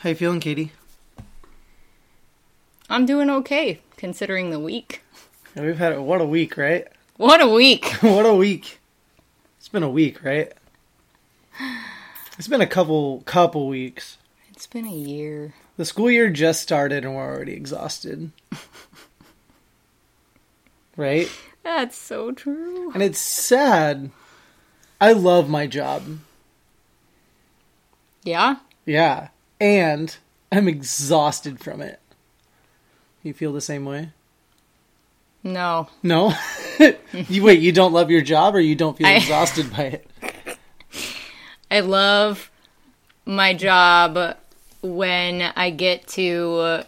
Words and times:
How 0.00 0.08
you 0.08 0.14
feeling, 0.14 0.40
Katie? 0.40 0.72
I'm 2.88 3.04
doing 3.04 3.28
okay 3.28 3.80
considering 3.98 4.48
the 4.48 4.58
week. 4.58 5.02
Yeah, 5.54 5.62
we've 5.62 5.76
had 5.76 5.98
what 5.98 6.22
a 6.22 6.24
week, 6.24 6.56
right? 6.56 6.88
What 7.18 7.42
a 7.42 7.46
week! 7.46 7.84
what 8.00 8.24
a 8.24 8.34
week. 8.34 8.80
It's 9.58 9.68
been 9.68 9.82
a 9.82 9.90
week, 9.90 10.24
right? 10.24 10.54
It's 12.38 12.48
been 12.48 12.62
a 12.62 12.66
couple 12.66 13.20
couple 13.26 13.68
weeks. 13.68 14.16
It's 14.50 14.66
been 14.66 14.86
a 14.86 14.90
year. 14.90 15.52
The 15.76 15.84
school 15.84 16.10
year 16.10 16.30
just 16.30 16.62
started 16.62 17.04
and 17.04 17.14
we're 17.14 17.22
already 17.22 17.52
exhausted. 17.52 18.30
right? 20.96 21.30
That's 21.62 21.98
so 21.98 22.32
true. 22.32 22.90
And 22.92 23.02
it's 23.02 23.18
sad. 23.18 24.10
I 24.98 25.12
love 25.12 25.50
my 25.50 25.66
job. 25.66 26.20
Yeah? 28.24 28.56
Yeah. 28.86 29.28
And 29.60 30.16
I'm 30.50 30.68
exhausted 30.68 31.60
from 31.60 31.80
it. 31.82 32.00
You 33.22 33.34
feel 33.34 33.52
the 33.52 33.60
same 33.60 33.84
way? 33.84 34.10
No. 35.42 35.88
No? 36.02 36.32
you 37.12 37.42
wait, 37.44 37.60
you 37.60 37.72
don't 37.72 37.92
love 37.92 38.10
your 38.10 38.22
job 38.22 38.54
or 38.54 38.60
you 38.60 38.74
don't 38.74 38.96
feel 38.96 39.06
I- 39.06 39.14
exhausted 39.14 39.70
by 39.70 39.82
it? 39.84 40.06
I 41.70 41.80
love 41.80 42.50
my 43.24 43.54
job 43.54 44.36
when 44.82 45.42
I 45.42 45.70
get 45.70 46.06
to 46.08 46.84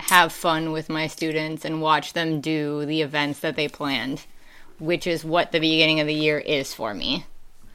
have 0.00 0.32
fun 0.32 0.72
with 0.72 0.88
my 0.88 1.06
students 1.06 1.64
and 1.64 1.80
watch 1.80 2.12
them 2.12 2.40
do 2.40 2.84
the 2.84 3.00
events 3.00 3.40
that 3.40 3.56
they 3.56 3.68
planned, 3.68 4.26
which 4.78 5.06
is 5.06 5.24
what 5.24 5.52
the 5.52 5.60
beginning 5.60 6.00
of 6.00 6.06
the 6.06 6.14
year 6.14 6.38
is 6.38 6.74
for 6.74 6.92
me. 6.92 7.24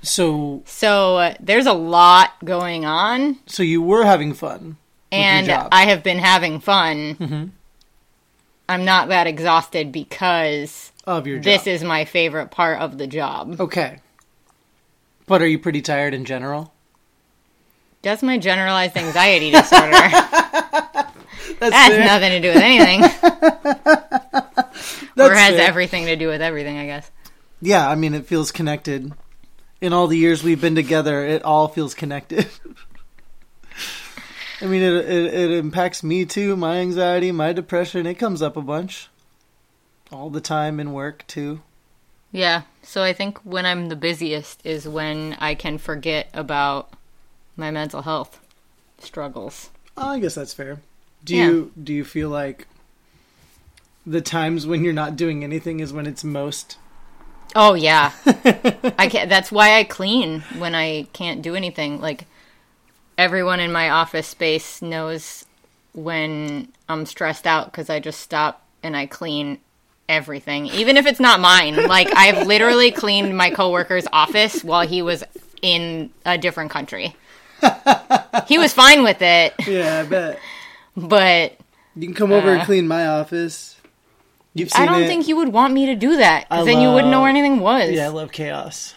So 0.05 0.61
So 0.65 1.17
uh, 1.17 1.33
there's 1.39 1.65
a 1.65 1.73
lot 1.73 2.33
going 2.43 2.85
on, 2.85 3.37
so 3.47 3.63
you 3.63 3.81
were 3.81 4.03
having 4.05 4.33
fun. 4.33 4.77
your 5.11 5.21
and. 5.21 5.49
I 5.71 5.85
have 5.85 6.03
been 6.03 6.19
having 6.19 6.59
fun. 6.59 7.51
I'm 8.67 8.83
not 8.85 9.09
that 9.09 9.27
exhausted 9.27 9.91
because 9.91 10.91
Of 11.05 11.27
your 11.27 11.37
job. 11.37 11.43
this 11.43 11.67
is 11.67 11.83
my 11.83 12.05
favorite 12.05 12.49
part 12.51 12.79
of 12.81 12.97
the 12.97 13.05
job. 13.07 13.59
Okay. 13.61 13.99
But 15.27 15.41
are 15.41 15.47
you 15.47 15.59
pretty 15.59 15.81
tired 15.81 16.13
in 16.13 16.25
general? 16.25 16.71
That's 18.01 18.21
my 18.23 18.37
generalized 18.37 18.95
anxiety 18.97 19.51
disorder. 19.51 19.91
that 19.91 21.11
That's 21.59 21.75
has 21.75 21.97
nothing 21.97 22.29
to 22.29 22.39
do 22.39 22.49
with 22.49 22.63
anything. 22.63 23.03
or 25.17 25.33
has 25.33 25.55
fair. 25.55 25.67
everything 25.67 26.05
to 26.05 26.15
do 26.15 26.27
with 26.27 26.41
everything, 26.41 26.77
I 26.77 26.85
guess. 26.85 27.09
Yeah, 27.61 27.89
I 27.89 27.95
mean, 27.95 28.13
it 28.13 28.27
feels 28.27 28.51
connected. 28.51 29.11
In 29.81 29.93
all 29.93 30.07
the 30.07 30.17
years 30.17 30.43
we've 30.43 30.61
been 30.61 30.75
together, 30.75 31.25
it 31.25 31.43
all 31.43 31.67
feels 31.67 31.93
connected. 31.93 32.47
I 34.61 34.65
mean, 34.67 34.81
it, 34.81 34.93
it 34.93 35.33
it 35.33 35.51
impacts 35.51 36.01
me 36.01 36.25
too. 36.25 36.55
My 36.55 36.77
anxiety, 36.77 37.31
my 37.31 37.51
depression, 37.51 38.05
it 38.05 38.15
comes 38.15 38.41
up 38.41 38.55
a 38.55 38.61
bunch. 38.61 39.09
All 40.11 40.29
the 40.29 40.39
time 40.41 40.79
in 40.79 40.93
work 40.93 41.25
too. 41.27 41.61
Yeah, 42.31 42.61
so 42.81 43.03
I 43.03 43.11
think 43.13 43.37
when 43.39 43.65
I'm 43.65 43.89
the 43.89 43.95
busiest 43.95 44.65
is 44.65 44.87
when 44.87 45.35
I 45.39 45.55
can 45.55 45.77
forget 45.77 46.29
about 46.33 46.91
my 47.57 47.69
mental 47.71 48.01
health 48.03 48.39
struggles. 48.99 49.69
Oh, 49.97 50.09
I 50.09 50.19
guess 50.19 50.35
that's 50.35 50.53
fair. 50.53 50.79
Do 51.23 51.35
Yeah. 51.35 51.45
you 51.47 51.71
do 51.81 51.93
you 51.93 52.05
feel 52.05 52.29
like 52.29 52.67
the 54.05 54.21
times 54.21 54.65
when 54.67 54.83
you're 54.83 54.93
not 54.93 55.15
doing 55.15 55.43
anything 55.43 55.79
is 55.79 55.91
when 55.91 56.05
it's 56.07 56.23
most 56.23 56.77
Oh 57.55 57.73
yeah. 57.73 58.11
I 58.97 59.07
can't 59.09 59.29
that's 59.29 59.51
why 59.51 59.77
I 59.77 59.83
clean 59.83 60.41
when 60.57 60.75
I 60.75 61.03
can't 61.13 61.41
do 61.41 61.55
anything. 61.55 61.99
Like 62.01 62.25
everyone 63.17 63.59
in 63.59 63.71
my 63.71 63.89
office 63.89 64.27
space 64.27 64.81
knows 64.81 65.45
when 65.93 66.67
I'm 66.89 67.05
stressed 67.05 67.47
out 67.47 67.71
cuz 67.73 67.89
I 67.89 67.99
just 67.99 68.19
stop 68.19 68.61
and 68.83 68.95
I 68.95 69.05
clean 69.05 69.59
everything, 70.09 70.67
even 70.67 70.97
if 70.97 71.05
it's 71.05 71.19
not 71.19 71.39
mine. 71.39 71.75
Like 71.87 72.09
I've 72.15 72.45
literally 72.45 72.91
cleaned 72.91 73.35
my 73.37 73.49
coworker's 73.51 74.07
office 74.13 74.63
while 74.63 74.85
he 74.87 75.01
was 75.01 75.23
in 75.61 76.09
a 76.25 76.37
different 76.37 76.71
country. 76.71 77.15
he 78.47 78.57
was 78.57 78.73
fine 78.73 79.01
with 79.03 79.21
it, 79.21 79.53
Yeah, 79.65 80.01
I 80.01 80.03
bet. 80.09 80.39
but 80.97 81.57
You 81.95 82.07
can 82.07 82.13
come 82.13 82.31
over 82.33 82.51
and 82.51 82.61
Uh. 82.61 82.65
clean 82.65 82.87
my 82.87 83.07
office. 83.07 83.74
You've 84.55 84.71
seen 84.71 84.81
I 84.81 84.85
don't 84.91 85.03
it. 85.03 85.07
think 85.07 85.27
you 85.27 85.35
would 85.35 85.49
want 85.49 85.73
me 85.73 85.85
to 85.87 85.95
do 85.95 86.17
that 86.17 86.47
I 86.49 86.55
because 86.55 86.65
then 86.65 86.81
you 86.81 86.89
wouldn't 86.89 87.11
know 87.11 87.17
love- 87.17 87.21
where 87.23 87.29
anything 87.29 87.59
was. 87.59 87.91
Yeah, 87.91 88.05
I 88.05 88.07
love 88.07 88.31
chaos. 88.31 88.95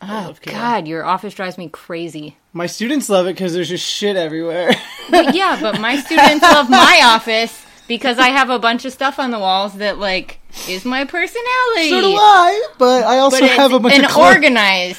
I 0.00 0.22
oh 0.24 0.26
love 0.28 0.40
chaos. 0.40 0.56
God, 0.56 0.88
your 0.88 1.04
office 1.04 1.34
drives 1.34 1.58
me 1.58 1.68
crazy. 1.68 2.36
My 2.52 2.66
students 2.66 3.08
love 3.08 3.26
it 3.26 3.34
because 3.34 3.52
there's 3.52 3.68
just 3.68 3.86
shit 3.86 4.16
everywhere. 4.16 4.72
But 5.10 5.34
yeah, 5.34 5.58
but 5.60 5.80
my 5.80 5.96
students 6.00 6.42
love 6.42 6.70
my 6.70 7.00
office 7.04 7.64
because 7.88 8.18
I 8.18 8.28
have 8.28 8.48
a 8.50 8.58
bunch 8.58 8.84
of 8.84 8.92
stuff 8.92 9.18
on 9.18 9.30
the 9.30 9.38
walls 9.38 9.74
that 9.74 9.98
like 9.98 10.38
is 10.68 10.84
my 10.84 11.04
personality. 11.04 11.90
so 11.90 12.00
do 12.00 12.14
I, 12.16 12.68
but 12.78 13.04
I 13.04 13.18
also 13.18 13.40
But 13.40 13.50
have 13.50 13.72
a 13.72 13.80
bunch 13.80 13.94
an 13.96 14.04
of 14.04 14.10
clothes. 14.10 14.34
organized 14.34 14.98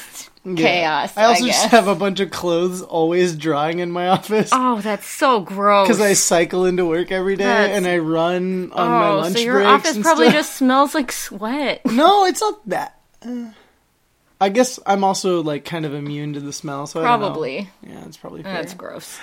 chaos. 0.56 1.16
I 1.16 1.24
also 1.26 1.46
guess. 1.46 1.62
just 1.62 1.72
have 1.72 1.88
a 1.88 1.96
bunch 1.96 2.20
of 2.20 2.30
clothes 2.32 2.82
always 2.82 3.36
drying 3.38 3.80
in 3.80 3.92
my 3.92 4.08
office 4.18 4.50
Oh, 4.52 4.82
that's 4.82 5.08
so 5.08 5.40
gross. 5.40 5.88
because 5.88 6.02
I 6.02 6.14
cycle 6.14 6.66
into 6.66 6.86
work 6.86 7.12
every 7.12 7.36
day 7.38 7.46
That's- 7.46 7.78
and 7.78 7.88
I 7.88 7.98
run 8.00 8.72
on 8.74 8.90
my 8.90 9.08
oh, 9.10 9.18
lunch 9.20 9.36
so 9.36 9.40
your 9.42 9.64
office 9.64 9.98
probably 10.00 10.26
stuff. 10.26 10.36
just 10.36 10.56
smells 10.56 10.94
like 10.94 11.12
sweat. 11.12 11.82
No, 11.92 12.26
it's 12.26 12.42
not 12.42 12.70
that. 12.70 13.00
Uh, 13.26 13.52
I 14.42 14.50
guess 14.50 14.78
I'm 14.86 15.06
also 15.06 15.42
like 15.42 15.64
kind 15.64 15.86
of 15.86 15.94
immune 15.94 16.34
to 16.34 16.42
the 16.42 16.52
smell, 16.52 16.86
so 16.88 17.00
I. 17.00 17.04
Probably. 17.04 17.70
Yeah, 17.82 18.04
it's 18.06 18.18
probably 18.18 18.44
fair. 18.44 18.54
That's 18.54 18.74
gross. 18.74 19.18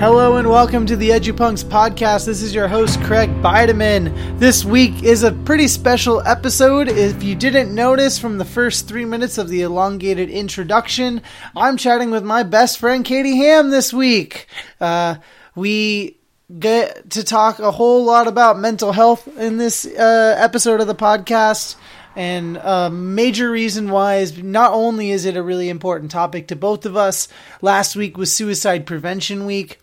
Hello 0.00 0.38
and 0.38 0.48
welcome 0.48 0.86
to 0.86 0.96
the 0.96 1.10
EduPunks 1.10 1.62
podcast. 1.62 2.24
This 2.24 2.40
is 2.40 2.54
your 2.54 2.68
host 2.68 2.98
Craig 3.02 3.28
Bideman. 3.42 4.38
This 4.38 4.64
week 4.64 5.02
is 5.02 5.24
a 5.24 5.32
pretty 5.32 5.68
special 5.68 6.22
episode. 6.26 6.88
If 6.88 7.22
you 7.22 7.34
didn't 7.34 7.74
notice 7.74 8.18
from 8.18 8.38
the 8.38 8.46
first 8.46 8.88
three 8.88 9.04
minutes 9.04 9.36
of 9.36 9.50
the 9.50 9.60
elongated 9.60 10.30
introduction, 10.30 11.20
I'm 11.54 11.76
chatting 11.76 12.10
with 12.10 12.24
my 12.24 12.44
best 12.44 12.78
friend 12.78 13.04
Katie 13.04 13.36
Ham 13.36 13.68
this 13.68 13.92
week. 13.92 14.46
Uh, 14.80 15.16
we 15.54 16.16
get 16.58 17.10
to 17.10 17.22
talk 17.22 17.58
a 17.58 17.70
whole 17.70 18.02
lot 18.02 18.26
about 18.26 18.58
mental 18.58 18.92
health 18.92 19.28
in 19.36 19.58
this 19.58 19.84
uh, 19.84 20.34
episode 20.38 20.80
of 20.80 20.86
the 20.86 20.94
podcast. 20.94 21.76
And 22.16 22.56
a 22.56 22.88
major 22.88 23.50
reason 23.50 23.90
why 23.90 24.16
is 24.16 24.42
not 24.42 24.72
only 24.72 25.10
is 25.10 25.26
it 25.26 25.36
a 25.36 25.42
really 25.42 25.68
important 25.68 26.10
topic 26.10 26.48
to 26.48 26.56
both 26.56 26.86
of 26.86 26.96
us, 26.96 27.28
last 27.60 27.96
week 27.96 28.16
was 28.16 28.34
Suicide 28.34 28.86
Prevention 28.86 29.44
Week, 29.44 29.78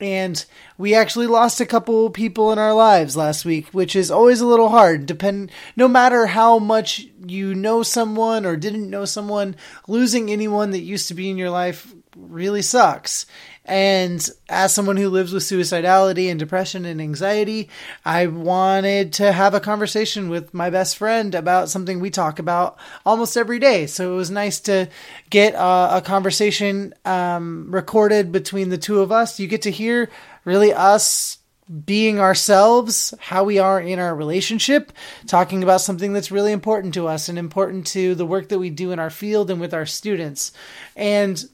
and 0.00 0.44
we 0.76 0.94
actually 0.94 1.26
lost 1.26 1.60
a 1.60 1.66
couple 1.66 2.10
people 2.10 2.52
in 2.52 2.58
our 2.58 2.74
lives 2.74 3.16
last 3.16 3.44
week, 3.44 3.68
which 3.68 3.96
is 3.96 4.10
always 4.10 4.40
a 4.40 4.46
little 4.46 4.68
hard. 4.68 5.06
Depend, 5.06 5.50
no 5.76 5.88
matter 5.88 6.26
how 6.26 6.58
much 6.58 7.06
you 7.26 7.54
know 7.54 7.82
someone 7.82 8.46
or 8.46 8.56
didn't 8.56 8.90
know 8.90 9.04
someone, 9.04 9.56
losing 9.86 10.30
anyone 10.30 10.70
that 10.70 10.80
used 10.80 11.08
to 11.08 11.14
be 11.14 11.30
in 11.30 11.38
your 11.38 11.50
life 11.50 11.92
really 12.16 12.62
sucks. 12.62 13.26
And 13.68 14.26
as 14.48 14.74
someone 14.74 14.96
who 14.96 15.10
lives 15.10 15.32
with 15.32 15.42
suicidality 15.42 16.30
and 16.30 16.40
depression 16.40 16.86
and 16.86 17.02
anxiety, 17.02 17.68
I 18.02 18.26
wanted 18.26 19.12
to 19.14 19.30
have 19.30 19.52
a 19.52 19.60
conversation 19.60 20.30
with 20.30 20.54
my 20.54 20.70
best 20.70 20.96
friend 20.96 21.34
about 21.34 21.68
something 21.68 22.00
we 22.00 22.08
talk 22.08 22.38
about 22.38 22.78
almost 23.04 23.36
every 23.36 23.58
day. 23.58 23.86
So 23.86 24.14
it 24.14 24.16
was 24.16 24.30
nice 24.30 24.58
to 24.60 24.88
get 25.28 25.54
uh, 25.54 25.90
a 25.92 26.00
conversation 26.00 26.94
um, 27.04 27.66
recorded 27.70 28.32
between 28.32 28.70
the 28.70 28.78
two 28.78 29.00
of 29.00 29.12
us. 29.12 29.38
You 29.38 29.46
get 29.46 29.62
to 29.62 29.70
hear 29.70 30.08
really 30.46 30.72
us 30.72 31.36
being 31.84 32.18
ourselves, 32.18 33.12
how 33.20 33.44
we 33.44 33.58
are 33.58 33.78
in 33.78 33.98
our 33.98 34.16
relationship, 34.16 34.90
talking 35.26 35.62
about 35.62 35.82
something 35.82 36.14
that's 36.14 36.30
really 36.30 36.52
important 36.52 36.94
to 36.94 37.06
us 37.06 37.28
and 37.28 37.38
important 37.38 37.86
to 37.88 38.14
the 38.14 38.24
work 38.24 38.48
that 38.48 38.58
we 38.58 38.70
do 38.70 38.92
in 38.92 38.98
our 38.98 39.10
field 39.10 39.50
and 39.50 39.60
with 39.60 39.74
our 39.74 39.84
students. 39.84 40.52
And 40.96 41.46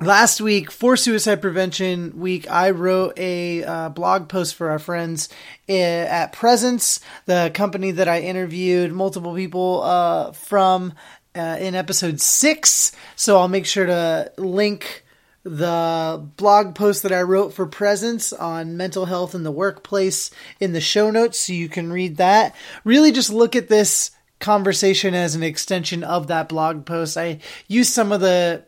last 0.00 0.40
week 0.40 0.70
for 0.70 0.96
suicide 0.96 1.40
prevention 1.40 2.18
week 2.18 2.50
i 2.50 2.70
wrote 2.70 3.16
a 3.16 3.62
uh, 3.62 3.88
blog 3.90 4.28
post 4.28 4.56
for 4.56 4.70
our 4.70 4.78
friends 4.78 5.28
uh, 5.68 5.72
at 5.72 6.32
presence 6.32 6.98
the 7.26 7.50
company 7.54 7.92
that 7.92 8.08
i 8.08 8.20
interviewed 8.20 8.92
multiple 8.92 9.34
people 9.34 9.82
uh, 9.82 10.32
from 10.32 10.92
uh, 11.34 11.56
in 11.60 11.74
episode 11.74 12.20
six. 12.20 12.92
So 13.16 13.38
I'll 13.38 13.48
make 13.48 13.66
sure 13.66 13.86
to 13.86 14.32
link 14.36 15.04
the 15.42 16.26
blog 16.36 16.74
post 16.74 17.02
that 17.02 17.12
I 17.12 17.22
wrote 17.22 17.52
for 17.52 17.66
Presence 17.66 18.32
on 18.32 18.76
mental 18.76 19.04
health 19.04 19.34
in 19.34 19.42
the 19.42 19.50
workplace 19.50 20.30
in 20.58 20.72
the 20.72 20.80
show 20.80 21.10
notes 21.10 21.40
so 21.40 21.52
you 21.52 21.68
can 21.68 21.92
read 21.92 22.16
that. 22.16 22.54
Really 22.82 23.12
just 23.12 23.30
look 23.30 23.54
at 23.54 23.68
this 23.68 24.10
conversation 24.40 25.14
as 25.14 25.34
an 25.34 25.42
extension 25.42 26.02
of 26.02 26.28
that 26.28 26.48
blog 26.48 26.86
post. 26.86 27.16
I 27.16 27.40
use 27.68 27.88
some 27.88 28.10
of 28.10 28.20
the 28.20 28.64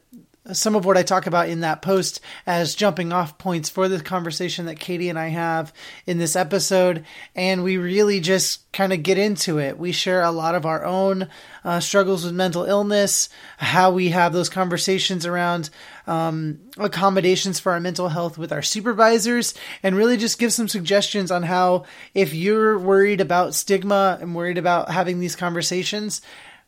some 0.53 0.77
of 0.77 0.85
what 0.85 0.97
I 0.97 1.03
talk 1.03 1.27
about 1.27 1.49
in 1.49 1.61
that 1.61 1.83
post 1.83 2.21
as 2.47 2.75
jumping 2.75 3.13
off 3.13 3.39
points 3.39 3.69
for 3.69 3.89
the 3.89 4.01
conversation 4.01 4.67
that 4.67 4.79
Katie 4.79 5.09
and 5.09 5.19
I 5.19 5.29
have 5.29 5.73
in 6.07 6.19
this 6.19 6.37
episode. 6.37 7.05
And 7.35 7.65
we 7.65 7.77
really 7.77 8.21
just 8.21 8.71
kind 8.73 8.93
of 8.93 9.03
get 9.03 9.19
into 9.19 9.59
it. 9.59 9.79
We 9.79 9.93
share 9.93 10.23
a 10.23 10.31
lot 10.31 10.55
of 10.55 10.67
our 10.67 10.85
own 10.85 11.29
uh, 11.65 11.81
struggles 11.81 12.25
with 12.25 12.35
mental 12.35 12.65
illness, 12.65 13.29
how 13.59 13.91
we 13.91 14.11
have 14.11 14.33
those 14.33 14.49
conversations 14.49 15.27
around 15.27 15.71
um, 16.07 16.61
accommodations 16.77 17.59
for 17.59 17.73
our 17.73 17.81
mental 17.81 18.09
health 18.09 18.39
with 18.39 18.53
our 18.53 18.63
supervisors, 18.63 19.55
and 19.83 19.97
really 19.97 20.17
just 20.17 20.39
give 20.39 20.53
some 20.53 20.69
suggestions 20.69 21.31
on 21.31 21.43
how, 21.43 21.85
if 22.15 22.35
you're 22.35 22.79
worried 22.79 23.21
about 23.21 23.55
stigma 23.55 24.19
and 24.21 24.35
worried 24.35 24.59
about 24.59 24.91
having 24.91 25.19
these 25.19 25.35
conversations, 25.35 26.21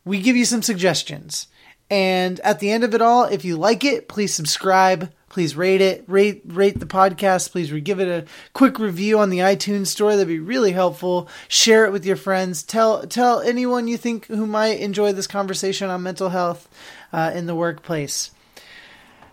we 0.03 0.21
give 0.21 0.35
you 0.35 0.45
some 0.45 0.61
suggestions. 0.61 1.47
And 1.89 2.39
at 2.41 2.59
the 2.59 2.71
end 2.71 2.83
of 2.83 2.93
it 2.93 3.01
all, 3.01 3.23
if 3.25 3.43
you 3.43 3.57
like 3.57 3.83
it, 3.83 4.07
please 4.07 4.33
subscribe. 4.33 5.11
Please 5.29 5.55
rate 5.55 5.81
it, 5.81 6.03
rate 6.07 6.41
rate 6.45 6.79
the 6.79 6.87
podcast. 6.87 7.51
Please 7.51 7.71
give 7.71 7.99
it 7.99 8.07
a 8.07 8.25
quick 8.53 8.79
review 8.79 9.19
on 9.19 9.29
the 9.29 9.39
iTunes 9.39 9.87
store. 9.87 10.11
That'd 10.11 10.27
be 10.27 10.39
really 10.39 10.71
helpful. 10.71 11.29
Share 11.47 11.85
it 11.85 11.91
with 11.91 12.03
your 12.03 12.15
friends. 12.15 12.63
Tell 12.63 13.05
tell 13.05 13.39
anyone 13.39 13.87
you 13.87 13.95
think 13.95 14.25
who 14.25 14.47
might 14.47 14.79
enjoy 14.79 15.13
this 15.13 15.27
conversation 15.27 15.89
on 15.89 16.01
mental 16.01 16.29
health 16.29 16.67
uh, 17.13 17.31
in 17.35 17.45
the 17.45 17.53
workplace. 17.53 18.31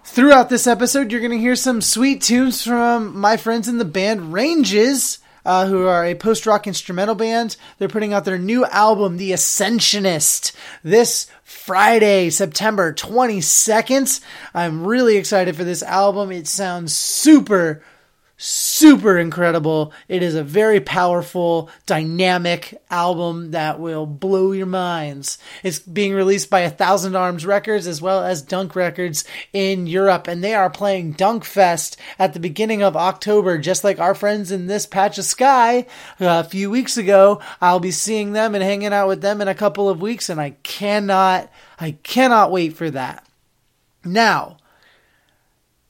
Throughout 0.05 0.50
this 0.50 0.67
episode, 0.67 1.11
you're 1.11 1.20
going 1.20 1.32
to 1.32 1.38
hear 1.38 1.56
some 1.56 1.81
sweet 1.81 2.23
tunes 2.23 2.62
from 2.62 3.19
my 3.19 3.38
friends 3.38 3.67
in 3.67 3.79
the 3.79 3.85
band 3.85 4.32
Ranges 4.32 5.19
uh, 5.46 5.66
who 5.66 5.87
are 5.87 6.04
a 6.04 6.16
post 6.16 6.44
rock 6.44 6.66
instrumental 6.66 7.14
band. 7.14 7.56
They're 7.78 7.88
putting 7.88 8.12
out 8.12 8.25
their 8.25 8.37
new 8.37 8.66
album, 8.66 9.16
The 9.16 9.32
Ascensionist, 9.32 10.52
this 10.82 11.28
Friday, 11.44 12.31
September 12.31 12.93
22nd. 12.93 14.20
I'm 14.52 14.84
really 14.84 15.16
excited 15.16 15.54
for 15.54 15.62
this 15.62 15.84
album. 15.84 16.32
It 16.32 16.48
sounds 16.48 16.93
super 16.93 17.81
super 18.38 19.19
incredible. 19.19 19.93
It 20.09 20.23
is 20.23 20.35
a 20.35 20.44
very 20.44 20.81
powerful, 20.81 21.71
dynamic 21.87 22.81
album 22.91 23.53
that 23.53 23.81
will 23.81 24.05
blow 24.05 24.53
your 24.53 24.67
minds. 24.67 25.38
It's 25.62 25.79
being 25.79 26.12
released 26.12 26.50
by 26.50 26.61
A 26.61 26.71
Thousand 26.71 27.17
Arms 27.17 27.47
Records 27.47 27.87
as 27.87 28.03
well 28.03 28.23
as 28.23 28.43
Dunk 28.43 28.77
Records 28.77 29.25
in 29.53 29.87
Europe, 29.87 30.29
and 30.29 30.44
they 30.44 30.55
are 30.55 30.69
playing 30.69 31.12
Dunk 31.12 31.44
Fest 31.44 31.97
at 32.19 32.35
the 32.35 32.41
beginning 32.41 32.83
of 32.83 32.97
October, 32.97 33.56
just 33.56 33.85
like 33.85 33.99
our 33.99 34.15
friends 34.15 34.53
in 34.53 34.67
this 34.67 34.87
patch 34.87 35.17
of 35.17 35.25
sky 35.25 35.87
uh, 36.21 36.43
a 36.44 36.49
few 36.49 36.71
weeks 36.71 36.97
ago. 36.97 37.41
I'll 37.61 37.81
be 37.81 37.91
seeing 37.91 38.33
them 38.33 38.55
and 38.55 38.62
hanging 38.62 38.93
out 38.93 39.09
with 39.09 39.23
them 39.23 39.41
in 39.41 39.49
a 39.49 39.55
couple 39.55 39.88
of 39.88 40.03
weeks, 40.03 40.29
and 40.29 40.41
I 40.41 40.50
cannot, 40.62 41.50
I 41.81 41.93
cannot 42.03 42.53
wait 42.53 42.75
for 42.77 42.91
that. 42.91 43.27
Now, 44.05 44.59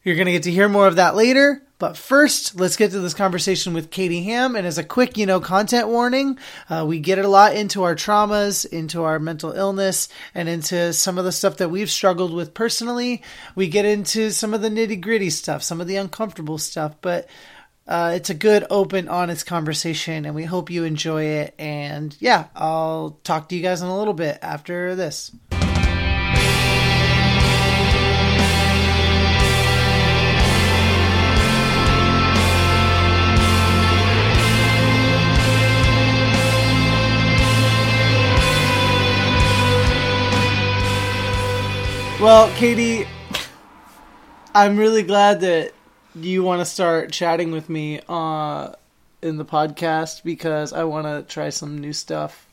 you're 0.04 0.14
going 0.14 0.26
to 0.26 0.32
get 0.32 0.44
to 0.44 0.52
hear 0.52 0.68
more 0.68 0.86
of 0.86 0.96
that 0.96 1.16
later. 1.16 1.62
But 1.78 1.96
first, 1.96 2.58
let's 2.58 2.76
get 2.76 2.92
to 2.92 3.00
this 3.00 3.12
conversation 3.12 3.74
with 3.74 3.90
Katie 3.90 4.22
Ham. 4.24 4.56
And 4.56 4.66
as 4.66 4.78
a 4.78 4.84
quick, 4.84 5.18
you 5.18 5.26
know, 5.26 5.40
content 5.40 5.88
warning, 5.88 6.38
uh, 6.70 6.86
we 6.88 7.00
get 7.00 7.18
a 7.18 7.28
lot 7.28 7.54
into 7.54 7.82
our 7.82 7.94
traumas, 7.94 8.64
into 8.64 9.02
our 9.02 9.18
mental 9.18 9.52
illness, 9.52 10.08
and 10.34 10.48
into 10.48 10.94
some 10.94 11.18
of 11.18 11.26
the 11.26 11.32
stuff 11.32 11.58
that 11.58 11.68
we've 11.68 11.90
struggled 11.90 12.32
with 12.32 12.54
personally. 12.54 13.22
We 13.54 13.68
get 13.68 13.84
into 13.84 14.30
some 14.30 14.54
of 14.54 14.62
the 14.62 14.70
nitty 14.70 15.02
gritty 15.02 15.28
stuff, 15.28 15.62
some 15.62 15.80
of 15.82 15.86
the 15.86 15.96
uncomfortable 15.96 16.56
stuff, 16.56 16.96
but 17.02 17.28
uh, 17.86 18.12
it's 18.16 18.30
a 18.30 18.34
good, 18.34 18.64
open, 18.68 19.08
honest 19.08 19.46
conversation, 19.46 20.24
and 20.24 20.34
we 20.34 20.44
hope 20.44 20.70
you 20.70 20.84
enjoy 20.84 21.22
it. 21.22 21.54
And 21.58 22.16
yeah, 22.18 22.46
I'll 22.56 23.20
talk 23.22 23.48
to 23.48 23.54
you 23.54 23.62
guys 23.62 23.80
in 23.82 23.88
a 23.88 23.96
little 23.96 24.14
bit 24.14 24.38
after 24.42 24.96
this. 24.96 25.30
Well, 42.18 42.50
Katie, 42.54 43.06
I'm 44.54 44.78
really 44.78 45.02
glad 45.02 45.42
that 45.42 45.72
you 46.14 46.42
want 46.42 46.62
to 46.62 46.64
start 46.64 47.12
chatting 47.12 47.52
with 47.52 47.68
me 47.68 48.00
uh, 48.08 48.72
in 49.20 49.36
the 49.36 49.44
podcast 49.44 50.24
because 50.24 50.72
I 50.72 50.84
want 50.84 51.06
to 51.06 51.30
try 51.30 51.50
some 51.50 51.76
new 51.76 51.92
stuff 51.92 52.46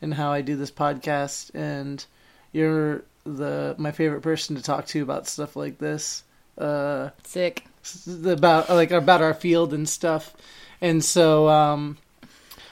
and 0.00 0.14
how 0.14 0.30
I 0.30 0.40
do 0.40 0.54
this 0.54 0.70
podcast. 0.70 1.50
And 1.52 2.04
you're 2.52 3.02
the 3.24 3.74
my 3.76 3.90
favorite 3.90 4.20
person 4.20 4.54
to 4.54 4.62
talk 4.62 4.86
to 4.86 5.02
about 5.02 5.26
stuff 5.26 5.56
like 5.56 5.78
this. 5.78 6.22
Uh, 6.56 7.10
Sick. 7.24 7.66
About 8.06 8.70
like 8.70 8.92
about 8.92 9.20
our 9.20 9.34
field 9.34 9.74
and 9.74 9.88
stuff. 9.88 10.32
And 10.80 11.04
so 11.04 11.48
um, 11.48 11.98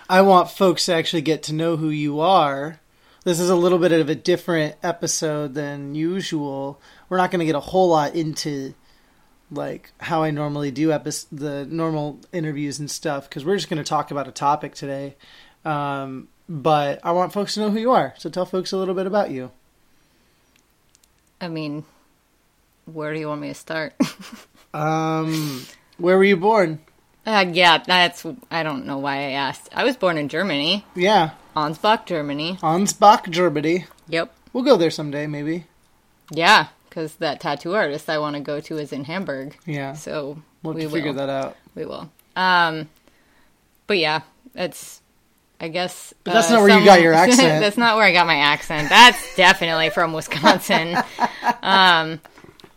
I 0.08 0.22
want 0.22 0.48
folks 0.48 0.86
to 0.86 0.94
actually 0.94 1.22
get 1.22 1.42
to 1.44 1.52
know 1.52 1.76
who 1.76 1.88
you 1.88 2.20
are 2.20 2.78
this 3.24 3.40
is 3.40 3.50
a 3.50 3.56
little 3.56 3.78
bit 3.78 3.92
of 3.92 4.08
a 4.08 4.14
different 4.14 4.76
episode 4.82 5.54
than 5.54 5.94
usual. 5.94 6.80
We're 7.08 7.16
not 7.16 7.30
going 7.30 7.40
to 7.40 7.46
get 7.46 7.54
a 7.54 7.60
whole 7.60 7.88
lot 7.88 8.14
into 8.14 8.74
like 9.50 9.92
how 9.98 10.22
I 10.22 10.30
normally 10.30 10.70
do 10.70 10.92
epi- 10.92 11.10
the 11.32 11.66
normal 11.66 12.20
interviews 12.32 12.78
and 12.78 12.90
stuff 12.90 13.28
because 13.28 13.44
we're 13.44 13.56
just 13.56 13.68
going 13.68 13.82
to 13.82 13.88
talk 13.88 14.10
about 14.10 14.28
a 14.28 14.32
topic 14.32 14.74
today. 14.74 15.16
Um, 15.64 16.28
but 16.48 17.00
I 17.02 17.12
want 17.12 17.32
folks 17.32 17.54
to 17.54 17.60
know 17.60 17.70
who 17.70 17.78
you 17.78 17.92
are, 17.92 18.14
so 18.18 18.28
tell 18.28 18.44
folks 18.44 18.72
a 18.72 18.76
little 18.76 18.94
bit 18.94 19.06
about 19.06 19.30
you. 19.30 19.50
I 21.40 21.48
mean, 21.48 21.84
where 22.84 23.14
do 23.14 23.20
you 23.20 23.28
want 23.28 23.40
me 23.40 23.48
to 23.48 23.54
start? 23.54 23.94
um, 24.74 25.66
where 25.96 26.16
were 26.16 26.24
you 26.24 26.36
born? 26.36 26.80
Uh, 27.26 27.46
yeah, 27.50 27.78
that's. 27.78 28.26
I 28.50 28.62
don't 28.62 28.84
know 28.84 28.98
why 28.98 29.16
I 29.16 29.30
asked. 29.30 29.70
I 29.72 29.84
was 29.84 29.96
born 29.96 30.18
in 30.18 30.28
Germany. 30.28 30.84
Yeah. 30.94 31.30
Ansbach, 31.56 32.06
Germany. 32.06 32.58
Ansbach, 32.62 33.30
Germany. 33.30 33.86
Yep. 34.08 34.34
We'll 34.52 34.64
go 34.64 34.76
there 34.76 34.90
someday, 34.90 35.26
maybe. 35.26 35.66
Yeah, 36.30 36.68
because 36.88 37.16
that 37.16 37.40
tattoo 37.40 37.74
artist 37.74 38.08
I 38.08 38.18
want 38.18 38.36
to 38.36 38.40
go 38.40 38.60
to 38.60 38.78
is 38.78 38.92
in 38.92 39.04
Hamburg. 39.04 39.56
Yeah. 39.66 39.92
So 39.94 40.42
we'll 40.62 40.74
we 40.74 40.86
figure 40.86 41.12
that 41.12 41.28
out. 41.28 41.56
We 41.74 41.84
will. 41.84 42.10
Um, 42.36 42.88
but 43.86 43.98
yeah, 43.98 44.20
it's. 44.54 45.00
I 45.60 45.68
guess. 45.68 46.12
But 46.24 46.34
that's 46.34 46.50
uh, 46.50 46.54
not 46.54 46.60
where 46.62 46.70
some, 46.70 46.80
you 46.80 46.84
got 46.84 47.00
your 47.00 47.12
accent. 47.14 47.60
that's 47.60 47.76
not 47.76 47.96
where 47.96 48.04
I 48.04 48.12
got 48.12 48.26
my 48.26 48.36
accent. 48.36 48.88
That's 48.88 49.36
definitely 49.36 49.90
from 49.90 50.12
Wisconsin. 50.12 50.96
um, 51.62 52.20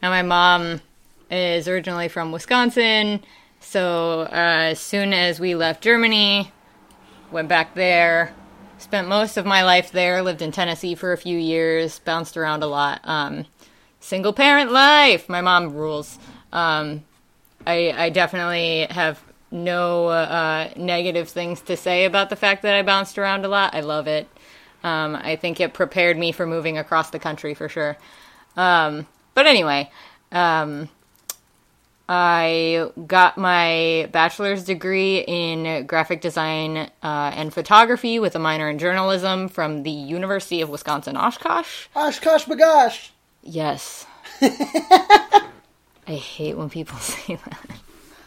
and 0.02 0.12
my 0.12 0.22
mom 0.22 0.82
is 1.30 1.68
originally 1.68 2.08
from 2.08 2.32
Wisconsin. 2.32 3.24
So 3.60 4.22
uh, 4.22 4.72
as 4.72 4.80
soon 4.80 5.14
as 5.14 5.40
we 5.40 5.56
left 5.56 5.84
Germany, 5.84 6.52
went 7.32 7.50
back 7.50 7.74
there, 7.74 8.34
spent 8.78 9.08
most 9.08 9.38
of 9.38 9.46
my 9.46 9.64
life 9.64 9.92
there, 9.92 10.22
lived 10.22 10.42
in 10.42 10.52
Tennessee 10.52 10.96
for 10.96 11.14
a 11.14 11.18
few 11.18 11.38
years, 11.38 12.00
bounced 12.00 12.38
around 12.38 12.64
a 12.64 12.68
lot. 12.68 13.02
Um, 13.04 13.46
single 14.00 14.34
parent 14.34 14.72
life. 14.72 15.28
My 15.30 15.42
mom 15.42 15.74
rules. 15.74 16.18
Um, 16.52 17.04
I, 17.66 17.92
I 17.92 18.10
definitely 18.10 18.88
have 18.90 19.22
no 19.52 20.08
uh, 20.08 20.70
negative 20.76 21.30
things 21.30 21.62
to 21.62 21.78
say 21.78 22.06
about 22.06 22.30
the 22.30 22.36
fact 22.36 22.64
that 22.64 22.76
I 22.76 22.82
bounced 22.82 23.18
around 23.18 23.46
a 23.46 23.48
lot. 23.48 23.76
I 23.76 23.82
love 23.82 24.08
it. 24.08 24.28
Um, 24.84 25.16
I 25.16 25.36
think 25.36 25.60
it 25.60 25.74
prepared 25.74 26.18
me 26.18 26.32
for 26.32 26.46
moving 26.46 26.78
across 26.78 27.10
the 27.10 27.20
country 27.20 27.54
for 27.54 27.68
sure. 27.68 27.98
Um, 28.56 29.08
but 29.34 29.48
anyway, 29.48 29.92
um, 30.32 30.90
I 32.10 32.90
got 33.06 33.38
my 33.38 34.08
bachelor's 34.14 34.64
degree 34.64 35.20
in 35.20 35.86
graphic 35.86 36.22
design 36.22 36.90
uh, 37.04 37.32
and 37.36 37.54
photography 37.54 38.18
with 38.20 38.36
a 38.36 38.40
minor 38.40 38.70
in 38.70 38.80
journalism 38.80 39.50
from 39.50 39.84
the 39.84 39.92
University 39.92 40.62
of 40.62 40.70
Wisconsin 40.70 41.18
Oshkosh. 41.18 41.88
Oshkosh 41.96 42.46
bagosh! 42.46 43.10
Yes. 43.44 44.06
I 44.42 45.50
hate 46.08 46.56
when 46.58 46.70
people 46.70 46.98
say 47.00 47.38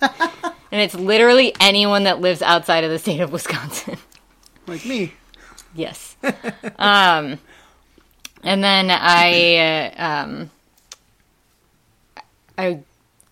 that. 0.01 0.55
and 0.73 0.81
it's 0.81 0.95
literally 0.95 1.55
anyone 1.59 2.05
that 2.05 2.21
lives 2.21 2.43
outside 2.43 2.85
of 2.85 2.91
the 2.91 2.99
state 2.99 3.21
of 3.21 3.33
Wisconsin. 3.33 3.97
Like 4.67 4.85
me. 4.85 5.15
Yes. 5.75 6.17
um, 6.79 7.39
and 8.43 8.63
then 8.63 8.91
I, 8.91 9.93
uh, 9.97 10.05
um, 10.05 10.51
I 12.59 12.81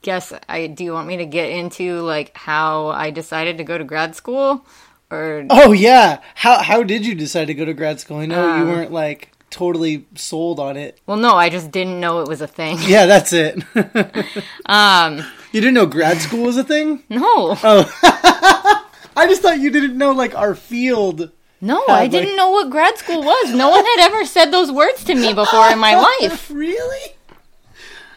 guess 0.02 0.32
I 0.48 0.66
do 0.68 0.84
you 0.84 0.92
want 0.92 1.08
me 1.08 1.16
to 1.18 1.26
get 1.26 1.50
into 1.50 2.00
like 2.00 2.36
how 2.36 2.88
I 2.88 3.10
decided 3.10 3.58
to 3.58 3.64
go 3.64 3.76
to 3.78 3.84
grad 3.84 4.14
school 4.14 4.64
or 5.10 5.44
Oh 5.50 5.72
yeah. 5.72 6.20
How 6.34 6.58
how 6.62 6.82
did 6.82 7.04
you 7.06 7.14
decide 7.14 7.46
to 7.46 7.54
go 7.54 7.64
to 7.64 7.74
grad 7.74 8.00
school? 8.00 8.18
I 8.18 8.26
know 8.26 8.48
um, 8.48 8.60
you 8.60 8.66
weren't 8.72 8.92
like 8.92 9.32
totally 9.50 10.06
sold 10.14 10.60
on 10.60 10.76
it. 10.76 11.00
Well, 11.06 11.16
no, 11.16 11.34
I 11.34 11.48
just 11.48 11.70
didn't 11.70 12.00
know 12.00 12.20
it 12.20 12.28
was 12.28 12.40
a 12.42 12.46
thing. 12.46 12.76
Yeah, 12.82 13.06
that's 13.06 13.32
it. 13.32 13.62
Um, 14.66 15.18
you 15.52 15.60
didn't 15.62 15.74
know 15.74 15.86
grad 15.86 16.18
school 16.18 16.44
was 16.44 16.56
a 16.58 16.64
thing? 16.64 17.02
no, 17.08 17.56
Oh. 17.62 17.90
I 19.16 19.26
just 19.26 19.42
thought 19.42 19.58
you 19.58 19.70
didn't 19.70 19.96
know 19.98 20.12
like 20.12 20.34
our 20.36 20.54
field. 20.54 21.32
no, 21.60 21.82
Yeah, 21.88 21.94
I 21.94 22.06
didn't 22.06 22.36
know 22.36 22.50
what 22.50 22.70
grad 22.70 22.98
school 22.98 23.22
was. 23.22 23.54
No 23.54 23.70
one 23.70 23.84
had 23.84 24.00
ever 24.10 24.24
said 24.26 24.50
those 24.52 24.70
words 24.70 25.02
to 25.04 25.14
me 25.14 25.32
before 25.32 25.68
in 25.70 25.78
my 25.78 25.94
life. 26.20 26.50
really? 26.50 27.14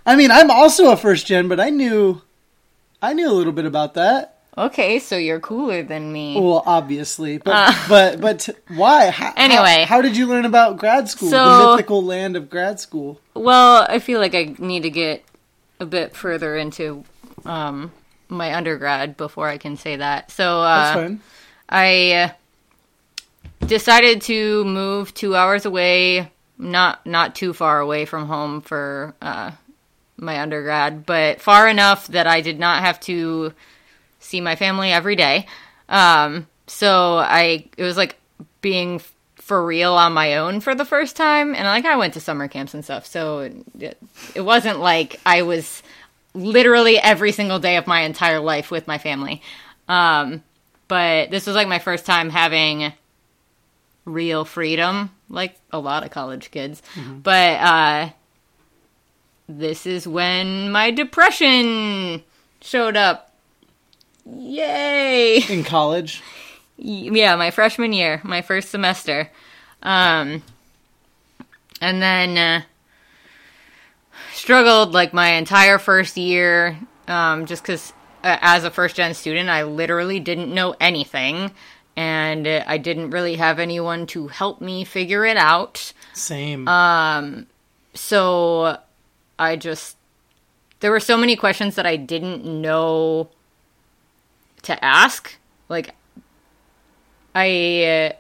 I 0.05 0.15
mean, 0.15 0.31
I'm 0.31 0.50
also 0.50 0.91
a 0.91 0.98
first 0.98 1.27
gen, 1.27 1.48
but 1.48 1.60
I 1.60 1.70
knew 1.70 2.22
I 3.01 3.13
knew 3.13 3.29
a 3.29 3.34
little 3.34 3.53
bit 3.53 3.65
about 3.65 3.96
that. 3.96 4.38
Okay, 4.58 5.00
so 5.00 5.15
you're 5.17 5.39
cooler 5.39 5.81
than 5.81 6.12
me. 6.12 6.39
Well, 6.39 6.62
obviously, 6.65 7.38
but 7.38 7.75
but 7.88 8.20
but 8.20 8.50
why? 8.67 9.10
How, 9.10 9.29
Uh. 9.29 9.34
Anyway. 9.38 9.86
how, 9.88 9.96
how 9.96 10.01
did 10.01 10.17
you 10.17 10.27
learn 10.27 10.46
about 10.46 10.77
grad 10.77 11.10
school? 11.10 11.29
the 11.29 11.72
mythical 11.72 12.03
land 12.03 12.36
of 12.36 12.50
grad 12.50 12.79
school. 12.79 13.20
Well, 13.34 13.86
I 13.88 14.00
feel 14.00 14.20
like 14.20 14.36
I 14.36 14.55
need 14.58 14.84
to 14.84 14.89
get 14.89 15.24
a 15.79 15.86
bit 15.86 16.15
further 16.15 16.58
into 16.58 17.03
um, 17.46 17.91
my 18.27 18.53
undergrad 18.53 19.17
before 19.17 19.48
I 19.48 19.58
can 19.58 19.77
say 19.77 19.96
that. 19.96 20.31
So 20.31 20.62
That's 20.62 20.98
uh, 20.98 21.01
fine. 21.01 21.20
I 21.70 22.12
uh, 22.12 22.29
decided 23.65 24.22
to 24.24 24.65
move 24.65 25.13
two 25.13 25.36
hours 25.36 25.65
away, 25.65 26.29
not 26.58 27.05
not 27.05 27.36
too 27.36 27.53
far 27.53 27.79
away 27.79 28.05
from 28.05 28.27
home 28.27 28.62
for 28.62 29.15
uh, 29.22 29.51
my 30.21 30.39
undergrad, 30.39 31.05
but 31.05 31.41
far 31.41 31.67
enough 31.67 32.07
that 32.07 32.27
I 32.27 32.41
did 32.41 32.59
not 32.59 32.83
have 32.83 32.99
to 33.01 33.53
see 34.19 34.39
my 34.39 34.55
family 34.55 34.91
every 34.91 35.15
day. 35.15 35.47
Um, 35.89 36.47
so 36.67 37.17
I 37.17 37.67
it 37.75 37.83
was 37.83 37.97
like 37.97 38.15
being 38.61 39.01
for 39.35 39.65
real 39.65 39.93
on 39.93 40.13
my 40.13 40.37
own 40.37 40.61
for 40.61 40.75
the 40.75 40.85
first 40.85 41.15
time, 41.15 41.53
and 41.55 41.65
like 41.65 41.85
I 41.85 41.97
went 41.97 42.13
to 42.13 42.19
summer 42.21 42.47
camps 42.47 42.73
and 42.73 42.83
stuff, 42.85 43.05
so 43.05 43.51
it, 43.79 43.97
it 44.35 44.41
wasn't 44.41 44.79
like 44.79 45.19
I 45.25 45.41
was 45.41 45.83
literally 46.33 46.97
every 46.97 47.33
single 47.33 47.59
day 47.59 47.75
of 47.75 47.87
my 47.87 48.01
entire 48.01 48.39
life 48.39 48.71
with 48.71 48.87
my 48.87 48.97
family. 48.97 49.41
Um, 49.89 50.43
but 50.87 51.31
this 51.31 51.47
was 51.47 51.55
like 51.55 51.67
my 51.67 51.79
first 51.79 52.05
time 52.05 52.29
having 52.29 52.93
real 54.05 54.45
freedom, 54.45 55.09
like 55.29 55.55
a 55.71 55.79
lot 55.79 56.03
of 56.03 56.11
college 56.11 56.51
kids. 56.51 56.81
But 57.23 57.59
uh, 57.59 58.09
this 59.60 59.86
is 59.86 60.08
when 60.08 60.72
my 60.72 60.91
depression 60.91 62.24
showed 62.62 62.96
up. 62.96 63.31
Yay! 64.25 65.41
In 65.50 65.63
college, 65.63 66.22
yeah, 66.77 67.36
my 67.36 67.51
freshman 67.51 67.91
year, 67.93 68.22
my 68.24 68.41
first 68.41 68.70
semester. 68.70 69.29
Um, 69.84 70.43
and 71.81 72.01
then 72.01 72.38
uh, 72.38 72.62
struggled 74.34 74.93
like 74.93 75.13
my 75.13 75.29
entire 75.34 75.79
first 75.79 76.17
year, 76.17 76.77
um, 77.08 77.46
just 77.46 77.63
because 77.63 77.93
uh, 78.24 78.38
as 78.41 78.63
a 78.63 78.70
first 78.72 78.96
gen 78.96 79.13
student, 79.13 79.50
I 79.50 79.63
literally 79.63 80.20
didn't 80.20 80.53
know 80.53 80.75
anything, 80.79 81.51
and 81.96 82.48
uh, 82.48 82.63
I 82.67 82.77
didn't 82.77 83.10
really 83.10 83.36
have 83.36 83.58
anyone 83.60 84.05
to 84.08 84.27
help 84.27 84.62
me 84.62 84.84
figure 84.84 85.25
it 85.25 85.38
out. 85.38 85.93
same. 86.13 86.67
Uh, 86.67 87.41
So 87.93 88.77
I 89.41 89.55
just 89.55 89.98
there 90.81 90.91
were 90.91 91.00
so 91.00 91.17
many 91.17 91.36
questions 91.36 91.75
that 91.75 91.86
I 91.88 91.95
didn't 91.95 92.45
know 92.45 93.29
to 94.62 94.86
ask. 94.86 95.36
Like 95.67 95.95
I 97.33 97.83
uh, 97.83 98.12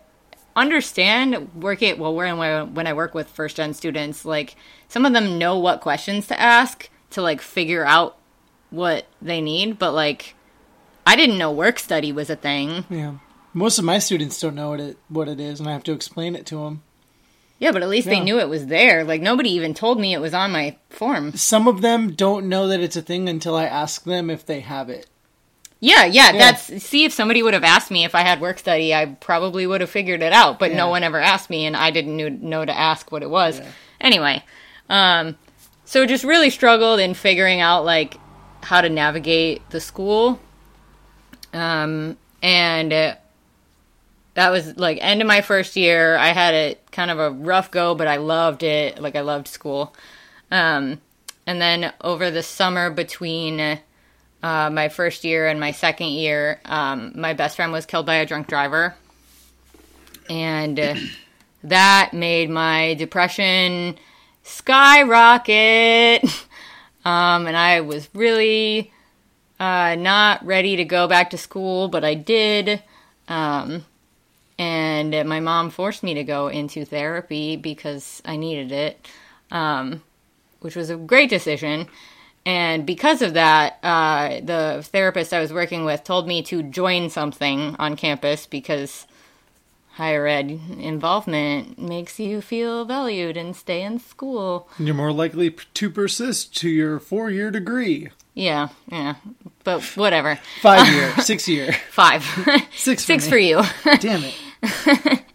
understand 0.55 1.51
working 1.61 1.99
well 1.99 2.15
when 2.15 2.39
I, 2.39 2.63
when 2.63 2.87
I 2.87 2.93
work 2.93 3.13
with 3.13 3.27
first 3.27 3.57
gen 3.57 3.75
students, 3.75 4.25
like 4.25 4.55
some 4.87 5.05
of 5.05 5.13
them 5.13 5.37
know 5.37 5.59
what 5.59 5.81
questions 5.81 6.25
to 6.27 6.39
ask 6.39 6.89
to 7.11 7.21
like 7.21 7.39
figure 7.39 7.85
out 7.85 8.17
what 8.71 9.05
they 9.21 9.41
need, 9.41 9.77
but 9.77 9.91
like 9.91 10.33
I 11.05 11.15
didn't 11.15 11.37
know 11.37 11.51
work 11.51 11.77
study 11.77 12.11
was 12.11 12.31
a 12.31 12.35
thing. 12.35 12.85
yeah, 12.89 13.17
most 13.53 13.77
of 13.77 13.85
my 13.85 13.99
students 13.99 14.39
don't 14.39 14.55
know 14.55 14.69
what 14.69 14.79
it 14.79 14.97
what 15.07 15.27
it 15.27 15.39
is, 15.39 15.59
and 15.59 15.69
I 15.69 15.73
have 15.73 15.83
to 15.83 15.93
explain 15.93 16.35
it 16.35 16.47
to 16.47 16.63
them. 16.63 16.81
Yeah, 17.61 17.71
but 17.71 17.83
at 17.83 17.89
least 17.89 18.07
Yeah. 18.07 18.15
they 18.15 18.19
knew 18.21 18.39
it 18.39 18.49
was 18.49 18.65
there. 18.67 19.03
Like 19.03 19.21
nobody 19.21 19.51
even 19.51 19.73
told 19.75 19.99
me 19.99 20.13
it 20.13 20.19
was 20.19 20.33
on 20.33 20.51
my 20.51 20.75
form. 20.89 21.33
Some 21.35 21.67
of 21.67 21.81
them 21.81 22.11
don't 22.13 22.49
know 22.49 22.67
that 22.67 22.79
it's 22.79 22.95
a 22.95 23.01
thing 23.03 23.29
until 23.29 23.55
I 23.55 23.65
ask 23.65 24.03
them 24.03 24.29
if 24.31 24.43
they 24.45 24.61
have 24.61 24.89
it. 24.89 25.05
Yeah, 25.79 26.05
yeah, 26.05 26.31
Yeah. 26.31 26.37
that's 26.51 26.83
see 26.83 27.05
if 27.05 27.13
somebody 27.13 27.41
would 27.43 27.53
have 27.53 27.63
asked 27.63 27.91
me 27.91 28.03
if 28.03 28.15
I 28.15 28.21
had 28.21 28.41
work 28.41 28.57
study, 28.59 28.93
I 28.95 29.05
probably 29.05 29.65
would 29.67 29.79
have 29.81 29.89
figured 29.91 30.23
it 30.23 30.33
out, 30.33 30.57
but 30.57 30.71
Yeah. 30.71 30.77
no 30.77 30.89
one 30.89 31.03
ever 31.03 31.19
asked 31.21 31.49
me 31.51 31.65
and 31.67 31.77
I 31.77 31.91
didn't 31.91 32.15
knew, 32.17 32.31
know 32.31 32.65
to 32.65 32.75
ask 32.77 33.11
what 33.11 33.21
it 33.23 33.29
was. 33.29 33.61
Anyway, 34.01 34.43
um 34.89 35.37
so 35.85 36.05
just 36.07 36.23
really 36.23 36.49
struggled 36.49 36.99
in 36.99 37.13
figuring 37.13 37.61
out 37.61 37.85
like 37.85 38.17
how 38.63 38.81
to 38.81 38.89
navigate 38.89 39.61
the 39.69 39.79
school. 39.79 40.39
Um 41.53 42.17
and 42.41 42.91
uh, 42.91 43.15
that 44.33 44.49
was 44.49 44.77
like 44.77 44.97
end 45.01 45.21
of 45.21 45.27
my 45.27 45.41
first 45.41 45.75
year. 45.75 46.15
I 46.17 46.29
had 46.29 46.53
a 46.53 46.77
kind 46.91 47.11
of 47.11 47.19
a 47.19 47.31
rough 47.31 47.71
go, 47.71 47.95
but 47.95 48.07
I 48.07 48.17
loved 48.17 48.63
it. 48.63 49.01
Like 49.01 49.15
I 49.15 49.21
loved 49.21 49.47
school. 49.47 49.95
Um 50.49 51.01
and 51.47 51.61
then 51.61 51.93
over 52.01 52.29
the 52.31 52.43
summer 52.43 52.89
between 52.89 53.79
uh, 54.43 54.69
my 54.71 54.89
first 54.89 55.23
year 55.23 55.47
and 55.47 55.59
my 55.59 55.71
second 55.71 56.09
year, 56.09 56.59
um, 56.65 57.13
my 57.15 57.33
best 57.33 57.55
friend 57.55 57.71
was 57.71 57.85
killed 57.85 58.05
by 58.05 58.15
a 58.15 58.25
drunk 58.25 58.47
driver. 58.47 58.95
And 60.29 60.79
uh, 60.79 60.95
that 61.63 62.11
made 62.13 62.49
my 62.49 62.93
depression 62.95 63.97
skyrocket. 64.43 66.23
Um, 67.03 67.47
and 67.47 67.57
I 67.57 67.81
was 67.81 68.07
really 68.13 68.93
uh, 69.59 69.95
not 69.95 70.45
ready 70.45 70.75
to 70.75 70.85
go 70.85 71.07
back 71.07 71.31
to 71.31 71.37
school, 71.39 71.87
but 71.87 72.05
I 72.05 72.13
did. 72.13 72.83
Um, 73.27 73.85
and 74.61 75.27
my 75.27 75.39
mom 75.39 75.71
forced 75.71 76.03
me 76.03 76.13
to 76.13 76.23
go 76.23 76.47
into 76.47 76.85
therapy 76.85 77.55
because 77.55 78.21
I 78.23 78.35
needed 78.35 78.71
it, 78.71 79.07
um, 79.49 80.03
which 80.59 80.75
was 80.75 80.91
a 80.91 80.97
great 80.97 81.31
decision. 81.31 81.87
And 82.45 82.85
because 82.85 83.23
of 83.23 83.33
that, 83.33 83.79
uh, 83.81 84.39
the 84.41 84.83
therapist 84.83 85.33
I 85.33 85.39
was 85.39 85.51
working 85.51 85.83
with 85.83 86.03
told 86.03 86.27
me 86.27 86.43
to 86.43 86.61
join 86.61 87.09
something 87.09 87.75
on 87.79 87.95
campus 87.95 88.45
because 88.45 89.07
higher 89.93 90.27
ed 90.27 90.51
involvement 90.77 91.79
makes 91.79 92.19
you 92.19 92.39
feel 92.39 92.85
valued 92.85 93.37
and 93.37 93.55
stay 93.55 93.81
in 93.81 93.97
school. 93.97 94.69
You're 94.77 94.93
more 94.93 95.11
likely 95.11 95.49
to 95.51 95.89
persist 95.89 96.55
to 96.57 96.69
your 96.69 96.99
four 96.99 97.31
year 97.31 97.49
degree. 97.49 98.09
Yeah, 98.35 98.69
yeah. 98.91 99.15
But 99.63 99.81
whatever. 99.97 100.39
Five 100.61 100.87
year, 100.93 101.15
six 101.17 101.47
year. 101.47 101.73
Five. 101.89 102.23
Six 102.75 103.03
for 103.03 103.07
Six 103.07 103.25
me. 103.25 103.29
for 103.31 103.37
you. 103.37 103.61
Damn 103.99 104.23
it. 104.23 104.35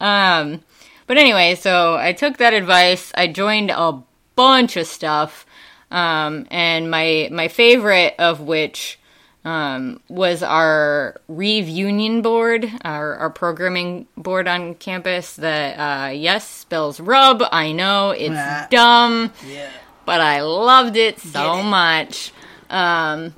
Um, 0.00 0.60
but 1.06 1.16
anyway, 1.16 1.54
so 1.54 1.96
I 1.96 2.12
took 2.12 2.36
that 2.38 2.52
advice. 2.52 3.12
I 3.14 3.28
joined 3.28 3.70
a 3.70 4.02
bunch 4.34 4.76
of 4.76 4.86
stuff, 4.86 5.46
um, 5.90 6.46
and 6.50 6.90
my 6.90 7.28
my 7.32 7.48
favorite 7.48 8.14
of 8.18 8.40
which 8.40 8.98
um, 9.44 10.00
was 10.08 10.42
our 10.42 11.18
Reeve 11.28 11.68
Union 11.68 12.20
board, 12.20 12.70
our, 12.84 13.14
our 13.14 13.30
programming 13.30 14.06
board 14.18 14.46
on 14.48 14.74
campus. 14.74 15.36
That 15.36 15.78
uh, 15.78 16.10
yes 16.10 16.46
spells 16.46 17.00
rub. 17.00 17.42
I 17.50 17.72
know 17.72 18.10
it's 18.10 18.34
Ah. 18.36 18.66
dumb 18.70 19.32
Yeah. 19.48 19.70
but 20.04 20.20
I 20.20 20.42
loved 20.42 20.96
it 20.96 21.20
so 21.20 21.60
it. 21.60 21.62
much. 21.62 22.32
Um, 22.68 23.32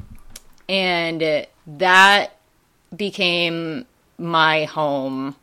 and 0.68 1.46
that 1.68 2.36
became 2.96 3.84
my 4.18 4.64
home 4.64 5.36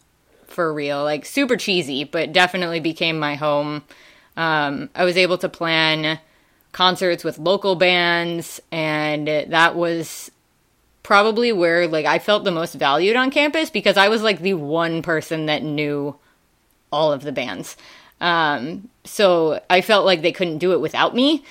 for 0.48 0.74
real. 0.74 1.04
Like 1.04 1.26
super 1.26 1.58
cheesy, 1.58 2.04
but 2.04 2.34
definitely 2.34 2.80
became 2.80 3.18
my 3.20 3.36
home. 3.36 3.84
Um, 4.38 4.90
I 4.94 5.06
was 5.06 5.18
able 5.18 5.38
to 5.40 5.50
plan 5.50 6.20
concerts 6.72 7.24
with 7.24 7.40
local 7.40 7.76
bands, 7.76 8.62
and 8.72 9.28
that 9.28 9.76
was 9.76 10.30
probably 11.04 11.52
where 11.52 11.88
like 11.88 12.06
I 12.06 12.20
felt 12.20 12.44
the 12.44 12.52
most 12.52 12.74
valued 12.74 13.16
on 13.16 13.32
campus 13.32 13.70
because 13.70 13.96
I 13.96 14.10
was 14.10 14.24
like 14.24 14.40
the 14.40 14.56
one 14.56 15.02
person 15.02 15.46
that 15.46 15.64
knew 15.64 16.16
all 16.92 17.14
of 17.14 17.22
the 17.22 17.32
bands. 17.32 17.78
Um, 18.20 18.90
so 19.04 19.62
I 19.70 19.82
felt 19.82 20.06
like 20.06 20.22
they 20.22 20.32
couldn't 20.32 20.58
do 20.58 20.74
it 20.74 20.82
without 20.82 21.14
me, 21.14 21.44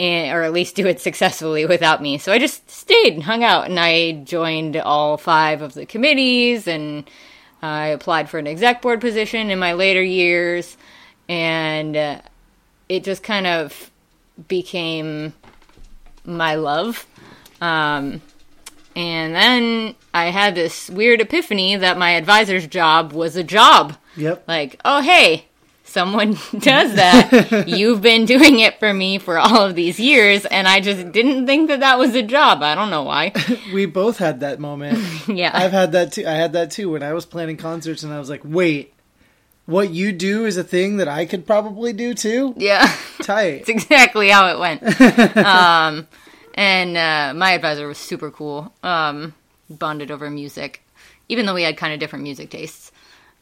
and, 0.00 0.34
or 0.34 0.42
at 0.42 0.52
least 0.54 0.76
do 0.76 0.86
it 0.86 0.98
successfully 0.98 1.66
without 1.66 2.00
me. 2.00 2.16
So 2.16 2.32
I 2.32 2.38
just 2.38 2.70
stayed 2.70 3.12
and 3.12 3.22
hung 3.22 3.44
out, 3.44 3.68
and 3.68 3.78
I 3.78 4.12
joined 4.12 4.76
all 4.78 5.18
five 5.18 5.60
of 5.60 5.74
the 5.74 5.84
committees, 5.84 6.66
and 6.66 7.08
I 7.62 7.88
applied 7.88 8.30
for 8.30 8.38
an 8.38 8.46
exec 8.46 8.80
board 8.80 9.02
position 9.02 9.50
in 9.50 9.58
my 9.58 9.74
later 9.74 10.02
years, 10.02 10.78
and 11.28 11.94
uh, 11.94 12.20
it 12.88 13.04
just 13.04 13.22
kind 13.22 13.46
of 13.46 13.90
became 14.48 15.34
my 16.24 16.54
love. 16.54 17.06
Um, 17.60 18.22
and 18.96 19.34
then 19.34 19.94
I 20.14 20.26
had 20.26 20.54
this 20.54 20.88
weird 20.88 21.20
epiphany 21.20 21.76
that 21.76 21.98
my 21.98 22.12
advisor's 22.12 22.66
job 22.66 23.12
was 23.12 23.36
a 23.36 23.44
job 23.44 23.96
Yep. 24.16 24.44
like, 24.48 24.80
oh 24.84 25.02
hey, 25.02 25.44
someone 25.90 26.32
does 26.58 26.94
that. 26.94 27.64
You've 27.68 28.00
been 28.00 28.24
doing 28.24 28.60
it 28.60 28.78
for 28.78 28.94
me 28.94 29.18
for 29.18 29.38
all 29.38 29.66
of 29.66 29.74
these 29.74 29.98
years, 29.98 30.44
and 30.46 30.66
I 30.68 30.80
just 30.80 31.12
didn't 31.12 31.46
think 31.46 31.68
that 31.68 31.80
that 31.80 31.98
was 31.98 32.14
a 32.14 32.22
job. 32.22 32.62
I 32.62 32.74
don't 32.74 32.90
know 32.90 33.02
why. 33.02 33.32
we 33.74 33.86
both 33.86 34.18
had 34.18 34.40
that 34.40 34.60
moment. 34.60 34.98
Yeah. 35.28 35.50
I've 35.52 35.72
had 35.72 35.92
that 35.92 36.12
too. 36.12 36.26
I 36.26 36.32
had 36.32 36.52
that 36.54 36.70
too 36.70 36.90
when 36.92 37.02
I 37.02 37.12
was 37.12 37.26
planning 37.26 37.56
concerts, 37.56 38.02
and 38.02 38.12
I 38.12 38.18
was 38.18 38.30
like, 38.30 38.42
"Wait, 38.44 38.94
what 39.66 39.90
you 39.90 40.12
do 40.12 40.44
is 40.46 40.56
a 40.56 40.64
thing 40.64 40.98
that 40.98 41.08
I 41.08 41.26
could 41.26 41.46
probably 41.46 41.92
do 41.92 42.14
too." 42.14 42.54
Yeah. 42.56 42.92
Tight. 43.22 43.60
It's 43.60 43.68
exactly 43.68 44.30
how 44.30 44.48
it 44.48 44.58
went. 44.58 45.36
um, 45.36 46.06
and 46.54 46.96
uh, 46.96 47.34
my 47.34 47.52
advisor 47.52 47.86
was 47.86 47.98
super 47.98 48.30
cool. 48.30 48.72
Um, 48.82 49.34
bonded 49.68 50.10
over 50.10 50.30
music, 50.30 50.82
even 51.28 51.46
though 51.46 51.54
we 51.54 51.62
had 51.62 51.76
kind 51.76 51.92
of 51.92 52.00
different 52.00 52.22
music 52.22 52.50
tastes. 52.50 52.92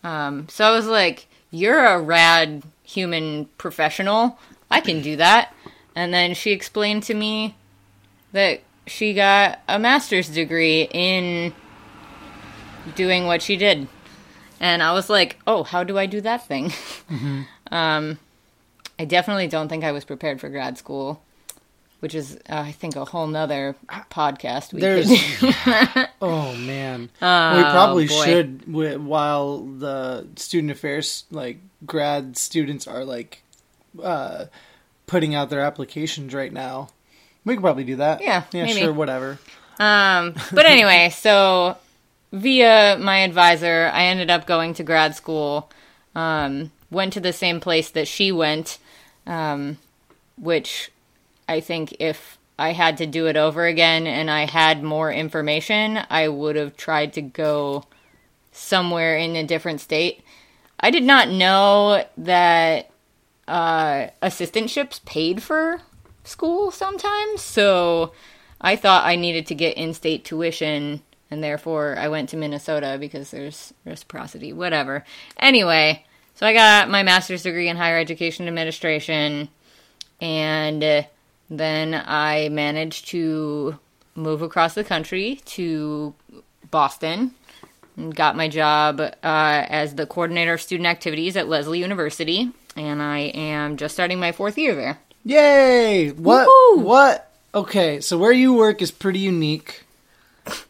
Um, 0.04 0.48
so 0.48 0.64
I 0.64 0.70
was 0.70 0.86
like, 0.86 1.26
"You're 1.50 1.84
a 1.84 2.00
rad 2.00 2.62
human 2.82 3.46
professional. 3.58 4.38
I 4.70 4.80
can 4.80 5.02
do 5.02 5.16
that." 5.16 5.54
And 5.94 6.12
then 6.12 6.34
she 6.34 6.52
explained 6.52 7.02
to 7.04 7.14
me 7.14 7.56
that 8.32 8.60
she 8.86 9.14
got 9.14 9.60
a 9.68 9.78
master's 9.78 10.28
degree 10.28 10.88
in 10.92 11.52
doing 12.94 13.26
what 13.26 13.42
she 13.42 13.56
did. 13.56 13.88
And 14.60 14.82
I 14.82 14.92
was 14.92 15.08
like, 15.08 15.38
"Oh, 15.46 15.62
how 15.64 15.84
do 15.84 15.98
I 15.98 16.06
do 16.06 16.20
that 16.20 16.46
thing?" 16.46 16.72
um, 17.70 18.18
I 18.98 19.04
definitely 19.04 19.46
don't 19.46 19.68
think 19.68 19.84
I 19.84 19.92
was 19.92 20.04
prepared 20.04 20.40
for 20.40 20.48
grad 20.48 20.76
school, 20.78 21.22
which 22.00 22.14
is, 22.14 22.36
uh, 22.48 22.56
I 22.66 22.72
think, 22.72 22.96
a 22.96 23.04
whole 23.04 23.26
nother 23.26 23.74
podcast. 24.10 24.72
We 24.72 24.80
There's, 24.80 25.08
oh 26.22 26.54
man, 26.54 27.02
we 27.02 27.18
probably 27.18 28.06
boy. 28.06 28.24
should. 28.24 28.60
wi- 28.66 28.96
While 28.96 29.58
the 29.58 30.26
student 30.36 30.70
affairs, 30.70 31.24
like 31.30 31.58
grad 31.86 32.36
students, 32.36 32.86
are 32.86 33.04
like 33.04 33.42
uh, 34.02 34.46
putting 35.06 35.34
out 35.34 35.50
their 35.50 35.60
applications 35.60 36.34
right 36.34 36.52
now, 36.52 36.88
we 37.44 37.54
could 37.54 37.62
probably 37.62 37.84
do 37.84 37.96
that. 37.96 38.20
Yeah, 38.22 38.44
yeah, 38.52 38.64
maybe. 38.66 38.80
sure, 38.80 38.92
whatever. 38.92 39.38
Um, 39.80 40.34
but 40.52 40.66
anyway, 40.66 41.10
so 41.14 41.76
via 42.32 42.96
my 43.00 43.18
advisor, 43.18 43.90
I 43.92 44.04
ended 44.06 44.30
up 44.30 44.46
going 44.46 44.74
to 44.74 44.82
grad 44.82 45.14
school. 45.14 45.70
Um, 46.14 46.72
went 46.90 47.12
to 47.12 47.20
the 47.20 47.32
same 47.32 47.60
place 47.60 47.90
that 47.90 48.08
she 48.08 48.32
went, 48.32 48.78
um, 49.26 49.78
which 50.36 50.90
I 51.48 51.60
think 51.60 51.96
if 51.98 52.38
I 52.58 52.72
had 52.72 52.98
to 52.98 53.06
do 53.06 53.26
it 53.26 53.36
over 53.36 53.66
again 53.66 54.06
and 54.06 54.30
I 54.30 54.46
had 54.46 54.82
more 54.82 55.12
information, 55.12 56.00
I 56.10 56.28
would 56.28 56.56
have 56.56 56.76
tried 56.76 57.12
to 57.14 57.22
go 57.22 57.84
somewhere 58.52 59.16
in 59.16 59.36
a 59.36 59.46
different 59.46 59.80
state. 59.80 60.22
I 60.80 60.90
did 60.90 61.04
not 61.04 61.28
know 61.28 62.04
that 62.16 62.90
uh, 63.46 64.08
assistantships 64.22 65.04
paid 65.04 65.42
for 65.42 65.80
school 66.24 66.70
sometimes, 66.70 67.42
so 67.42 68.12
I 68.60 68.76
thought 68.76 69.06
I 69.06 69.16
needed 69.16 69.46
to 69.46 69.54
get 69.54 69.76
in-state 69.76 70.24
tuition, 70.24 71.02
and 71.30 71.42
therefore 71.42 71.96
I 71.98 72.08
went 72.08 72.28
to 72.30 72.36
Minnesota 72.36 72.96
because 73.00 73.30
there's 73.30 73.72
reciprocity. 73.84 74.52
Whatever. 74.52 75.04
Anyway, 75.38 76.04
so 76.34 76.46
I 76.46 76.52
got 76.52 76.90
my 76.90 77.02
master's 77.02 77.44
degree 77.44 77.68
in 77.68 77.76
higher 77.76 77.98
education 77.98 78.46
administration, 78.46 79.48
and 80.20 81.06
then 81.50 81.94
I 81.94 82.48
managed 82.50 83.08
to 83.08 83.78
move 84.14 84.42
across 84.42 84.74
the 84.74 84.84
country 84.84 85.40
to 85.46 86.14
Boston 86.70 87.34
and 87.96 88.14
got 88.14 88.36
my 88.36 88.48
job 88.48 89.00
uh, 89.00 89.12
as 89.22 89.94
the 89.94 90.06
coordinator 90.06 90.54
of 90.54 90.60
student 90.60 90.86
activities 90.86 91.36
at 91.36 91.48
Lesley 91.48 91.80
University, 91.80 92.50
and 92.76 93.02
I 93.02 93.18
am 93.18 93.76
just 93.76 93.94
starting 93.94 94.20
my 94.20 94.32
fourth 94.32 94.58
year 94.58 94.74
there. 94.74 94.98
Yay! 95.24 96.10
What? 96.10 96.48
Woohoo! 96.48 96.82
What? 96.82 97.30
Okay, 97.54 98.00
so 98.00 98.18
where 98.18 98.32
you 98.32 98.54
work 98.54 98.82
is 98.82 98.90
pretty 98.90 99.18
unique. 99.20 99.84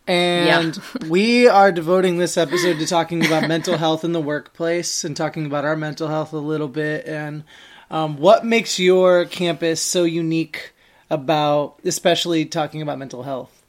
And 0.07 0.81
we 1.09 1.47
are 1.47 1.71
devoting 1.71 2.19
this 2.19 2.37
episode 2.37 2.79
to 2.79 2.87
talking 2.87 3.25
about 3.25 3.49
mental 3.49 3.77
health 3.77 4.05
in 4.05 4.13
the 4.13 4.21
workplace 4.21 5.05
and 5.05 5.17
talking 5.17 5.47
about 5.47 5.65
our 5.65 5.77
mental 5.77 6.09
health 6.09 6.33
a 6.33 6.39
little 6.39 6.69
bit 6.69 7.07
and 7.07 7.45
um, 7.91 8.19
what 8.19 8.45
makes 8.45 8.79
your 8.79 9.25
campus 9.25 9.81
so 9.81 10.05
unique 10.05 10.73
about, 11.11 11.79
especially 11.85 12.45
talking 12.45 12.83
about 12.83 12.99
mental 12.99 13.23
health. 13.23 13.63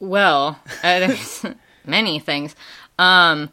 Well, 0.00 0.58
uh, 0.82 0.98
there's 1.00 1.44
many 1.86 2.18
things. 2.18 2.54
Um, 2.98 3.50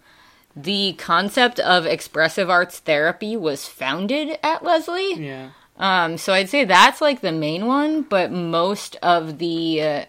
the 0.56 0.94
concept 0.94 1.60
of 1.60 1.86
expressive 1.86 2.50
arts 2.50 2.80
therapy 2.80 3.38
was 3.38 3.66
founded 3.68 4.38
at 4.44 4.64
Lesley. 4.64 5.14
Yeah. 5.14 5.50
Um, 5.78 6.18
so 6.18 6.34
I'd 6.34 6.50
say 6.50 6.66
that's 6.66 7.02
like 7.02 7.22
the 7.22 7.32
main 7.32 7.66
one, 7.66 8.04
but 8.04 8.32
most 8.32 8.98
of 8.98 9.40
the 9.40 9.82
uh, 9.82 10.06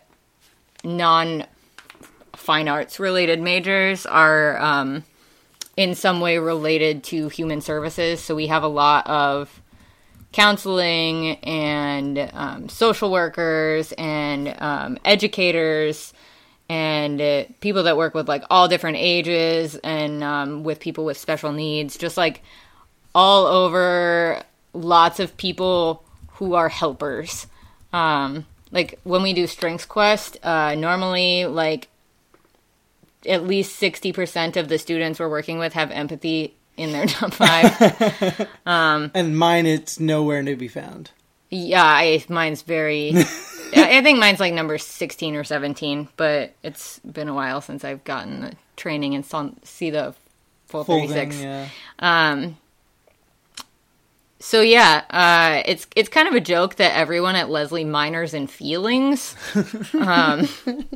non 0.85 1.47
fine 2.35 2.69
arts 2.69 2.99
related 2.99 3.41
majors 3.41 4.05
are 4.05 4.61
um, 4.61 5.05
in 5.77 5.95
some 5.95 6.21
way 6.21 6.39
related 6.39 7.05
to 7.05 7.29
human 7.29 7.61
services. 7.61 8.21
So 8.21 8.35
we 8.35 8.49
have 8.49 8.63
a 8.63 8.69
lot 8.69 9.07
of 9.07 9.63
counseling 10.33 11.37
and 11.45 12.31
um, 12.33 12.69
social 12.69 13.11
workers 13.11 13.93
and 13.99 14.55
um, 14.61 14.99
educators 15.05 16.13
and 16.69 17.21
uh, 17.21 17.45
people 17.61 17.83
that 17.83 17.97
work 17.97 18.15
with 18.15 18.29
like 18.29 18.45
all 18.49 18.69
different 18.69 18.97
ages 18.99 19.77
and 19.77 20.25
um, 20.25 20.65
with 20.65 20.81
people 20.81 21.05
with 21.05 21.19
special 21.19 21.53
needs, 21.53 21.99
just 21.99 22.17
like 22.17 22.43
all 23.15 23.47
over 23.47 24.43
lots 24.73 25.21
of 25.21 25.37
people 25.37 26.03
who 26.35 26.55
are 26.55 26.69
helpers. 26.69 27.47
Um, 27.93 28.47
like 28.71 28.99
when 29.05 29.23
we 29.23 29.35
do 29.35 29.47
Strengths 29.47 29.85
Quest, 29.85 30.39
uh, 30.43 30.75
normally 30.75 31.45
like 31.45 31.89
at 33.27 33.47
least 33.47 33.81
60% 33.81 34.57
of 34.57 34.69
the 34.69 34.79
students 34.79 35.21
we're 35.21 35.29
working 35.29 35.59
with 35.59 35.73
have 35.75 35.91
empathy 35.91 36.55
in 36.77 36.93
their 36.93 37.07
top 37.07 37.35
five. 37.35 38.49
And 38.67 39.37
mine, 39.39 39.67
it's 39.67 40.01
nowhere 40.01 40.43
to 40.43 40.57
be 40.57 40.69
found. 40.69 41.11
yeah, 41.51 41.85
I, 41.85 42.25
mine's 42.29 42.63
very. 42.63 43.13
I 43.75 44.03
think 44.03 44.19
mine's 44.19 44.41
like 44.41 44.53
number 44.53 44.77
16 44.77 45.35
or 45.35 45.45
17, 45.45 46.09
but 46.17 46.55
it's 46.63 46.99
been 47.01 47.29
a 47.29 47.35
while 47.35 47.61
since 47.63 47.85
I've 47.85 48.05
gotten 48.05 48.43
the 48.43 48.53
training 48.77 49.15
and 49.15 49.25
saw, 49.25 49.49
see 49.63 49.89
the 49.91 50.15
full 50.67 50.85
Full 50.85 51.09
36. 51.09 51.41
yeah. 51.41 51.69
Um, 51.99 52.59
so 54.41 54.61
yeah, 54.61 55.05
uh, 55.09 55.63
it's 55.67 55.87
it's 55.95 56.09
kind 56.09 56.27
of 56.27 56.35
a 56.35 56.41
joke 56.41 56.75
that 56.77 56.97
everyone 56.97 57.37
at 57.37 57.49
Lesley 57.49 57.85
minors 57.85 58.35
in 58.35 58.49
feelings. 58.49 59.37
um, 59.95 60.49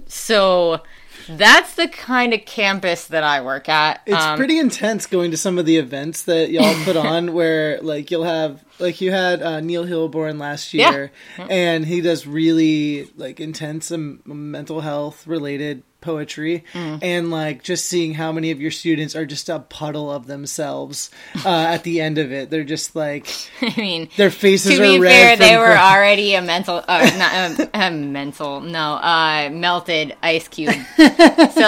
so 0.07 0.81
that's 1.29 1.75
the 1.75 1.89
kind 1.89 2.33
of 2.35 2.45
campus 2.45 3.07
that 3.07 3.23
I 3.25 3.41
work 3.41 3.69
at. 3.69 4.01
It's 4.07 4.17
um, 4.23 4.37
pretty 4.39 4.59
intense 4.59 5.07
going 5.07 5.31
to 5.33 5.37
some 5.37 5.59
of 5.59 5.67
the 5.67 5.77
events 5.79 6.23
that 6.25 6.51
y'all 6.51 6.75
put 6.85 6.97
on 6.97 7.33
where 7.33 7.81
like 7.83 8.11
you'll 8.11 8.25
have 8.25 8.65
like 8.79 9.01
you 9.01 9.11
had 9.11 9.43
uh, 9.43 9.61
Neil 9.61 9.85
Hilborn 9.85 10.39
last 10.39 10.73
Yeah. 10.75 10.91
year 10.91 11.13
and 11.39 11.85
he 11.87 12.01
does 12.01 12.27
really 12.27 13.11
like 13.17 13.41
intense 13.41 13.91
um, 13.91 14.21
mental 14.25 14.81
health 14.81 15.27
related 15.27 15.83
poetry 16.07 16.63
Mm. 16.73 16.99
and 17.03 17.31
like 17.31 17.63
just 17.63 17.87
seeing 17.87 18.15
how 18.15 18.31
many 18.33 18.51
of 18.53 18.61
your 18.61 18.71
students 18.71 19.15
are 19.17 19.27
just 19.27 19.49
a 19.49 19.59
puddle 19.59 20.11
of 20.11 20.27
themselves 20.27 21.11
uh, 21.45 21.49
at 21.75 21.83
the 21.83 22.01
end 22.01 22.19
of 22.19 22.31
it 22.33 22.49
they're 22.51 22.65
just 22.65 22.95
like 22.95 23.27
I 23.61 23.75
mean, 23.77 24.09
their 24.17 24.31
faces 24.31 24.77
to 24.79 24.83
are 24.83 24.87
be 24.93 24.99
red 25.01 25.11
fair, 25.11 25.37
they 25.37 25.57
were 25.57 25.75
cry- 25.75 25.95
already 25.97 26.35
a 26.35 26.43
mental, 26.43 26.83
uh, 26.87 27.11
not 27.19 27.33
a, 27.61 27.71
a 27.87 27.91
mental, 27.91 28.61
no, 28.61 28.95
uh, 28.95 29.51
melted 29.53 30.15
ice 30.23 30.47
cube. 30.49 30.73
so 30.97 31.05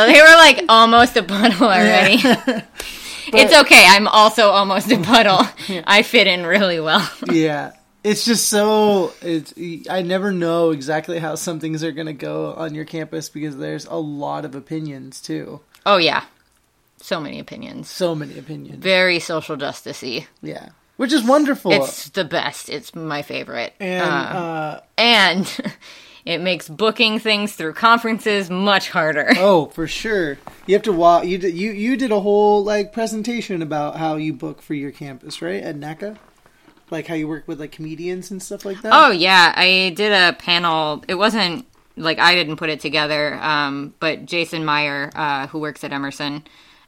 they 0.07 0.21
were 0.21 0.37
like 0.47 0.65
almost 0.69 1.17
a 1.17 1.23
puddle 1.23 1.65
already. 1.69 2.19
it's 3.33 3.55
okay. 3.63 3.85
I'm 3.89 4.07
also 4.09 4.51
almost 4.51 4.91
a 4.93 4.99
puddle. 4.99 5.41
I 5.87 6.03
fit 6.03 6.27
in 6.27 6.47
really 6.47 6.81
well. 6.81 7.07
yeah 7.33 7.73
it's 8.05 8.25
just 8.25 8.49
so 8.49 9.13
it's 9.23 9.53
i 9.91 10.03
never 10.03 10.33
know 10.33 10.71
exactly 10.71 11.19
how 11.19 11.35
some 11.35 11.59
things 11.61 11.83
are 11.83 11.93
going 11.93 12.07
to 12.07 12.13
go 12.13 12.53
on 12.55 12.75
your 12.75 12.85
campus 12.85 13.29
because 13.29 13.57
there's 13.57 13.87
a 13.87 13.97
lot 13.97 14.45
of 14.45 14.55
opinions 14.55 15.21
too 15.21 15.61
Oh 15.87 15.97
yeah, 15.97 16.25
so 16.99 17.19
many 17.21 17.39
opinions. 17.39 17.89
so 17.89 18.15
many 18.15 18.39
opinions 18.39 18.83
Very 18.83 19.19
social 19.21 19.57
justicey. 19.57 20.27
yeah 20.43 20.71
which 20.97 21.13
is 21.13 21.23
wonderful 21.23 21.71
It's 21.73 22.09
the 22.11 22.25
best. 22.25 22.69
It's 22.69 22.93
my 22.95 23.23
favorite. 23.23 23.73
and 23.81 24.03
Uh, 24.03 24.39
uh, 24.39 24.81
and 24.99 25.75
it 26.25 26.41
makes 26.41 26.69
booking 26.69 27.21
things 27.21 27.55
through 27.55 27.73
conferences 27.75 28.51
much 28.51 28.91
harder. 28.91 29.29
oh 29.39 29.67
for 29.67 29.87
sure 29.87 30.37
you 30.67 30.75
have 30.75 30.83
to 30.83 30.93
walk 30.93 31.25
you 31.25 31.39
did, 31.39 31.55
you 31.55 31.71
you 31.73 31.97
did 31.97 32.11
a 32.11 32.21
whole 32.21 32.63
like 32.65 32.93
presentation 32.93 33.63
about 33.63 33.97
how 33.97 34.17
you 34.17 34.33
book 34.33 34.61
for 34.61 34.75
your 34.75 34.91
campus 34.91 35.41
right 35.41 35.63
at 35.63 35.77
NACA 35.77 36.19
like 36.91 37.07
how 37.07 37.15
you 37.15 37.29
work 37.29 37.47
with 37.47 37.61
like 37.61 37.73
comedians 37.73 38.31
and 38.31 38.43
stuff 38.43 38.65
like 38.65 38.81
that 38.83 38.93
Oh 38.95 39.11
yeah, 39.11 39.53
I 39.57 39.93
did 39.97 40.13
a 40.13 40.33
panel. 40.35 41.05
It 41.09 41.15
wasn't 41.17 41.67
like 41.97 42.19
I 42.19 42.35
didn't 42.35 42.57
put 42.57 42.71
it 42.71 42.81
together, 42.81 43.35
um, 43.43 43.95
but 44.01 44.25
Jason 44.27 44.65
Meyer, 44.65 45.11
uh, 45.15 45.47
who 45.49 45.59
works 45.59 45.83
at 45.85 45.93
Emerson, 45.93 46.45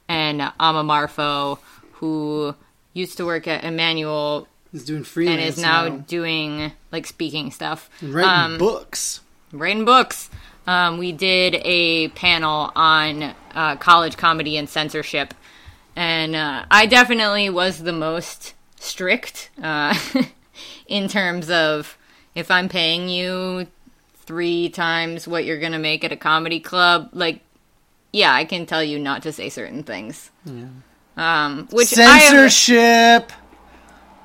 and 0.07 0.41
Ama 0.41 0.83
Marfo, 0.83 1.59
who 1.93 2.55
used 2.93 3.17
to 3.17 3.25
work 3.25 3.47
at 3.47 3.63
Emmanuel 3.63 4.47
is 4.73 4.85
doing 4.85 5.03
freelance 5.03 5.39
and 5.41 5.49
is 5.49 5.57
now, 5.61 5.89
doing 5.89 6.71
like 6.91 7.05
speaking 7.05 7.51
stuff. 7.51 7.89
And 7.99 8.13
writing 8.13 8.29
Um, 8.31 8.57
books. 8.57 9.19
writing 9.51 9.83
books. 9.85 10.29
Um, 10.67 10.97
we 10.97 11.11
did 11.11 11.55
a 11.65 12.07
panel 12.09 12.71
on 12.75 13.33
uh, 13.53 13.75
college 13.77 14.15
comedy 14.15 14.55
and 14.57 14.69
censorship, 14.69 15.33
and 15.95 16.35
uh, 16.35 16.65
I 16.71 16.85
definitely 16.85 17.49
was 17.49 17.79
the 17.79 17.91
most 17.91 18.53
strict 18.81 19.49
uh, 19.61 19.97
in 20.87 21.07
terms 21.07 21.49
of 21.49 21.97
if 22.35 22.49
I'm 22.49 22.69
paying 22.69 23.09
you 23.09 23.67
three 24.15 24.69
times 24.69 25.27
what 25.27 25.45
you're 25.45 25.59
gonna 25.59 25.79
make 25.79 26.03
at 26.03 26.11
a 26.11 26.17
comedy 26.17 26.59
club, 26.59 27.09
like, 27.13 27.41
yeah, 28.13 28.33
I 28.33 28.45
can 28.45 28.65
tell 28.65 28.83
you 28.83 28.99
not 28.99 29.23
to 29.23 29.31
say 29.31 29.49
certain 29.49 29.83
things. 29.83 30.31
Um, 31.17 31.67
which 31.71 31.97
I 31.97 32.17
have, 32.17 32.21
Censorship. 32.31 33.31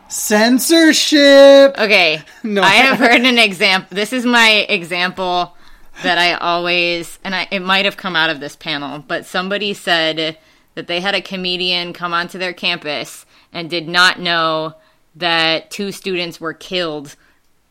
Censorship. 0.09 1.79
Okay. 1.79 2.23
No. 2.43 2.63
I 2.63 2.75
have 2.75 2.99
heard 2.99 3.23
an 3.23 3.39
example. 3.39 3.95
This 3.95 4.13
is 4.13 4.25
my 4.25 4.67
example 4.69 5.57
that 6.05 6.17
I 6.17 6.35
always, 6.35 7.19
and 7.25 7.35
I, 7.35 7.49
it 7.51 7.61
might 7.61 7.85
have 7.85 7.97
come 7.97 8.15
out 8.15 8.31
of 8.31 8.39
this 8.39 8.55
panel, 8.55 9.01
but 9.01 9.27
somebody 9.27 9.75
said 9.75 10.39
that 10.77 10.87
they 10.87 11.01
had 11.01 11.17
a 11.17 11.21
comedian 11.21 11.93
come 11.93 12.15
onto 12.15 12.39
their 12.39 12.53
campus 12.53 13.26
and 13.57 13.71
did 13.71 13.89
not 13.89 14.21
know 14.21 14.75
that 15.17 15.71
two 15.71 15.91
students 15.91 16.39
were 16.39 16.53
killed 16.53 17.17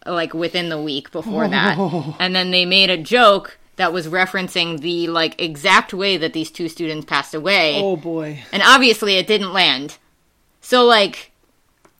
like 0.03 0.33
within 0.33 0.69
the 0.69 0.81
week 0.81 1.11
before 1.11 1.47
that. 1.47 1.77
And 2.19 2.35
then 2.35 2.49
they 2.49 2.65
made 2.65 2.89
a 2.89 2.97
joke 2.97 3.59
that 3.75 3.93
was 3.93 4.07
referencing 4.07 4.79
the 4.79 5.07
like 5.07 5.39
exact 5.39 5.93
way 5.93 6.17
that 6.17 6.33
these 6.33 6.49
two 6.49 6.69
students 6.69 7.05
passed 7.05 7.35
away. 7.35 7.79
Oh 7.79 7.97
boy. 7.97 8.43
And 8.51 8.63
obviously 8.65 9.17
it 9.17 9.27
didn't 9.27 9.53
land. 9.53 9.97
So 10.59 10.83
like 10.83 11.31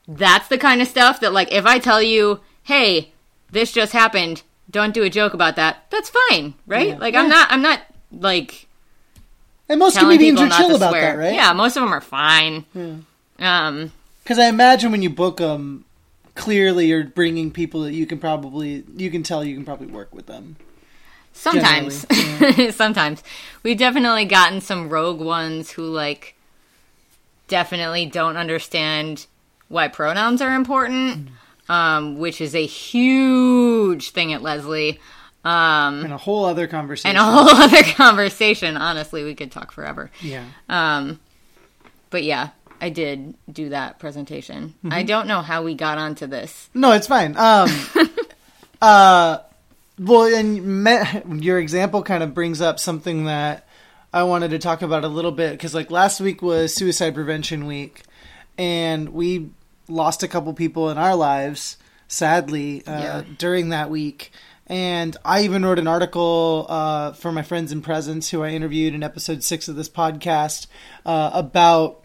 that's 0.08 0.48
the 0.48 0.58
kind 0.58 0.82
of 0.82 0.88
stuff 0.88 1.20
that 1.20 1.32
like 1.32 1.52
if 1.52 1.66
I 1.68 1.78
tell 1.78 2.02
you, 2.02 2.40
"Hey, 2.64 3.12
this 3.52 3.72
just 3.72 3.94
happened. 3.94 4.42
Don't 4.72 4.94
do 4.96 5.04
a 5.04 5.10
joke 5.12 5.36
about 5.36 5.56
that." 5.58 5.86
That's 5.92 6.10
fine, 6.10 6.56
right? 6.66 6.90
Yeah. 6.90 6.98
Like 6.98 7.14
I'm 7.14 7.30
not 7.30 7.52
I'm 7.52 7.62
not 7.62 7.82
like 8.12 8.68
And 9.70 9.80
most 9.80 10.00
comedians 10.00 10.42
are 10.42 10.50
chill 10.50 10.76
about 10.76 10.90
swear. 10.90 11.02
that, 11.02 11.18
right? 11.20 11.36
Yeah, 11.36 11.54
most 11.54 11.78
of 11.78 11.84
them 11.84 11.94
are 11.94 12.02
fine. 12.02 12.66
Um 13.40 13.92
Because 14.24 14.40
I 14.40 14.48
imagine 14.48 14.92
when 14.92 15.02
you 15.02 15.10
book 15.10 15.38
them, 15.38 15.86
clearly 16.36 16.88
you're 16.88 17.04
bringing 17.04 17.52
people 17.52 17.82
that 17.82 17.94
you 17.94 18.06
can 18.06 18.20
probably 18.20 18.84
you 18.96 19.10
can 19.12 19.24
tell 19.24 19.44
you 19.44 19.56
can 19.56 19.66
probably 19.66 19.88
work 19.88 20.14
with 20.14 20.26
them. 20.28 20.56
Sometimes. 21.34 22.06
Sometimes. 22.76 23.22
We've 23.62 23.78
definitely 23.78 24.24
gotten 24.26 24.62
some 24.62 24.88
rogue 24.90 25.20
ones 25.20 25.72
who 25.72 25.84
like 25.84 26.36
definitely 27.48 28.06
don't 28.06 28.38
understand 28.38 29.26
why 29.68 29.88
pronouns 29.90 30.42
are 30.42 30.56
important, 30.56 31.30
um, 31.68 32.18
which 32.20 32.40
is 32.40 32.56
a 32.56 32.66
huge 32.66 34.12
thing 34.12 34.32
at 34.34 34.42
Lesley. 34.42 35.00
Um, 35.44 36.04
And 36.06 36.14
a 36.14 36.18
whole 36.18 36.46
other 36.46 36.68
conversation. 36.68 37.16
and 37.16 37.18
a 37.18 37.24
whole 37.32 37.50
other 37.64 37.84
conversation. 37.84 38.78
Honestly, 38.78 39.24
we 39.24 39.36
could 39.36 39.52
talk 39.52 39.72
forever. 39.72 40.10
yeah. 40.22 40.46
Um, 40.70 41.20
but 42.10 42.24
yeah, 42.24 42.50
I 42.82 42.90
did 42.90 43.36
do 43.52 43.70
that 43.70 44.00
presentation. 44.00 44.76
I 44.84 44.88
Mm-hmm. 45.02 45.06
don't 45.08 45.28
know 45.28 45.42
how 45.42 45.64
we 45.64 45.76
got 45.76 45.98
onto 45.98 46.28
this. 46.28 46.70
No, 46.74 46.92
it's 46.92 47.08
fine. 47.08 47.36
Um, 47.38 47.70
uh, 48.82 49.40
well, 50.00 50.24
and 50.36 50.84
me- 50.84 51.44
your 51.44 51.60
example 51.60 52.04
kind 52.04 52.22
of 52.24 52.34
brings 52.34 52.62
up 52.62 52.80
something 52.80 53.26
that 53.26 53.68
I 54.14 54.24
wanted 54.24 54.52
to 54.52 54.60
talk 54.60 54.82
about 54.82 55.04
a 55.04 55.08
little 55.08 55.32
bit 55.32 55.52
because, 55.52 55.74
like, 55.74 55.90
last 55.92 56.20
week 56.22 56.42
was 56.42 56.74
Suicide 56.74 57.14
Prevention 57.16 57.66
Week, 57.66 58.04
and 58.58 59.10
we 59.10 59.50
lost 59.88 60.24
a 60.24 60.28
couple 60.28 60.54
people 60.54 60.90
in 60.90 60.98
our 60.98 61.16
lives, 61.16 61.78
sadly, 62.08 62.86
uh, 62.86 62.92
Yeah. 63.00 63.24
during 63.38 63.70
that 63.70 63.90
week. 63.90 64.32
And 64.68 65.16
I 65.24 65.44
even 65.44 65.64
wrote 65.64 65.78
an 65.80 65.88
article 65.88 66.66
uh, 66.68 67.12
for 67.14 67.32
my 67.32 67.44
friends 67.44 67.72
in 67.72 67.82
presence, 67.82 68.32
who 68.32 68.42
I 68.42 68.50
interviewed 68.50 68.96
in 68.96 69.04
episode 69.04 69.44
six 69.44 69.68
of 69.68 69.76
this 69.76 69.90
podcast, 69.90 70.66
uh, 71.06 71.30
about 71.34 72.04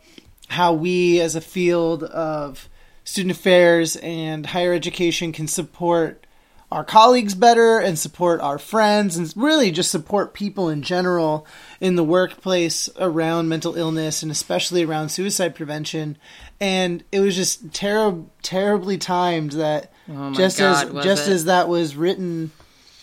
how 0.50 0.72
we 0.72 1.20
as 1.20 1.34
a 1.36 1.40
field 1.40 2.02
of 2.04 2.68
student 3.04 3.36
affairs 3.36 3.96
and 3.96 4.44
higher 4.46 4.72
education 4.72 5.32
can 5.32 5.46
support 5.48 6.26
our 6.72 6.84
colleagues 6.84 7.34
better 7.34 7.78
and 7.80 7.98
support 7.98 8.40
our 8.40 8.58
friends 8.58 9.16
and 9.16 9.32
really 9.36 9.72
just 9.72 9.90
support 9.90 10.34
people 10.34 10.68
in 10.68 10.82
general 10.82 11.44
in 11.80 11.96
the 11.96 12.04
workplace 12.04 12.88
around 12.96 13.48
mental 13.48 13.74
illness 13.76 14.22
and 14.22 14.30
especially 14.30 14.84
around 14.84 15.08
suicide 15.08 15.54
prevention 15.54 16.16
and 16.60 17.02
it 17.10 17.18
was 17.20 17.34
just 17.34 17.70
terrib- 17.70 18.26
terribly 18.42 18.98
timed 18.98 19.52
that 19.52 19.92
Oh 20.08 20.32
just 20.32 20.58
God, 20.58 20.96
as 20.96 21.04
just 21.04 21.28
it? 21.28 21.32
as 21.32 21.44
that 21.46 21.68
was 21.68 21.96
written 21.96 22.50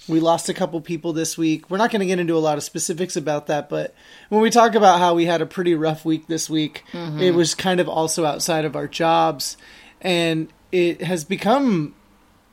we 0.07 0.19
lost 0.19 0.47
a 0.49 0.53
couple 0.53 0.79
people 0.81 1.13
this 1.13 1.37
week. 1.37 1.69
We're 1.69 1.77
not 1.77 1.91
going 1.91 1.99
to 1.99 2.05
get 2.05 2.19
into 2.19 2.35
a 2.35 2.39
lot 2.39 2.57
of 2.57 2.63
specifics 2.63 3.15
about 3.15 3.47
that, 3.47 3.69
but 3.69 3.93
when 4.29 4.41
we 4.41 4.49
talk 4.49 4.73
about 4.75 4.99
how 4.99 5.13
we 5.15 5.25
had 5.25 5.41
a 5.41 5.45
pretty 5.45 5.75
rough 5.75 6.05
week 6.05 6.27
this 6.27 6.49
week, 6.49 6.83
Mm-hmm. 6.93 7.19
it 7.19 7.33
was 7.33 7.55
kind 7.55 7.79
of 7.79 7.89
also 7.89 8.25
outside 8.25 8.65
of 8.65 8.75
our 8.75 8.87
jobs, 8.87 9.57
and 10.01 10.47
it 10.71 11.01
has 11.01 11.23
become 11.23 11.93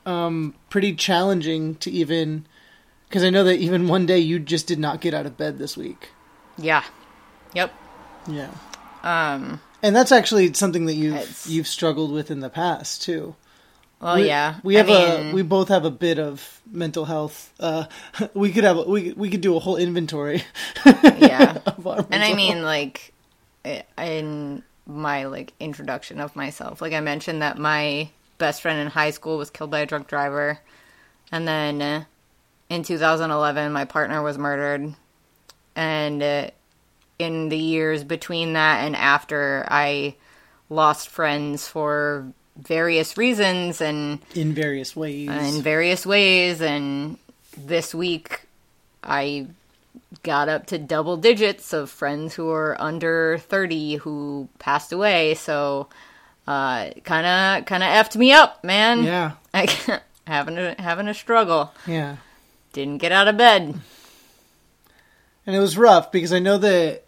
um, 0.05 0.53
pretty 0.69 0.93
challenging 0.95 1.75
to 1.75 1.91
even 1.91 2.45
because 3.09 3.23
I 3.23 3.29
know 3.29 3.43
that 3.45 3.59
even 3.59 3.87
one 3.87 4.05
day 4.05 4.19
you 4.19 4.39
just 4.39 4.67
did 4.67 4.79
not 4.79 4.99
get 4.99 5.13
out 5.13 5.25
of 5.25 5.37
bed 5.37 5.57
this 5.57 5.77
week. 5.77 6.09
Yeah. 6.57 6.83
Yep. 7.53 7.71
Yeah, 8.27 8.49
Um. 9.03 9.61
and 9.83 9.95
that's 9.95 10.11
actually 10.11 10.51
something 10.53 10.87
that 10.87 10.95
you've 10.95 11.43
you've 11.47 11.67
struggled 11.67 12.11
with 12.11 12.31
in 12.31 12.39
the 12.39 12.49
past 12.49 13.03
too. 13.03 13.35
Well, 14.05 14.17
we, 14.17 14.27
yeah. 14.27 14.59
we 14.61 14.77
I 14.77 14.83
have 14.83 14.89
a 14.89 15.33
we 15.33 15.41
both 15.41 15.69
have 15.69 15.83
a 15.83 15.89
bit 15.89 16.19
of 16.19 16.61
mental 16.71 17.05
health. 17.05 17.51
Uh, 17.59 17.85
we 18.35 18.51
could 18.51 18.63
have 18.63 18.77
a, 18.77 18.83
we 18.83 19.13
we 19.13 19.31
could 19.31 19.41
do 19.41 19.55
a 19.55 19.59
whole 19.59 19.77
inventory. 19.77 20.43
Yeah. 20.85 21.57
of 21.65 21.87
our 21.87 22.05
and 22.11 22.23
I 22.23 22.35
mean, 22.35 22.57
health. 22.57 22.65
like, 22.65 23.13
in 23.97 24.61
my 24.85 25.25
like 25.25 25.53
introduction 25.59 26.19
of 26.19 26.35
myself, 26.35 26.83
like 26.83 26.93
I 26.93 26.99
mentioned 26.99 27.41
that 27.41 27.57
my 27.57 28.09
best 28.37 28.61
friend 28.61 28.79
in 28.79 28.87
high 28.87 29.09
school 29.09 29.39
was 29.39 29.49
killed 29.49 29.71
by 29.71 29.79
a 29.79 29.87
drunk 29.87 30.07
driver, 30.07 30.59
and 31.31 31.47
then 31.47 31.81
uh, 31.81 32.03
in 32.69 32.83
2011, 32.83 33.73
my 33.73 33.85
partner 33.85 34.21
was 34.21 34.37
murdered, 34.37 34.93
and 35.75 36.21
uh, 36.21 36.51
in 37.17 37.49
the 37.49 37.57
years 37.57 38.03
between 38.03 38.53
that 38.53 38.85
and 38.85 38.95
after, 38.95 39.65
I 39.67 40.13
lost 40.69 41.09
friends 41.09 41.67
for 41.67 42.31
various 42.57 43.17
reasons 43.17 43.81
and 43.81 44.19
in 44.33 44.53
various 44.53 44.95
ways. 44.95 45.29
in 45.29 45.61
various 45.61 46.05
ways. 46.05 46.61
And 46.61 47.17
this 47.57 47.93
week, 47.93 48.41
I 49.03 49.47
got 50.23 50.49
up 50.49 50.65
to 50.67 50.77
double 50.77 51.17
digits 51.17 51.73
of 51.73 51.89
friends 51.89 52.33
who 52.35 52.49
are 52.49 52.75
under 52.81 53.37
30 53.37 53.95
who 53.97 54.47
passed 54.59 54.91
away. 54.91 55.33
So, 55.35 55.87
uh, 56.47 56.89
kind 57.03 57.25
of, 57.61 57.65
kind 57.65 57.83
of 57.83 57.89
effed 57.89 58.15
me 58.15 58.31
up, 58.31 58.63
man. 58.63 59.03
yeah, 59.03 59.31
I 59.53 59.67
having 60.27 60.57
a 60.57 60.75
having 60.79 61.07
a 61.07 61.13
struggle. 61.13 61.73
yeah, 61.87 62.17
Didn't 62.73 62.99
get 62.99 63.11
out 63.11 63.27
of 63.27 63.37
bed. 63.37 63.79
and 65.45 65.55
it 65.55 65.59
was 65.59 65.77
rough 65.77 66.11
because 66.11 66.31
I 66.33 66.39
know 66.39 66.57
that 66.59 67.03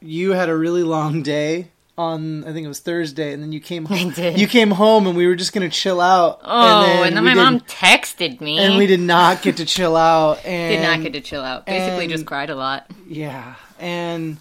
you 0.00 0.32
had 0.32 0.48
a 0.48 0.56
really 0.56 0.82
long 0.82 1.22
day 1.22 1.68
on 1.98 2.44
I 2.44 2.52
think 2.52 2.64
it 2.64 2.68
was 2.68 2.80
Thursday, 2.80 3.32
and 3.32 3.42
then 3.42 3.52
you 3.52 3.60
came 3.60 3.84
home. 3.86 4.10
did. 4.10 4.38
You 4.38 4.46
came 4.46 4.70
home, 4.70 5.06
and 5.06 5.16
we 5.16 5.26
were 5.26 5.34
just 5.36 5.52
gonna 5.52 5.68
chill 5.70 6.00
out. 6.00 6.40
Oh, 6.44 7.02
and 7.02 7.16
then, 7.16 7.24
we 7.24 7.30
my 7.30 7.34
mom 7.34 7.60
texted 7.60 8.40
me. 8.40 8.58
and 8.58 8.76
we 8.76 8.86
did 8.86 9.00
not 9.00 9.42
get 9.42 9.56
to 9.58 9.64
chill 9.64 9.96
out. 9.96 10.44
And 10.44 10.74
did 10.76 10.82
not 10.82 11.02
get 11.02 11.12
to 11.14 11.20
chill 11.20 11.42
out. 11.42 11.66
Basically, 11.66 12.04
and- 12.04 12.12
just 12.12 12.26
cried 12.26 12.50
a 12.50 12.54
lot. 12.56 12.86
Yeah, 13.08 13.54
and 13.78 14.36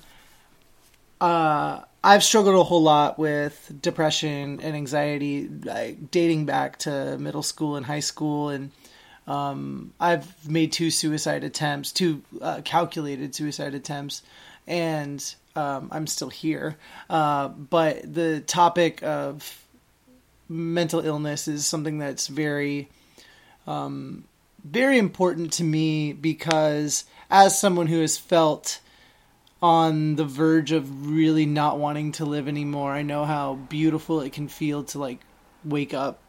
uh, 1.21 1.81
I've 2.03 2.23
struggled 2.23 2.55
a 2.55 2.63
whole 2.63 2.83
lot 2.83 3.17
with 3.17 3.71
depression 3.81 4.59
and 4.61 4.75
anxiety, 4.75 5.47
like 5.47 6.11
dating 6.11 6.45
back 6.45 6.79
to 6.79 7.17
middle 7.17 7.43
school 7.43 7.75
and 7.77 7.85
high 7.85 7.99
school, 8.01 8.49
and 8.49 8.71
um, 9.27 9.93
I've 9.99 10.47
made 10.47 10.71
two 10.71 10.91
suicide 10.91 11.43
attempts, 11.43 11.91
two 11.91 12.21
uh, 12.41 12.61
calculated 12.63 13.33
suicide 13.33 13.73
attempts, 13.73 14.21
and 14.67 15.23
um, 15.55 15.89
I'm 15.91 16.07
still 16.07 16.29
here. 16.29 16.77
Uh, 17.09 17.49
but 17.49 18.13
the 18.13 18.41
topic 18.41 19.01
of 19.03 19.61
mental 20.47 20.99
illness 20.99 21.47
is 21.47 21.65
something 21.65 21.97
that's 21.97 22.27
very 22.27 22.89
very 24.65 24.97
important 24.97 25.53
to 25.53 25.63
me 25.63 26.11
because 26.13 27.05
as 27.29 27.57
someone 27.59 27.87
who 27.87 28.01
has 28.01 28.17
felt 28.17 28.79
on 29.61 30.15
the 30.15 30.25
verge 30.25 30.71
of 30.71 31.07
really 31.07 31.45
not 31.45 31.79
wanting 31.79 32.11
to 32.13 32.25
live 32.25 32.47
anymore, 32.47 32.91
I 32.91 33.03
know 33.03 33.25
how 33.25 33.55
beautiful 33.55 34.21
it 34.21 34.33
can 34.33 34.47
feel 34.47 34.83
to 34.85 34.99
like 34.99 35.19
wake 35.63 35.93
up 35.93 36.19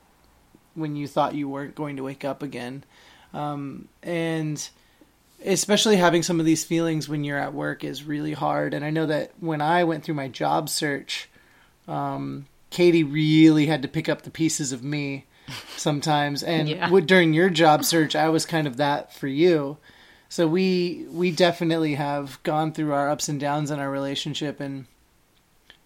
when 0.74 0.96
you 0.96 1.08
thought 1.08 1.34
you 1.34 1.48
weren't 1.48 1.74
going 1.74 1.96
to 1.96 2.02
wake 2.02 2.24
up 2.24 2.42
again. 2.42 2.84
Um, 3.32 3.88
and 4.02 4.68
especially 5.44 5.96
having 5.96 6.22
some 6.22 6.40
of 6.40 6.46
these 6.46 6.64
feelings 6.64 7.08
when 7.08 7.24
you're 7.24 7.38
at 7.38 7.54
work 7.54 7.84
is 7.84 8.04
really 8.04 8.32
hard. 8.32 8.74
And 8.74 8.84
I 8.84 8.90
know 8.90 9.06
that 9.06 9.32
when 9.40 9.60
I 9.60 9.84
went 9.84 10.04
through 10.04 10.14
my 10.14 10.28
job 10.28 10.68
search, 10.68 11.28
um, 11.86 12.46
Katie 12.70 13.04
really 13.04 13.66
had 13.66 13.82
to 13.82 13.88
pick 13.88 14.08
up 14.08 14.22
the 14.22 14.30
pieces 14.30 14.72
of 14.72 14.82
me 14.82 15.24
sometimes. 15.76 16.42
And 16.42 16.68
Yeah. 16.68 16.86
w- 16.86 17.04
during 17.04 17.32
your 17.34 17.50
job 17.50 17.84
search, 17.84 18.16
I 18.16 18.28
was 18.28 18.44
kind 18.46 18.66
of 18.66 18.76
that 18.78 19.12
for 19.14 19.28
you. 19.28 19.76
So 20.28 20.48
we 20.48 21.06
we 21.12 21.30
definitely 21.30 21.94
have 21.94 22.42
gone 22.42 22.72
through 22.72 22.92
our 22.92 23.08
ups 23.08 23.28
and 23.28 23.38
downs 23.38 23.70
in 23.70 23.78
our 23.78 23.88
relationship, 23.88 24.58
and 24.58 24.86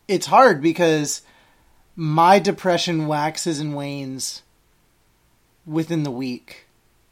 it's 0.08 0.26
hard 0.26 0.62
because 0.62 1.20
my 1.94 2.38
depression 2.38 3.06
waxes 3.06 3.60
and 3.60 3.76
wanes 3.76 4.42
within 5.66 6.04
the 6.04 6.10
week, 6.10 6.66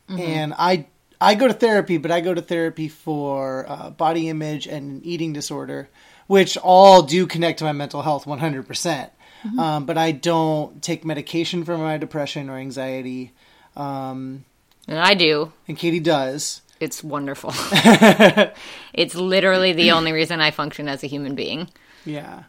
and 0.09 0.55
I 0.57 0.87
I 1.20 1.35
go 1.35 1.48
to 1.48 1.54
therapy, 1.54 1.96
but 1.98 2.11
I 2.11 2.20
go 2.20 2.35
to 2.35 2.40
therapy 2.42 2.88
for 2.88 3.66
uh, 3.68 3.90
body 3.90 4.28
image 4.28 4.66
and 4.66 5.04
eating 5.04 5.33
disorder, 5.33 5.88
which 6.26 6.57
all 6.59 7.02
do 7.02 7.26
connect 7.26 7.59
to 7.59 7.64
my 7.64 7.72
mental 7.72 8.02
health 8.02 8.26
one 8.26 8.38
hundred 8.38 8.66
percent. 8.68 9.12
Um, 9.59 9.87
but 9.87 9.96
I 9.96 10.11
don't 10.11 10.83
take 10.83 11.04
medication 11.04 11.64
for 11.64 11.78
my 11.78 11.96
depression 11.96 12.50
or 12.50 12.57
anxiety, 12.59 13.33
um, 13.76 14.44
And 14.88 14.98
I 14.98 15.14
do. 15.14 15.52
and 15.68 15.78
Katie 15.78 16.00
does. 16.00 16.61
It's 16.81 17.04
wonderful. 17.04 17.52
it's 18.92 19.14
literally 19.14 19.72
the 19.72 19.92
only 19.92 20.11
reason 20.12 20.40
I 20.40 20.50
function 20.50 20.88
as 20.88 21.04
a 21.04 21.07
human 21.07 21.37
being. 21.37 21.68
Yeah. 22.04 22.44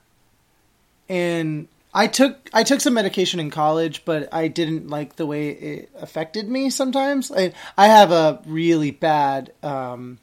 And 1.07 1.67
I 1.93 2.07
took 2.07 2.49
I 2.53 2.63
took 2.63 2.81
some 2.81 2.93
medication 2.93 3.39
in 3.39 3.49
college, 3.49 4.05
but 4.05 4.31
I 4.33 4.47
didn't 4.47 4.89
like 4.89 5.15
the 5.15 5.25
way 5.25 5.49
it 5.49 5.89
affected 5.95 6.47
me 6.47 6.69
sometimes. 6.69 7.31
I 7.31 7.53
I 7.77 7.87
have 7.87 8.11
a 8.11 8.41
really 8.45 8.91
bad 8.91 9.51
um 9.63 10.19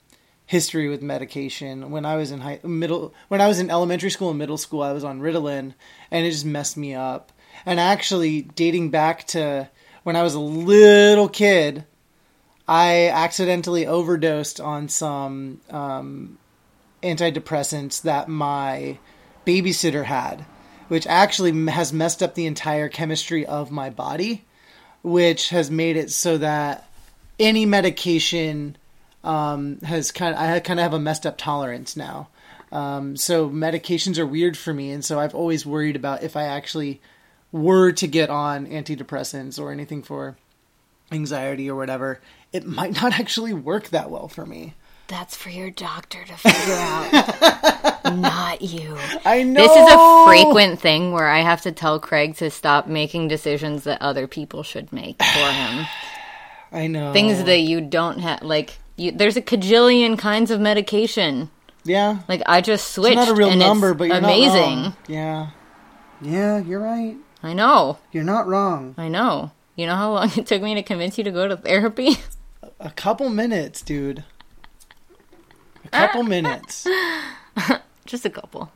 history 0.46 0.88
with 0.88 1.02
medication. 1.02 1.90
When 1.90 2.06
I 2.06 2.16
was 2.16 2.30
in 2.30 2.40
high 2.40 2.60
middle 2.62 3.12
when 3.28 3.40
I 3.40 3.48
was 3.48 3.58
in 3.58 3.70
elementary 3.70 4.10
school 4.10 4.30
and 4.30 4.38
middle 4.38 4.58
school, 4.58 4.82
I 4.82 4.92
was 4.92 5.02
on 5.04 5.20
Ritalin 5.20 5.74
and 6.10 6.26
it 6.26 6.30
just 6.30 6.44
messed 6.44 6.76
me 6.76 6.94
up. 6.94 7.32
And 7.64 7.80
actually 7.80 8.42
dating 8.42 8.90
back 8.90 9.26
to 9.28 9.68
when 10.04 10.14
I 10.14 10.22
was 10.22 10.34
a 10.34 10.40
little 10.40 11.28
kid, 11.28 11.84
I 12.68 13.08
accidentally 13.08 13.86
overdosed 13.86 14.60
on 14.60 14.88
some 14.88 15.60
um 15.70 16.38
antidepressants 17.02 18.02
that 18.02 18.28
my 18.28 18.98
babysitter 19.44 20.04
had, 20.04 20.44
which 20.88 21.06
actually 21.06 21.52
has 21.70 21.92
messed 21.92 22.22
up 22.22 22.34
the 22.34 22.46
entire 22.46 22.88
chemistry 22.88 23.44
of 23.44 23.70
my 23.70 23.90
body, 23.90 24.44
which 25.02 25.50
has 25.50 25.70
made 25.70 25.96
it 25.96 26.10
so 26.10 26.38
that 26.38 26.88
any 27.38 27.66
medication 27.66 28.76
um, 29.24 29.80
has 29.80 30.12
kind 30.12 30.34
of 30.34 30.40
I 30.40 30.60
kind 30.60 30.78
of 30.78 30.84
have 30.84 30.94
a 30.94 30.98
messed 30.98 31.26
up 31.26 31.36
tolerance 31.36 31.96
now. 31.96 32.28
Um, 32.72 33.16
so 33.16 33.48
medications 33.48 34.18
are 34.18 34.26
weird 34.26 34.56
for 34.56 34.72
me, 34.72 34.90
and 34.90 35.04
so 35.04 35.18
I've 35.18 35.34
always 35.34 35.64
worried 35.66 35.96
about 35.96 36.22
if 36.22 36.36
I 36.36 36.44
actually 36.44 37.00
were 37.52 37.92
to 37.92 38.06
get 38.06 38.30
on 38.30 38.66
antidepressants 38.66 39.58
or 39.60 39.70
anything 39.70 40.02
for 40.02 40.36
anxiety 41.12 41.70
or 41.70 41.76
whatever, 41.76 42.20
it 42.52 42.66
might 42.66 43.00
not 43.00 43.12
actually 43.20 43.52
work 43.52 43.88
that 43.88 44.10
well 44.10 44.28
for 44.28 44.46
me. 44.46 44.74
That's 45.08 45.36
for 45.36 45.50
your 45.50 45.70
doctor 45.70 46.24
to 46.24 46.36
figure 46.36 46.74
out, 46.74 48.04
not 48.16 48.60
you. 48.60 48.96
I 49.24 49.44
know 49.44 49.60
This 49.60 49.70
is 49.70 49.92
a 49.92 50.24
frequent 50.26 50.80
thing 50.80 51.12
where 51.12 51.28
I 51.28 51.40
have 51.42 51.62
to 51.62 51.70
tell 51.72 52.00
Craig 52.00 52.34
to 52.36 52.50
stop 52.50 52.88
making 52.88 53.28
decisions 53.28 53.84
that 53.84 54.02
other 54.02 54.26
people 54.26 54.64
should 54.64 54.92
make 54.92 55.22
for 55.22 55.48
him. 55.50 55.86
I 56.72 56.88
know 56.88 57.12
Things 57.12 57.44
that 57.44 57.58
you 57.60 57.80
don't 57.80 58.18
have, 58.18 58.42
like, 58.42 58.78
you, 58.96 59.12
there's 59.12 59.36
a 59.36 59.42
cajillion 59.42 60.18
kinds 60.18 60.50
of 60.50 60.60
medication. 60.60 61.50
yeah. 61.84 62.18
Like, 62.28 62.42
I 62.46 62.60
just 62.60 62.92
switched. 62.92 63.16
It's 63.16 63.26
not 63.28 63.28
a 63.28 63.34
real 63.34 63.50
and 63.50 63.60
number, 63.60 63.94
but 63.94 64.08
you're 64.08 64.16
amazing. 64.16 64.82
not 64.82 64.82
wrong. 64.82 64.96
Yeah. 65.06 65.50
Yeah, 66.20 66.58
you're 66.58 66.80
right. 66.80 67.16
I 67.44 67.52
know. 67.52 67.98
You're 68.10 68.24
not 68.24 68.48
wrong. 68.48 68.94
I 68.98 69.06
know. 69.08 69.52
You 69.76 69.86
know 69.86 69.94
how 69.94 70.12
long 70.14 70.32
it 70.36 70.46
took 70.46 70.62
me 70.62 70.74
to 70.74 70.82
convince 70.82 71.16
you 71.16 71.22
to 71.24 71.30
go 71.30 71.46
to 71.46 71.56
therapy? 71.56 72.16
A 72.80 72.90
couple 72.90 73.28
minutes, 73.28 73.82
dude. 73.82 74.24
A 75.86 75.90
couple 75.90 76.22
minutes. 76.34 76.86
Just 78.04 78.24
a 78.24 78.30
couple. 78.30 78.70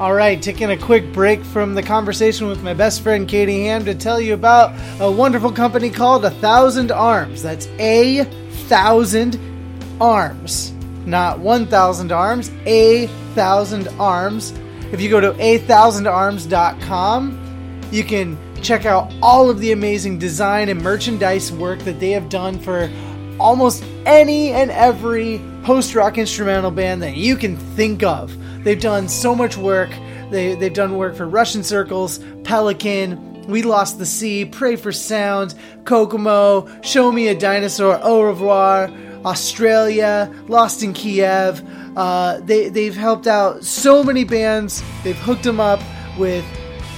All 0.00 0.12
right, 0.12 0.42
taking 0.42 0.70
a 0.70 0.76
quick 0.76 1.12
break 1.12 1.44
from 1.44 1.74
the 1.74 1.82
conversation 1.82 2.48
with 2.48 2.64
my 2.64 2.74
best 2.74 3.00
friend 3.02 3.28
Katie 3.28 3.62
Ham 3.64 3.84
to 3.84 3.94
tell 3.94 4.20
you 4.20 4.34
about 4.34 4.74
a 5.00 5.08
wonderful 5.10 5.52
company 5.52 5.88
called 5.88 6.24
A 6.24 6.30
Thousand 6.30 6.90
Arms. 6.90 7.42
That's 7.42 7.66
A 7.78 8.24
Thousand 8.66 9.38
Arms. 10.00 10.72
Not 11.06 11.38
1,000 11.38 12.10
arms, 12.10 12.50
A 12.66 13.06
Thousand 13.34 13.86
Arms. 14.00 14.52
If 14.90 15.00
you 15.00 15.08
go 15.10 15.20
to 15.20 15.32
a-thousand-arms.com, 15.40 17.80
you 17.92 18.02
can 18.04 18.36
check 18.64 18.86
out 18.86 19.12
all 19.20 19.50
of 19.50 19.60
the 19.60 19.72
amazing 19.72 20.18
design 20.18 20.70
and 20.70 20.80
merchandise 20.82 21.52
work 21.52 21.78
that 21.80 22.00
they 22.00 22.10
have 22.10 22.30
done 22.30 22.58
for 22.58 22.90
almost 23.38 23.84
any 24.06 24.52
and 24.52 24.70
every 24.70 25.40
post 25.64 25.94
rock 25.94 26.16
instrumental 26.16 26.70
band 26.70 27.02
that 27.02 27.16
you 27.16 27.36
can 27.36 27.56
think 27.56 28.02
of. 28.02 28.34
They've 28.64 28.80
done 28.80 29.08
so 29.08 29.34
much 29.34 29.58
work. 29.58 29.90
They, 30.30 30.54
they've 30.54 30.72
done 30.72 30.96
work 30.96 31.14
for 31.14 31.28
Russian 31.28 31.62
Circles, 31.62 32.20
Pelican, 32.44 33.44
We 33.46 33.62
Lost 33.62 33.98
the 33.98 34.06
Sea, 34.06 34.46
Pray 34.46 34.76
for 34.76 34.92
Sound, 34.92 35.54
Kokomo, 35.84 36.66
Show 36.82 37.12
Me 37.12 37.28
a 37.28 37.38
Dinosaur, 37.38 38.00
Au 38.02 38.22
revoir, 38.22 38.90
Australia, 39.26 40.32
Lost 40.48 40.82
in 40.82 40.94
Kiev. 40.94 41.62
Uh, 41.96 42.40
they, 42.40 42.70
they've 42.70 42.96
helped 42.96 43.26
out 43.26 43.62
so 43.62 44.02
many 44.02 44.24
bands. 44.24 44.82
They've 45.02 45.18
hooked 45.18 45.42
them 45.42 45.60
up 45.60 45.80
with 46.18 46.44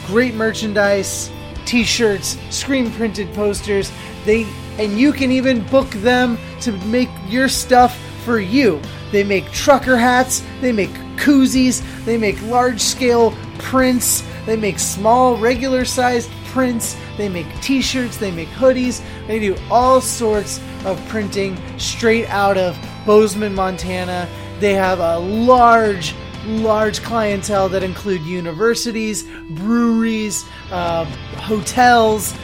great 0.06 0.34
merchandise, 0.34 1.30
t-shirts, 1.66 2.38
screen 2.50 2.90
printed 2.92 3.32
posters. 3.34 3.92
They 4.24 4.46
and 4.78 4.98
you 4.98 5.12
can 5.12 5.32
even 5.32 5.66
book 5.66 5.88
them 5.90 6.38
to 6.60 6.72
make 6.86 7.08
your 7.28 7.48
stuff 7.48 7.98
for 8.24 8.38
you. 8.38 8.80
They 9.10 9.24
make 9.24 9.50
trucker 9.52 9.96
hats, 9.96 10.42
they 10.60 10.72
make 10.72 10.90
koozies, 11.16 11.82
they 12.04 12.18
make 12.18 12.40
large 12.42 12.80
scale 12.80 13.34
prints, 13.58 14.22
they 14.44 14.56
make 14.56 14.78
small 14.78 15.36
regular 15.36 15.84
sized 15.84 16.30
prints, 16.46 16.96
they 17.16 17.28
make 17.28 17.46
t-shirts, 17.62 18.18
they 18.18 18.30
make 18.30 18.48
hoodies, 18.48 19.02
they 19.26 19.38
do 19.38 19.56
all 19.70 20.00
sorts 20.00 20.60
of 20.84 21.02
printing 21.08 21.56
straight 21.78 22.26
out 22.26 22.58
of 22.58 22.78
Bozeman, 23.06 23.54
Montana. 23.54 24.28
They 24.58 24.74
have 24.74 25.00
a 25.00 25.18
large 25.18 26.14
large 26.46 27.02
clientele 27.02 27.68
that 27.70 27.82
include 27.82 28.22
universities, 28.22 29.26
breweries, 29.50 30.44
uh, 30.70 31.04
hotels. 31.36 32.34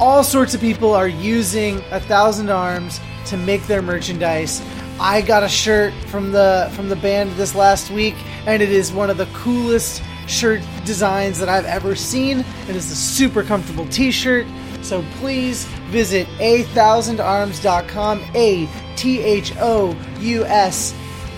All 0.00 0.22
sorts 0.22 0.54
of 0.54 0.60
people 0.60 0.92
are 0.92 1.08
using 1.08 1.82
a 1.90 2.00
thousand 2.00 2.50
arms 2.50 3.00
to 3.26 3.36
make 3.36 3.66
their 3.66 3.82
merchandise. 3.82 4.62
I 4.98 5.20
got 5.20 5.42
a 5.42 5.48
shirt 5.48 5.92
from 6.08 6.32
the 6.32 6.70
from 6.74 6.88
the 6.88 6.96
band 6.96 7.32
this 7.32 7.54
last 7.54 7.90
week, 7.90 8.14
and 8.46 8.62
it 8.62 8.70
is 8.70 8.92
one 8.92 9.10
of 9.10 9.18
the 9.18 9.26
coolest 9.26 10.02
shirt 10.26 10.62
designs 10.84 11.38
that 11.38 11.48
I've 11.48 11.66
ever 11.66 11.94
seen. 11.94 12.40
It 12.68 12.76
is 12.76 12.90
a 12.90 12.96
super 12.96 13.42
comfortable 13.42 13.86
T-shirt. 13.88 14.46
So 14.82 15.04
please 15.18 15.64
visit 15.90 16.28
a 16.40 16.62
thousand-arms.com. 16.64 18.22
A 18.34 18.68
T 18.96 19.20
H 19.20 19.52
O 19.58 19.96
U 20.20 20.44
S 20.44 20.94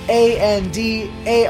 a 0.09 0.38
N 0.38 0.71
D 0.71 1.11
A 1.27 1.47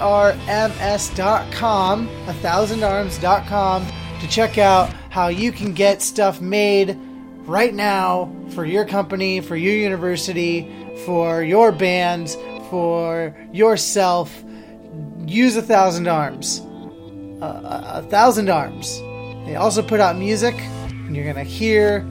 thousand 2.43 2.83
arms 2.83 3.19
dot 3.19 3.47
com, 3.47 3.87
to 4.21 4.29
check 4.29 4.59
out 4.59 4.93
how 5.11 5.29
you 5.29 5.53
can 5.53 5.73
get 5.73 6.03
stuff 6.03 6.41
made 6.41 6.99
right 7.47 7.73
now 7.73 8.31
for 8.51 8.65
your 8.65 8.85
company, 8.85 9.41
for 9.41 9.57
your 9.57 9.75
university, 9.75 10.71
for 11.07 11.43
your 11.43 11.73
bands, 11.73 12.37
for 12.69 13.35
yourself. 13.53 14.45
Use 15.27 15.57
a 15.57 15.63
thousand 15.63 16.09
arms. 16.09 16.61
Uh, 17.41 17.45
a, 17.45 17.99
a 17.99 18.03
thousand 18.11 18.51
arms. 18.51 18.99
They 19.47 19.55
also 19.57 19.83
put 19.83 20.01
out 20.01 20.17
music, 20.17 20.55
and 20.57 21.15
you're 21.15 21.27
gonna 21.27 21.45
hear 21.45 22.07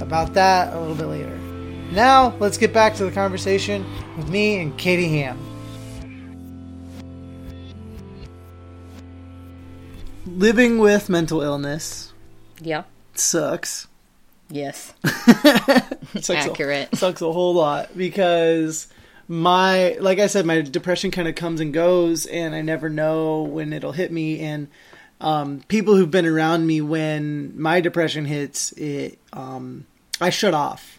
about 0.00 0.34
that 0.34 0.74
a 0.74 0.80
little 0.80 0.96
bit 0.96 1.06
later. 1.06 1.36
Now, 1.92 2.34
let's 2.38 2.58
get 2.58 2.72
back 2.72 2.94
to 2.96 3.04
the 3.04 3.12
conversation 3.12 3.84
with 4.16 4.28
me 4.28 4.58
and 4.58 4.76
Katie 4.76 5.08
Ham. 5.18 5.38
Living 10.38 10.78
with 10.78 11.08
mental 11.08 11.40
illness 11.42 12.12
Yeah. 12.60 12.84
sucks. 13.14 13.86
Yes. 14.52 14.92
Sucks 16.14 16.28
a- 16.28 16.36
Accurate. 16.50 16.96
sucks 16.96 17.22
a 17.22 17.30
whole 17.32 17.54
lot 17.54 17.96
because 17.96 18.88
my 19.28 19.96
like 20.00 20.18
I 20.18 20.26
said, 20.26 20.44
my 20.44 20.60
depression 20.60 21.12
kind 21.12 21.28
of 21.28 21.36
comes 21.36 21.60
and 21.60 21.72
goes, 21.72 22.26
and 22.26 22.52
I 22.54 22.62
never 22.62 22.88
know 22.88 23.42
when 23.42 23.72
it'll 23.72 23.92
hit 23.92 24.10
me. 24.10 24.40
And 24.40 24.66
um, 25.20 25.62
people 25.68 25.94
who've 25.94 26.10
been 26.10 26.26
around 26.26 26.66
me 26.66 26.80
when 26.80 27.60
my 27.60 27.80
depression 27.80 28.24
hits, 28.24 28.72
it 28.72 29.18
um, 29.32 29.86
I 30.20 30.30
shut 30.30 30.52
off. 30.54 30.98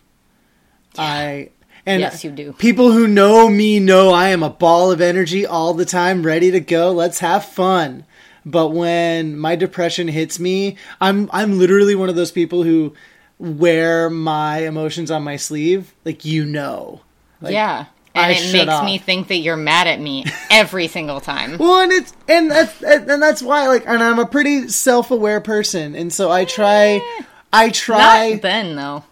I 0.97 1.49
And 1.85 1.99
Yes, 1.99 2.23
you 2.23 2.31
do. 2.31 2.53
People 2.53 2.93
who 2.93 3.05
know 3.07 3.49
me 3.49 3.81
know 3.81 4.11
I 4.11 4.29
am 4.29 4.43
a 4.43 4.49
ball 4.49 4.93
of 4.93 5.01
energy 5.01 5.45
all 5.45 5.73
the 5.73 5.83
time, 5.85 6.23
ready 6.23 6.51
to 6.51 6.61
go. 6.61 6.91
Let's 6.93 7.19
have 7.19 7.43
fun. 7.43 8.05
But 8.45 8.69
when 8.69 9.37
my 9.37 9.55
depression 9.55 10.07
hits 10.07 10.39
me, 10.39 10.77
I'm 10.99 11.29
I'm 11.31 11.59
literally 11.59 11.95
one 11.95 12.09
of 12.09 12.15
those 12.15 12.31
people 12.31 12.63
who 12.63 12.93
wear 13.37 14.09
my 14.09 14.59
emotions 14.59 15.11
on 15.11 15.23
my 15.23 15.35
sleeve, 15.35 15.93
like 16.05 16.25
you 16.25 16.45
know. 16.45 17.01
Like, 17.41 17.53
yeah. 17.53 17.85
I 18.13 18.31
And 18.31 18.39
it 18.39 18.49
shut 18.49 18.67
makes 18.67 18.83
me 18.83 18.97
think 18.97 19.27
that 19.29 19.37
you're 19.37 19.55
mad 19.55 19.87
at 19.87 19.99
me 20.01 20.25
every 20.49 20.87
single 20.87 21.21
time. 21.21 21.57
Well, 21.57 21.81
and 21.81 21.91
it's 21.91 22.13
and 22.27 22.51
that's 22.51 22.83
and 22.83 23.21
that's 23.21 23.41
why 23.41 23.67
like 23.67 23.87
and 23.87 24.03
I'm 24.03 24.19
a 24.19 24.25
pretty 24.25 24.67
self-aware 24.67 25.39
person, 25.41 25.95
and 25.95 26.11
so 26.11 26.29
I 26.29 26.43
try 26.45 27.01
eh. 27.19 27.23
I 27.53 27.69
try 27.69 28.31
Not 28.31 28.41
then, 28.41 28.75
though. 28.75 29.03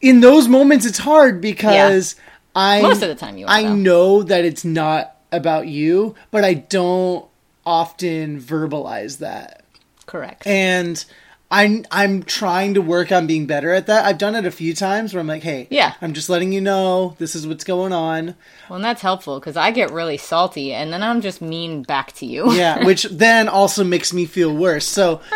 in 0.00 0.20
those 0.20 0.48
moments 0.48 0.86
it's 0.86 0.98
hard 0.98 1.40
because 1.40 2.16
I 2.54 2.80
Most 2.80 3.02
of 3.02 3.08
the 3.08 3.14
time 3.14 3.36
you 3.36 3.46
are, 3.46 3.50
I 3.50 3.64
know 3.64 4.22
that 4.22 4.44
it's 4.44 4.64
not 4.64 5.16
about 5.30 5.68
you, 5.68 6.14
but 6.30 6.42
I 6.42 6.54
don't 6.54 7.27
often 7.68 8.40
verbalize 8.40 9.18
that. 9.18 9.62
Correct. 10.06 10.46
And 10.46 11.04
I'm 11.50 11.84
I'm 11.90 12.22
trying 12.22 12.74
to 12.74 12.82
work 12.82 13.12
on 13.12 13.26
being 13.26 13.46
better 13.46 13.72
at 13.72 13.86
that. 13.86 14.06
I've 14.06 14.18
done 14.18 14.34
it 14.34 14.46
a 14.46 14.50
few 14.50 14.74
times 14.74 15.12
where 15.12 15.20
I'm 15.20 15.26
like, 15.26 15.42
"Hey, 15.42 15.66
Yeah. 15.70 15.92
I'm 16.00 16.14
just 16.14 16.28
letting 16.28 16.52
you 16.52 16.60
know 16.60 17.14
this 17.18 17.34
is 17.34 17.46
what's 17.46 17.64
going 17.64 17.92
on." 17.92 18.34
well, 18.68 18.76
and 18.76 18.84
that's 18.84 19.02
helpful 19.02 19.38
because 19.38 19.56
I 19.56 19.70
get 19.70 19.90
really 19.90 20.16
salty 20.16 20.72
and 20.72 20.92
then 20.92 21.02
I'm 21.02 21.20
just 21.20 21.40
mean 21.42 21.82
back 21.82 22.12
to 22.14 22.26
you. 22.26 22.52
Yeah, 22.52 22.84
which 22.86 23.04
then 23.04 23.48
also 23.48 23.84
makes 23.84 24.12
me 24.12 24.24
feel 24.26 24.54
worse. 24.54 24.86
So 24.86 25.20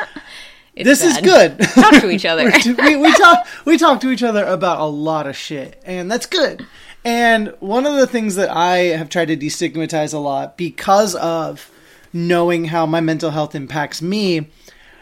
It's 0.75 0.89
this 0.89 1.05
is 1.05 1.19
good. 1.19 1.59
Talk 1.75 2.01
to 2.01 2.09
each 2.11 2.25
other. 2.25 2.51
we, 2.65 2.97
we 2.97 3.13
talk 3.13 3.47
we 3.67 3.77
talk 3.77 4.01
to 4.01 4.11
each 4.11 4.23
other 4.23 4.45
about 4.45 4.81
a 4.81 4.87
lot 4.87 5.27
of 5.27 5.37
shit, 5.37 5.83
and 5.85 6.11
that's 6.11 6.25
good. 6.25 6.67
And 7.05 7.55
one 7.61 7.85
of 7.85 7.97
the 7.97 8.07
things 8.07 8.37
that 8.37 8.49
I 8.49 8.77
have 8.97 9.09
tried 9.09 9.29
to 9.29 9.37
destigmatize 9.37 10.15
a 10.15 10.19
lot 10.19 10.57
because 10.57 11.15
of 11.17 11.71
knowing 12.13 12.67
how 12.67 12.87
my 12.87 13.01
mental 13.01 13.31
health 13.31 13.55
impacts 13.55 14.03
me 14.03 14.49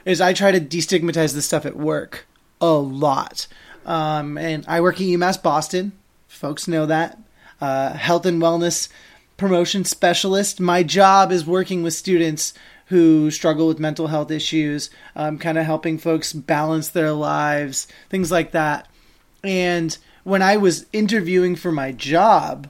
is 0.05 0.21
I 0.21 0.33
try 0.33 0.51
to 0.53 0.61
destigmatize 0.61 1.35
this 1.35 1.47
stuff 1.47 1.67
at 1.67 1.77
work 1.77 2.27
a 2.61 2.73
lot. 2.73 3.47
Um, 3.85 4.39
and 4.39 4.65
I 4.69 4.81
work 4.81 4.97
at 4.97 5.07
UMass 5.07 5.43
Boston. 5.43 5.93
Folks 6.29 6.69
know 6.69 6.87
that. 6.87 7.19
Uh, 7.61 7.93
health 7.93 8.25
and 8.27 8.41
wellness 8.41 8.89
promotion 9.37 9.85
specialist. 9.85 10.61
My 10.61 10.83
job 10.83 11.33
is 11.33 11.47
working 11.47 11.83
with 11.83 11.95
students 11.95 12.55
who 12.87 13.31
struggle 13.31 13.69
with 13.69 13.79
mental 13.79 14.09
health 14.09 14.31
issues, 14.31 14.91
um, 15.15 15.39
kind 15.39 15.57
of 15.57 15.65
helping 15.65 15.97
folks 15.97 16.33
balance 16.33 16.89
their 16.89 17.13
lives, 17.13 17.87
things 18.09 18.31
like 18.31 18.51
that. 18.51 18.89
And 19.45 19.97
when 20.25 20.43
I 20.43 20.57
was 20.57 20.87
interviewing 20.93 21.57
for 21.57 21.73
my 21.73 21.93
job, 21.93 22.69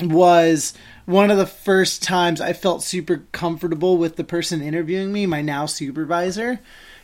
was 0.00 0.74
one 1.06 1.30
of 1.30 1.38
the 1.38 1.46
first 1.46 2.02
times 2.02 2.40
I 2.40 2.52
felt 2.52 2.82
super 2.82 3.24
comfortable 3.32 3.96
with 3.96 4.16
the 4.16 4.24
person 4.24 4.60
interviewing 4.60 5.12
me, 5.12 5.26
my 5.26 5.40
now 5.40 5.66
supervisor, 5.66 6.60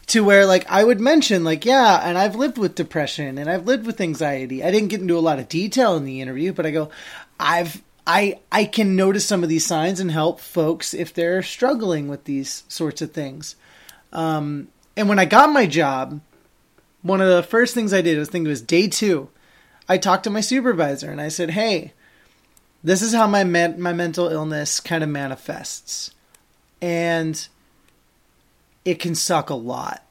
to 0.09 0.23
where 0.23 0.47
like 0.47 0.71
I 0.71 0.85
would 0.85 1.01
mention 1.01 1.45
like 1.45 1.65
yeah, 1.65 2.01
and 2.07 2.19
I've 2.19 2.37
lived 2.37 2.59
with 2.59 2.75
depression 2.75 3.39
and 3.39 3.49
I've 3.49 3.67
lived 3.67 3.87
with 3.87 4.01
anxiety. 4.01 4.63
I 4.63 4.71
didn't 4.71 4.89
get 4.89 5.01
into 5.01 5.17
a 5.17 5.21
lot 5.21 5.39
of 5.39 5.49
detail 5.49 5.97
in 5.97 6.05
the 6.05 6.21
interview, 6.21 6.53
but 6.53 6.67
I 6.67 6.71
go 6.71 6.91
I've 7.41 7.83
I 8.07 8.41
I 8.53 8.67
can 8.67 8.97
notice 8.97 9.27
some 9.27 9.43
of 9.43 9.49
these 9.49 9.67
signs 9.67 10.01
and 10.01 10.11
help 10.11 10.41
folks 10.41 10.93
if 10.95 11.15
they're 11.15 11.43
struggling 11.43 12.09
with 12.09 12.25
these 12.25 12.65
sorts 12.69 13.01
of 13.03 13.13
things. 13.13 13.57
Um, 14.13 14.69
and 14.97 15.09
when 15.09 15.19
I 15.19 15.25
got 15.25 15.51
my 15.51 15.67
job, 15.67 16.21
one 17.03 17.21
of 17.21 17.29
the 17.29 17.43
first 17.43 17.75
things 17.75 17.93
I 17.93 18.03
did 18.03 18.19
was 18.19 18.29
think 18.29 18.47
it 18.47 18.51
was 18.51 18.63
day 18.63 18.89
two. 18.89 19.31
I 19.89 19.99
talked 19.99 20.25
to 20.25 20.31
my 20.31 20.41
supervisor 20.41 21.11
and 21.11 21.21
I 21.21 21.29
said, 21.29 21.51
"Hey, 21.51 21.93
this 22.85 23.01
is 23.01 23.15
how 23.15 23.27
my 23.27 23.43
men- 23.43 23.81
my 23.81 23.95
mental 23.95 24.29
illness 24.29 24.79
kind 24.79 25.03
of 25.03 25.09
manifests, 25.09 26.11
and 26.83 27.49
it 28.85 28.99
can 29.01 29.15
suck 29.15 29.49
a 29.49 29.55
lot, 29.55 30.05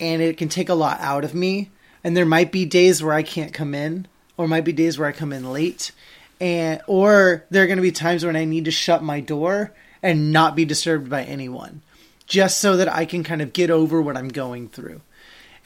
and 0.00 0.22
it 0.22 0.38
can 0.38 0.48
take 0.48 0.70
a 0.70 0.74
lot 0.74 0.98
out 1.00 1.22
of 1.22 1.34
me. 1.34 1.70
And 2.02 2.16
there 2.16 2.24
might 2.24 2.50
be 2.50 2.64
days 2.64 3.02
where 3.02 3.12
I 3.12 3.22
can't 3.22 3.52
come 3.52 3.74
in, 3.74 4.06
or 4.38 4.48
might 4.48 4.64
be 4.64 4.72
days 4.72 4.98
where 4.98 5.08
I 5.08 5.12
come 5.12 5.32
in 5.32 5.52
late, 5.52 5.92
and 6.40 6.80
or 6.86 7.44
there 7.50 7.62
are 7.62 7.66
going 7.66 7.76
to 7.76 7.82
be 7.82 7.92
times 7.92 8.24
when 8.24 8.36
I 8.36 8.46
need 8.46 8.64
to 8.64 8.70
shut 8.70 9.02
my 9.02 9.20
door 9.20 9.74
and 10.02 10.32
not 10.32 10.56
be 10.56 10.64
disturbed 10.64 11.10
by 11.10 11.24
anyone, 11.24 11.82
just 12.26 12.58
so 12.58 12.76
that 12.78 12.88
I 12.88 13.04
can 13.04 13.22
kind 13.22 13.42
of 13.42 13.52
get 13.52 13.70
over 13.70 14.00
what 14.00 14.16
I'm 14.16 14.28
going 14.28 14.68
through." 14.68 15.02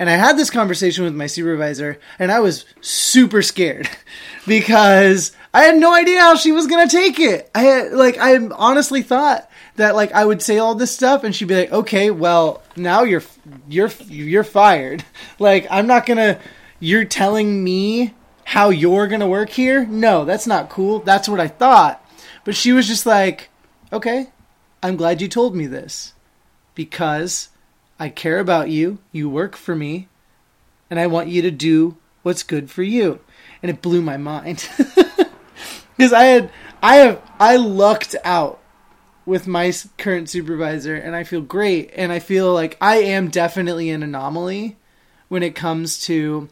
And 0.03 0.11
I 0.11 0.17
had 0.17 0.37
this 0.37 0.51
conversation 0.51 1.05
with 1.05 1.15
my 1.15 1.29
supervisor, 1.29 2.01
and 2.19 2.33
I 2.33 2.41
was 2.41 2.65
super 2.81 3.41
scared 3.41 3.89
because 4.49 5.31
I 5.55 5.63
had 5.63 5.77
no 5.77 5.95
idea 5.95 6.19
how 6.19 6.35
she 6.35 6.51
was 6.51 6.67
gonna 6.67 6.89
take 6.89 7.21
it. 7.21 7.49
I 7.55 7.63
had 7.63 7.93
like 7.93 8.19
I 8.19 8.37
honestly 8.49 9.03
thought 9.03 9.49
that 9.77 9.95
like 9.95 10.11
I 10.11 10.25
would 10.25 10.43
say 10.43 10.59
all 10.59 10.75
this 10.75 10.91
stuff, 10.91 11.23
and 11.23 11.33
she'd 11.33 11.47
be 11.47 11.55
like, 11.55 11.71
"Okay, 11.71 12.11
well 12.11 12.65
now 12.75 13.05
you're 13.05 13.23
you're 13.69 13.93
you're 14.09 14.43
fired." 14.43 15.05
Like 15.39 15.69
I'm 15.71 15.87
not 15.87 16.05
gonna. 16.05 16.41
You're 16.81 17.05
telling 17.05 17.63
me 17.63 18.13
how 18.43 18.71
you're 18.71 19.07
gonna 19.07 19.29
work 19.29 19.51
here? 19.51 19.87
No, 19.87 20.25
that's 20.25 20.49
not 20.49 20.69
cool. 20.69 20.99
That's 20.99 21.29
what 21.29 21.39
I 21.39 21.47
thought. 21.47 22.05
But 22.43 22.57
she 22.57 22.73
was 22.73 22.89
just 22.89 23.07
like, 23.07 23.51
"Okay, 23.93 24.31
I'm 24.83 24.97
glad 24.97 25.23
you 25.23 25.29
told 25.29 25.55
me 25.55 25.69
this 25.69 26.15
because." 26.75 27.51
I 28.03 28.09
care 28.09 28.41
about 28.41 28.69
you. 28.69 28.99
You 29.13 29.31
work 29.31 29.55
for 29.55 29.77
me. 29.77 30.09
And 30.91 30.99
I 30.99 31.07
want 31.07 31.29
you 31.29 31.41
to 31.43 31.53
do 31.53 31.97
what's 32.25 32.43
good 32.43 32.69
for 32.69 32.83
you. 32.83 33.21
And 33.63 33.71
it 33.71 33.81
blew 33.81 34.03
my 34.03 34.17
mind. 34.17 34.69
Because 35.97 36.13
I 36.13 36.25
had, 36.25 36.51
I 36.83 36.97
have, 36.97 37.23
I 37.39 37.57
lucked 37.57 38.17
out 38.25 38.61
with 39.25 39.47
my 39.47 39.73
current 39.99 40.29
supervisor 40.29 40.97
and 40.97 41.15
I 41.15 41.23
feel 41.23 41.43
great. 41.43 41.93
And 41.95 42.11
I 42.11 42.19
feel 42.19 42.53
like 42.53 42.77
I 42.81 42.97
am 42.97 43.29
definitely 43.29 43.91
an 43.91 44.03
anomaly 44.03 44.79
when 45.29 45.45
it 45.45 45.55
comes 45.55 46.01
to 46.07 46.49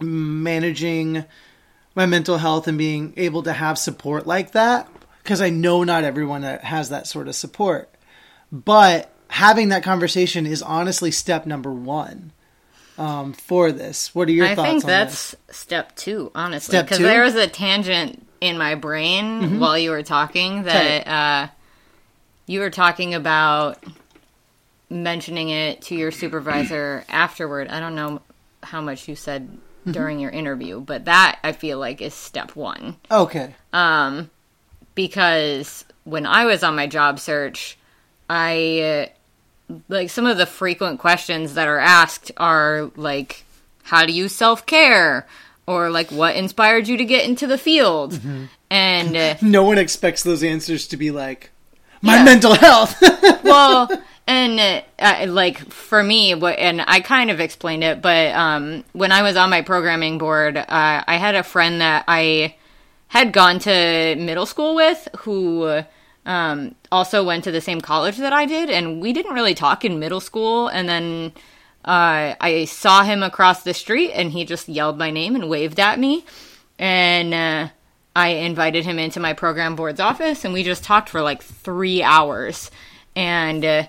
managing 0.00 1.24
my 1.96 2.06
mental 2.06 2.38
health 2.38 2.68
and 2.68 2.78
being 2.78 3.12
able 3.16 3.42
to 3.42 3.52
have 3.52 3.76
support 3.76 4.24
like 4.24 4.52
that. 4.52 4.88
Because 5.24 5.40
I 5.40 5.50
know 5.50 5.82
not 5.82 6.04
everyone 6.04 6.44
has 6.44 6.90
that 6.90 7.08
sort 7.08 7.26
of 7.26 7.34
support. 7.34 7.92
But 8.52 9.12
having 9.28 9.68
that 9.70 9.82
conversation 9.82 10.46
is 10.46 10.62
honestly 10.62 11.10
step 11.10 11.46
number 11.46 11.72
one 11.72 12.32
um, 12.98 13.32
for 13.32 13.72
this. 13.72 14.14
What 14.14 14.28
are 14.28 14.32
your 14.32 14.46
I 14.46 14.54
thoughts 14.54 14.68
I 14.68 14.70
think 14.70 14.84
that's 14.84 15.30
this? 15.32 15.56
step 15.56 15.96
two, 15.96 16.30
honestly. 16.34 16.80
Because? 16.80 16.98
Mm-hmm. 16.98 17.06
there 17.06 17.22
was 17.22 17.34
a 17.34 17.46
tangent 17.46 18.26
in 18.40 18.58
my 18.58 18.74
brain 18.74 19.60
while 19.60 19.78
you 19.78 19.90
were 19.90 20.02
talking 20.02 20.64
that 20.64 21.06
uh, 21.06 21.48
you 22.46 22.60
were 22.60 22.70
talking 22.70 23.14
about 23.14 23.82
mentioning 24.88 25.50
it 25.50 25.82
to 25.82 25.96
your 25.96 26.10
supervisor 26.10 27.04
afterward. 27.08 27.68
I 27.68 27.80
don't 27.80 27.94
know 27.94 28.22
how 28.62 28.80
much 28.80 29.08
you 29.08 29.16
said 29.16 29.58
Mm-hmm. 29.86 29.92
during 29.92 30.18
your 30.18 30.32
interview, 30.32 30.80
but 30.80 31.04
that 31.04 31.38
I 31.44 31.52
feel 31.52 31.78
like 31.78 32.02
is 32.02 32.12
step 32.12 32.56
one. 32.56 32.96
Okay. 33.08 33.54
Um, 33.72 34.30
because 34.96 35.84
when 36.02 36.26
I 36.26 36.44
was 36.44 36.64
on 36.64 36.74
my 36.74 36.88
job 36.88 37.20
search, 37.20 37.78
I 38.28 38.80
uh, 38.80 39.15
like 39.88 40.10
some 40.10 40.26
of 40.26 40.36
the 40.38 40.46
frequent 40.46 41.00
questions 41.00 41.54
that 41.54 41.68
are 41.68 41.78
asked 41.78 42.30
are 42.36 42.90
like, 42.96 43.44
"How 43.84 44.06
do 44.06 44.12
you 44.12 44.28
self 44.28 44.66
care?" 44.66 45.26
or 45.66 45.90
like, 45.90 46.10
"What 46.10 46.36
inspired 46.36 46.86
you 46.88 46.96
to 46.96 47.04
get 47.04 47.28
into 47.28 47.46
the 47.46 47.58
field?" 47.58 48.12
Mm-hmm. 48.14 48.44
And 48.70 49.16
uh, 49.16 49.34
No 49.42 49.62
one 49.64 49.78
expects 49.78 50.22
those 50.22 50.42
answers 50.42 50.86
to 50.88 50.96
be 50.96 51.10
like, 51.10 51.50
my 52.02 52.16
Yeah. 52.16 52.24
mental 52.24 52.54
health. 52.54 53.00
well, 53.44 53.88
and 54.26 54.58
uh, 54.60 54.82
uh, 54.98 55.26
like 55.28 55.58
for 55.72 56.02
me, 56.02 56.34
what 56.34 56.58
and 56.58 56.82
I 56.86 57.00
kind 57.00 57.30
of 57.30 57.40
explained 57.40 57.84
it, 57.84 58.02
but 58.02 58.32
um, 58.34 58.84
when 58.92 59.12
I 59.12 59.22
was 59.22 59.36
on 59.36 59.50
my 59.50 59.62
programming 59.62 60.18
board, 60.18 60.56
uh, 60.56 60.64
I 60.68 61.16
had 61.16 61.34
a 61.36 61.42
friend 61.42 61.80
that 61.80 62.04
I 62.08 62.56
had 63.08 63.32
gone 63.32 63.60
to 63.60 64.16
middle 64.18 64.46
school 64.46 64.74
with 64.74 65.08
who 65.18 65.82
um, 66.26 66.74
also 66.92 67.24
went 67.24 67.44
to 67.44 67.50
the 67.50 67.60
same 67.60 67.80
college 67.80 68.18
that 68.18 68.32
I 68.32 68.44
did, 68.44 68.68
and 68.68 69.00
we 69.00 69.12
didn't 69.12 69.32
really 69.32 69.54
talk 69.54 69.84
in 69.84 69.98
middle 69.98 70.20
school, 70.20 70.68
and 70.68 70.88
then. 70.88 71.32
Uh, 71.84 72.34
I 72.40 72.64
saw 72.64 73.04
him 73.04 73.22
across 73.22 73.62
the 73.62 73.72
street 73.72 74.10
and 74.10 74.32
he 74.32 74.44
just 74.44 74.68
yelled 74.68 74.98
my 74.98 75.12
name 75.12 75.36
and 75.36 75.48
waved 75.48 75.78
at 75.78 76.00
me. 76.00 76.24
And 76.80 77.32
uh, 77.32 77.68
I 78.16 78.28
invited 78.28 78.84
him 78.84 78.98
into 78.98 79.20
my 79.20 79.34
program 79.34 79.76
board's 79.76 80.00
office 80.00 80.44
and 80.44 80.52
we 80.52 80.64
just 80.64 80.82
talked 80.82 81.08
for 81.08 81.22
like 81.22 81.42
three 81.42 82.02
hours. 82.02 82.72
And 83.14 83.64
uh, 83.64 83.84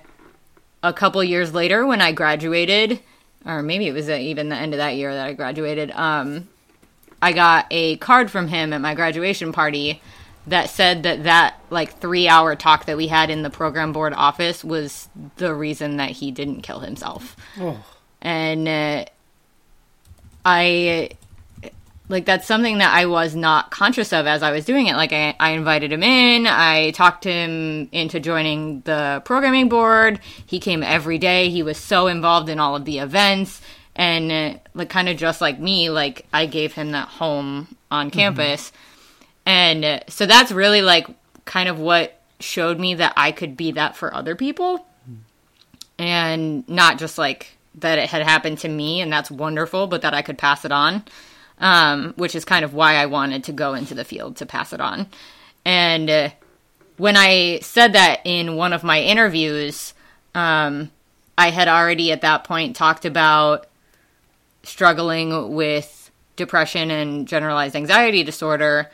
a 0.84 0.94
couple 0.94 1.24
years 1.24 1.54
later, 1.54 1.88
when 1.88 2.02
I 2.02 2.12
graduated, 2.12 3.00
or 3.46 3.64
maybe 3.64 3.88
it 3.88 3.94
was 3.94 4.10
even 4.10 4.50
the 4.50 4.56
end 4.56 4.74
of 4.74 4.78
that 4.78 4.96
year 4.96 5.14
that 5.14 5.26
I 5.26 5.34
graduated, 5.34 5.92
um, 5.92 6.48
I 7.22 7.32
got 7.32 7.66
a 7.72 7.98
card 7.98 8.30
from 8.30 8.48
him 8.48 8.74
at 8.74 8.82
my 8.82 8.94
graduation 8.94 9.52
party 9.52 10.02
that 10.48 10.70
said 10.70 11.04
that 11.04 11.24
that 11.24 11.60
like 11.70 12.00
three 12.00 12.28
hour 12.28 12.56
talk 12.56 12.86
that 12.86 12.98
we 12.98 13.08
had 13.08 13.30
in 13.30 13.44
the 13.44 13.50
program 13.50 13.94
board 13.94 14.14
office 14.14 14.64
was 14.64 15.10
the 15.38 15.54
reason 15.54 15.98
that 15.98 16.10
he 16.10 16.32
didn't 16.32 16.62
kill 16.62 16.80
himself 16.80 17.36
oh, 17.60 17.84
and 18.22 18.68
uh, 18.68 19.06
I 20.46 21.10
like 22.10 22.26
that's 22.26 22.48
something 22.48 22.78
that 22.78 22.94
I 22.94 23.06
was 23.06 23.36
not 23.36 23.70
conscious 23.70 24.14
of 24.14 24.28
as 24.28 24.42
I 24.42 24.52
was 24.52 24.64
doing 24.66 24.88
it. 24.88 24.96
Like 24.96 25.12
I, 25.12 25.36
I 25.40 25.52
invited 25.52 25.92
him 25.92 26.04
in, 26.04 26.48
I 26.48 26.92
talked 26.92 27.26
him 27.26 27.90
into 27.92 28.20
joining 28.20 28.82
the 28.82 29.22
programming 29.26 29.68
board. 29.68 30.20
He 30.46 30.60
came 30.60 30.84
every 30.84 31.18
day. 31.18 31.50
He 31.50 31.64
was 31.64 31.78
so 31.78 32.08
involved 32.08 32.48
in 32.50 32.60
all 32.60 32.76
of 32.76 32.86
the 32.86 33.00
events 33.00 33.62
and 33.96 34.32
uh, 34.32 34.60
like 34.74 34.90
kind 34.90 35.10
of 35.10 35.18
just 35.18 35.42
like 35.42 35.60
me, 35.60 35.90
like 35.90 36.26
I 36.32 36.46
gave 36.46 36.74
him 36.74 36.92
that 36.92 37.08
home 37.10 37.76
on 37.92 38.10
campus. 38.10 38.72
And 39.48 40.04
so 40.08 40.28
that's 40.28 40.52
really 40.52 40.84
like 40.84 41.08
kind 41.46 41.70
of 41.70 41.80
what 41.80 42.22
showed 42.40 42.80
me 42.80 42.94
that 42.96 43.14
I 43.18 43.32
could 43.32 43.58
be 43.58 43.72
that 43.72 43.96
for 43.96 44.14
other 44.14 44.36
people 44.36 44.86
and 45.98 46.68
not 46.70 47.00
just 47.00 47.18
like 47.18 47.58
that 47.76 47.98
it 47.98 48.10
had 48.10 48.22
happened 48.22 48.60
to 48.60 48.68
me 48.68 49.02
and 49.02 49.12
that's 49.12 49.32
wonderful, 49.32 49.88
but 49.88 50.04
that 50.04 50.14
I 50.14 50.22
could 50.22 50.38
pass 50.38 50.66
it 50.66 50.72
on 50.72 51.04
um, 51.60 52.14
which 52.18 52.36
is 52.36 52.46
kind 52.46 52.64
of 52.64 52.74
why 52.74 52.96
I 52.96 53.06
wanted 53.06 53.44
to 53.46 53.52
go 53.52 53.74
into 53.74 53.96
the 53.96 54.04
field 54.04 54.38
to 54.38 54.46
pass 54.46 54.74
it 54.74 54.82
on. 54.82 55.08
And 55.66 56.10
uh, 56.10 56.30
when 56.98 57.18
I 57.18 57.60
said 57.62 57.94
that 57.94 58.22
in 58.26 58.56
one 58.56 58.74
of 58.74 58.84
my 58.84 59.02
interviews, 59.02 59.94
um, 60.36 60.92
I 61.38 61.50
had 61.50 61.68
already 61.68 62.12
at 62.12 62.22
that 62.22 62.44
point 62.44 62.76
talked 62.76 63.06
about 63.06 63.68
struggling 64.64 65.54
with 65.54 66.12
depression 66.36 66.92
and 66.92 67.28
generalized 67.28 67.76
anxiety 67.76 68.24
disorder, 68.24 68.90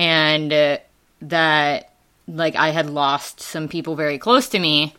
and 0.00 0.50
uh, 0.50 0.78
that 1.20 1.92
like 2.26 2.56
I 2.56 2.70
had 2.70 2.88
lost 2.88 3.40
some 3.40 3.68
people 3.68 3.96
very 3.96 4.16
close 4.16 4.48
to 4.48 4.58
me. 4.58 4.94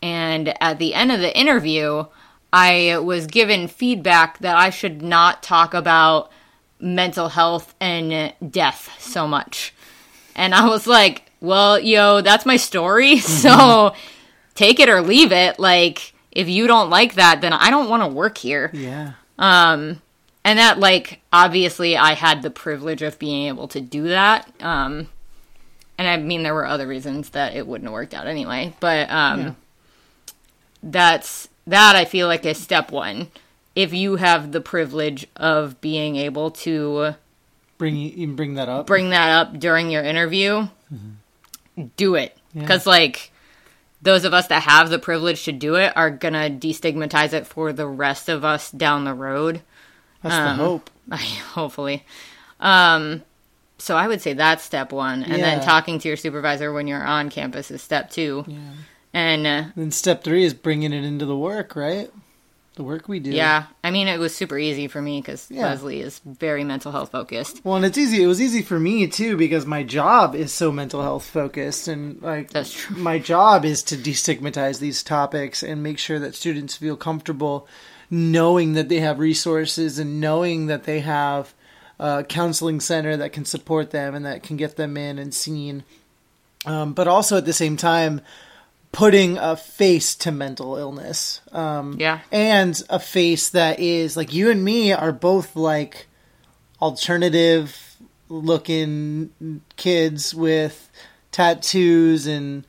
And 0.00 0.54
at 0.62 0.78
the 0.78 0.94
end 0.94 1.12
of 1.12 1.20
the 1.20 1.38
interview, 1.38 2.06
I 2.52 2.98
was 2.98 3.26
given 3.26 3.68
feedback 3.68 4.38
that 4.38 4.56
I 4.56 4.70
should 4.70 5.02
not 5.02 5.42
talk 5.42 5.74
about 5.74 6.30
mental 6.80 7.28
health 7.28 7.74
and 7.80 8.32
death 8.50 8.96
so 8.98 9.28
much. 9.28 9.74
And 10.34 10.54
I 10.54 10.66
was 10.66 10.86
like, 10.86 11.30
well, 11.40 11.78
yo, 11.78 12.22
that's 12.22 12.46
my 12.46 12.56
story. 12.56 13.16
So 13.20 13.94
take 14.54 14.80
it 14.80 14.88
or 14.88 15.02
leave 15.02 15.32
it. 15.32 15.58
Like, 15.58 16.14
if 16.32 16.48
you 16.48 16.66
don't 16.66 16.88
like 16.88 17.14
that, 17.14 17.42
then 17.42 17.52
I 17.52 17.68
don't 17.68 17.90
want 17.90 18.02
to 18.04 18.08
work 18.08 18.38
here. 18.38 18.70
Yeah. 18.72 19.12
Um, 19.38 20.00
and 20.46 20.58
that, 20.60 20.78
like, 20.78 21.20
obviously 21.32 21.96
I 21.96 22.12
had 22.14 22.40
the 22.42 22.50
privilege 22.50 23.02
of 23.02 23.18
being 23.18 23.48
able 23.48 23.66
to 23.68 23.80
do 23.80 24.04
that. 24.08 24.48
Um, 24.62 25.08
and 25.98 26.06
I 26.08 26.16
mean, 26.18 26.42
there 26.44 26.54
were 26.54 26.64
other 26.66 26.86
reasons 26.86 27.30
that 27.30 27.54
it 27.56 27.66
wouldn't 27.66 27.86
have 27.88 27.92
worked 27.92 28.14
out 28.14 28.26
anyway. 28.28 28.72
But, 28.80 29.10
um, 29.10 29.40
Yeah. 29.40 29.52
that's, 30.82 31.48
that 31.66 31.96
I 31.96 32.04
feel 32.04 32.28
like 32.28 32.44
is 32.44 32.58
step 32.58 32.92
one 32.92 33.28
if 33.74 33.92
you 33.92 34.16
have 34.16 34.52
the 34.52 34.60
privilege 34.60 35.26
of 35.36 35.80
being 35.80 36.16
able 36.16 36.50
to 36.52 37.14
Bring 37.78 38.34
bring 38.36 38.54
that 38.54 38.68
up. 38.68 38.86
bring 38.86 39.10
that 39.10 39.28
up 39.30 39.58
during 39.58 39.90
your 39.90 40.02
interview, 40.02 40.68
do 41.96 42.14
it. 42.14 42.36
Yeah. 42.54 42.62
Because, 42.62 42.86
like, 42.86 43.32
those 44.00 44.24
of 44.24 44.32
us 44.32 44.46
that 44.46 44.62
have 44.62 44.88
the 44.88 44.98
privilege 44.98 45.44
to 45.44 45.52
do 45.52 45.74
it 45.74 45.92
are 45.96 46.10
going 46.10 46.32
to 46.34 46.48
destigmatize 46.68 47.32
it 47.34 47.46
for 47.46 47.72
the 47.72 47.86
rest 47.86 48.28
of 48.30 48.44
us 48.44 48.70
down 48.70 49.04
the 49.04 49.12
road. 49.12 49.60
That's 50.28 50.50
um, 50.50 50.58
the 50.58 50.64
hope. 50.64 50.90
Hopefully. 51.54 52.04
Um, 52.60 53.22
so 53.78 53.96
I 53.96 54.08
would 54.08 54.20
say 54.22 54.32
that's 54.32 54.64
step 54.64 54.92
one. 54.92 55.22
And 55.22 55.42
then 55.42 55.60
talking 55.62 55.98
to 56.00 56.08
your 56.08 56.16
supervisor 56.16 56.72
when 56.72 56.86
you're 56.86 57.04
on 57.04 57.30
campus 57.30 57.70
is 57.70 57.82
step 57.82 58.10
two. 58.10 58.44
Yeah. 58.46 58.58
And 59.12 59.46
uh, 59.46 59.64
Then 59.76 59.90
step 59.90 60.24
three 60.24 60.44
is 60.44 60.54
bringing 60.54 60.92
it 60.92 61.04
into 61.04 61.24
the 61.26 61.36
work, 61.36 61.76
right? 61.76 62.10
The 62.74 62.82
work 62.82 63.08
we 63.08 63.20
do. 63.20 63.30
yeah, 63.30 63.68
I 63.82 63.90
mean, 63.90 64.06
it 64.06 64.18
was 64.18 64.34
super 64.36 64.58
easy 64.58 64.86
for 64.86 65.00
me 65.00 65.18
because 65.22 65.46
Yeah. 65.50 65.62
Lesley 65.70 66.00
is 66.02 66.20
very 66.26 66.62
mental 66.62 66.92
health 66.92 67.10
focused. 67.10 67.64
Well, 67.64 67.76
and 67.76 67.86
it's 67.86 67.96
easy. 67.96 68.22
It 68.22 68.26
was 68.26 68.42
easy 68.42 68.60
for 68.60 68.78
me 68.78 69.06
too 69.06 69.38
because 69.38 69.64
my 69.64 69.82
job 69.82 70.34
is 70.34 70.52
so 70.52 70.70
mental 70.70 71.00
health 71.00 71.24
focused, 71.24 71.88
and 71.88 72.20
like 72.20 72.50
That's 72.50 72.74
true. 72.74 72.94
my 72.98 73.18
job 73.18 73.64
is 73.64 73.82
to 73.84 73.96
destigmatize 73.96 74.78
these 74.78 75.02
topics 75.02 75.62
and 75.62 75.82
make 75.82 75.96
sure 75.96 76.18
that 76.18 76.34
students 76.34 76.76
feel 76.76 76.96
comfortable 76.98 77.66
knowing 78.10 78.74
that 78.74 78.88
they 78.88 79.00
have 79.00 79.18
resources 79.18 79.98
and 79.98 80.20
knowing 80.20 80.66
that 80.66 80.84
they 80.84 81.00
have 81.00 81.52
a 81.98 82.24
counseling 82.24 82.78
center 82.80 83.16
that 83.16 83.32
can 83.32 83.44
support 83.44 83.90
them 83.90 84.14
and 84.14 84.24
that 84.26 84.42
can 84.42 84.56
get 84.56 84.76
them 84.76 84.96
in 84.96 85.18
and 85.18 85.32
seen. 85.34 85.82
Um, 86.64 86.92
but 86.92 87.08
also 87.08 87.36
at 87.36 87.44
the 87.46 87.52
same 87.52 87.76
time, 87.76 88.20
putting 88.92 89.36
a 89.38 89.56
face 89.56 90.14
to 90.16 90.32
mental 90.32 90.76
illness. 90.76 91.40
Um, 91.52 91.96
Yeah. 91.98 92.20
and 92.32 92.80
a 92.88 92.98
face 92.98 93.48
that 93.50 93.78
is 93.78 94.16
like 94.16 94.32
you 94.32 94.50
and 94.50 94.64
me 94.64 94.92
are 94.92 95.12
both 95.12 95.54
like 95.56 96.06
alternative 96.80 97.96
looking 98.28 99.30
kids 99.76 100.34
with 100.34 100.88
tattoos 101.32 102.26
and 102.26 102.64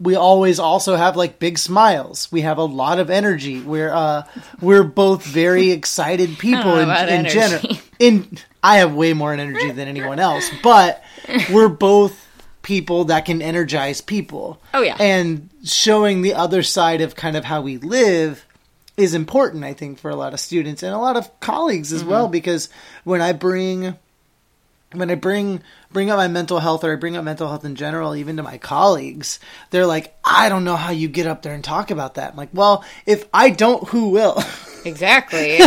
we 0.00 0.14
always 0.14 0.58
also 0.58 0.96
have 0.96 1.16
like 1.16 1.38
big 1.38 1.58
smiles. 1.58 2.32
We 2.32 2.40
have 2.40 2.58
a 2.58 2.64
lot 2.64 2.98
of 2.98 3.10
energy. 3.10 3.60
We're 3.60 3.92
uh 3.92 4.24
we're 4.60 4.82
both 4.82 5.24
very 5.24 5.70
excited 5.78 6.38
people 6.38 6.78
in, 6.78 6.88
in 6.88 7.28
general. 7.28 7.76
In 7.98 8.38
I 8.62 8.78
have 8.78 8.94
way 8.94 9.12
more 9.12 9.32
energy 9.32 9.70
than 9.70 9.88
anyone 9.88 10.18
else, 10.18 10.50
but 10.62 11.02
we're 11.52 11.68
both 11.68 12.26
people 12.62 13.04
that 13.04 13.24
can 13.24 13.40
energize 13.42 14.00
people. 14.00 14.60
Oh, 14.74 14.82
yeah. 14.82 14.96
And 15.00 15.48
showing 15.64 16.22
the 16.22 16.34
other 16.34 16.62
side 16.62 17.00
of 17.00 17.14
kind 17.14 17.36
of 17.36 17.44
how 17.44 17.62
we 17.62 17.78
live 17.78 18.44
is 18.96 19.14
important, 19.14 19.64
I 19.64 19.72
think, 19.72 19.98
for 19.98 20.10
a 20.10 20.16
lot 20.16 20.34
of 20.34 20.40
students 20.40 20.82
and 20.82 20.94
a 20.94 20.98
lot 20.98 21.16
of 21.16 21.40
colleagues 21.40 21.92
as 21.92 22.04
well. 22.04 22.28
Because 22.28 22.68
when 23.04 23.22
I 23.22 23.32
bring 23.32 23.96
when 24.92 25.10
I 25.10 25.14
bring 25.14 25.62
bring 25.92 26.10
up 26.10 26.16
my 26.16 26.28
mental 26.28 26.58
health 26.58 26.82
or 26.84 26.92
I 26.92 26.96
bring 26.96 27.16
up 27.16 27.24
mental 27.24 27.48
health 27.48 27.64
in 27.64 27.76
general, 27.76 28.16
even 28.16 28.36
to 28.36 28.42
my 28.42 28.58
colleagues, 28.58 29.38
they're 29.70 29.86
like, 29.86 30.14
"I 30.24 30.48
don't 30.48 30.64
know 30.64 30.76
how 30.76 30.90
you 30.90 31.08
get 31.08 31.26
up 31.26 31.42
there 31.42 31.54
and 31.54 31.62
talk 31.62 31.90
about 31.90 32.14
that." 32.14 32.32
I'm 32.32 32.36
like, 32.36 32.50
"Well, 32.52 32.84
if 33.06 33.26
I 33.32 33.50
don't, 33.50 33.88
who 33.88 34.10
will?" 34.10 34.42
Exactly. 34.82 35.58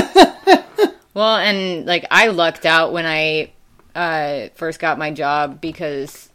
well, 1.14 1.36
and 1.38 1.86
like 1.86 2.04
I 2.10 2.30
lucked 2.30 2.66
out 2.66 2.94
when 2.94 3.06
I 3.06 3.52
uh, 3.94 4.50
first 4.56 4.80
got 4.80 4.98
my 4.98 5.12
job 5.12 5.62
because 5.62 6.32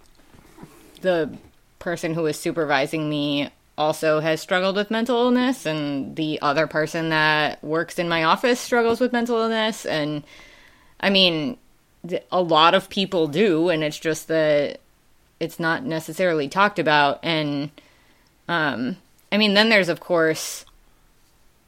the 1.01 1.36
person 1.80 2.14
who 2.14 2.22
was 2.22 2.39
supervising 2.39 3.11
me 3.11 3.51
also 3.76 4.20
has 4.20 4.41
struggled 4.41 4.76
with 4.76 4.93
mental 4.93 5.16
illness, 5.16 5.66
and 5.66 6.14
the 6.14 6.41
other 6.41 6.68
person 6.68 7.09
that 7.09 7.62
works 7.64 7.99
in 7.99 8.09
my 8.09 8.22
office 8.22 8.61
struggles 8.61 9.01
with 9.01 9.12
mental 9.12 9.39
illness. 9.39 9.84
And 9.84 10.22
I 11.01 11.11
mean, 11.11 11.57
a 12.33 12.41
lot 12.43 12.75
of 12.75 12.89
people 12.89 13.27
do, 13.29 13.69
and 13.69 13.83
it's 13.85 13.99
just 13.99 14.29
that 14.29 14.81
it's 15.41 15.59
not 15.61 15.85
necessarily 15.85 16.49
talked 16.49 16.79
about. 16.79 17.21
And 17.23 17.71
um, 18.49 18.97
I 19.33 19.37
mean, 19.39 19.55
then 19.55 19.69
there's 19.69 19.89
of 19.89 20.01
course 20.01 20.65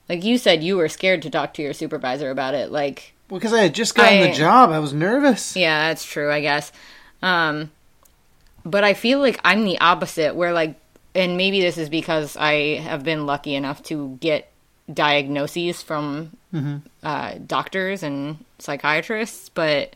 like 0.09 0.24
you 0.24 0.39
said 0.39 0.62
you 0.64 0.76
were 0.76 0.89
scared 0.89 1.22
to 1.22 1.31
talk 1.31 1.55
to 1.55 1.62
your 1.62 1.72
supervisor 1.72 2.31
about 2.31 2.53
it 2.55 2.72
like 2.72 3.12
because 3.28 3.53
I 3.53 3.61
had 3.61 3.74
just 3.74 3.95
gotten 3.95 4.22
I- 4.22 4.26
the 4.28 4.35
job, 4.35 4.70
I 4.70 4.81
was 4.81 4.93
nervous. 4.93 5.55
yeah 5.55 5.89
that's 5.89 6.05
true 6.05 6.33
i 6.33 6.41
guess 6.41 6.72
um 7.22 7.70
but 8.64 8.83
i 8.83 8.93
feel 8.95 9.20
like 9.20 9.39
i'm 9.45 9.64
the 9.64 9.78
opposite 9.81 10.35
where 10.35 10.53
like 10.53 10.74
and 11.14 11.37
maybe 11.37 11.61
this 11.61 11.78
is 11.78 11.89
because 11.89 12.37
i 12.37 12.78
have 12.78 13.05
been 13.05 13.24
lucky 13.24 13.55
enough 13.55 13.83
to 13.85 14.18
get 14.20 14.51
diagnoses 14.93 15.81
from 15.83 16.33
uh, 17.05 17.35
doctors 17.47 18.03
and 18.03 18.45
psychiatrists 18.59 19.49
but 19.51 19.95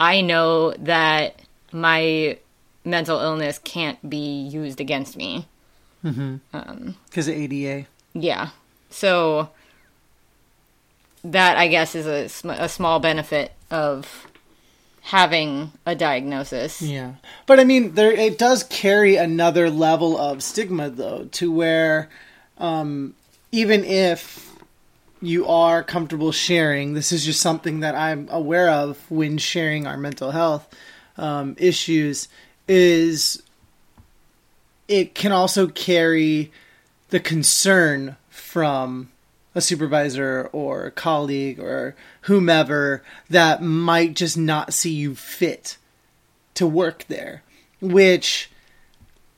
i 0.00 0.20
know 0.20 0.72
that 0.72 1.40
my 1.72 2.38
mental 2.84 3.20
illness 3.20 3.58
can't 3.58 4.08
be 4.08 4.42
used 4.42 4.80
against 4.80 5.16
me 5.16 5.46
Because 6.02 7.28
of 7.28 7.34
ADA. 7.34 7.86
Yeah. 8.14 8.50
So 8.90 9.50
that 11.24 11.56
I 11.56 11.68
guess 11.68 11.94
is 11.94 12.06
a, 12.06 12.28
sm- 12.28 12.50
a 12.50 12.68
small 12.68 13.00
benefit 13.00 13.52
of 13.70 14.26
having 15.02 15.72
a 15.84 15.94
diagnosis. 15.94 16.80
Yeah, 16.80 17.14
but 17.46 17.58
I 17.58 17.64
mean, 17.64 17.94
there 17.94 18.12
it 18.12 18.38
does 18.38 18.62
carry 18.62 19.16
another 19.16 19.70
level 19.70 20.16
of 20.16 20.42
stigma, 20.42 20.90
though, 20.90 21.24
to 21.32 21.52
where 21.52 22.08
um, 22.58 23.14
even 23.52 23.84
if 23.84 24.47
you 25.20 25.46
are 25.46 25.82
comfortable 25.82 26.32
sharing, 26.32 26.94
this 26.94 27.12
is 27.12 27.24
just 27.24 27.40
something 27.40 27.80
that 27.80 27.94
I'm 27.94 28.28
aware 28.30 28.70
of 28.70 28.98
when 29.10 29.38
sharing 29.38 29.86
our 29.86 29.96
mental 29.96 30.30
health 30.30 30.68
um, 31.16 31.56
issues. 31.58 32.28
Is 32.66 33.42
it 34.86 35.14
can 35.14 35.32
also 35.32 35.66
carry 35.66 36.52
the 37.08 37.20
concern 37.20 38.16
from 38.28 39.10
a 39.54 39.60
supervisor 39.60 40.48
or 40.52 40.84
a 40.84 40.90
colleague 40.90 41.58
or 41.58 41.96
whomever 42.22 43.02
that 43.28 43.62
might 43.62 44.14
just 44.14 44.36
not 44.36 44.72
see 44.72 44.92
you 44.92 45.14
fit 45.14 45.78
to 46.54 46.66
work 46.66 47.04
there, 47.08 47.42
which 47.80 48.50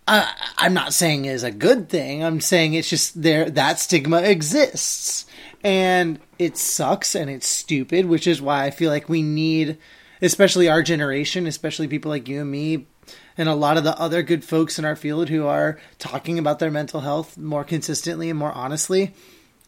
I, 0.07 0.33
I'm 0.59 0.75
not 0.75 0.93
saying 0.93 1.25
is 1.25 1.43
a 1.43 1.51
good 1.51 1.89
thing. 1.89 2.25
I'm 2.25 2.41
saying 2.41 2.75
it's 2.75 2.91
just 2.91 3.23
there 3.23 3.49
that 3.51 3.79
stigma 3.79 4.23
exists 4.23 5.27
And 5.63 6.21
it 6.39 6.57
sucks 6.57 7.15
and 7.15 7.29
it's 7.29 7.47
stupid, 7.47 8.07
which 8.07 8.27
is 8.27 8.41
why 8.41 8.65
I 8.65 8.71
feel 8.71 8.91
like 8.91 9.09
we 9.09 9.23
need, 9.23 9.79
especially 10.23 10.69
our 10.69 10.83
generation, 10.83 11.47
especially 11.47 11.89
people 11.89 12.11
like 12.11 12.29
you 12.29 12.41
and 12.41 12.51
me, 12.51 12.87
and 13.37 13.49
a 13.49 13.55
lot 13.55 13.77
of 13.77 13.85
the 13.85 13.99
other 13.99 14.23
good 14.23 14.45
folks 14.45 14.79
in 14.79 14.85
our 14.85 14.97
field 14.97 15.29
who 15.29 15.47
are 15.47 15.79
talking 15.99 16.39
about 16.39 16.59
their 16.59 16.71
mental 16.71 17.01
health 17.01 17.37
more 17.37 17.65
consistently 17.65 18.31
and 18.31 18.39
more 18.39 18.53
honestly. 18.53 19.13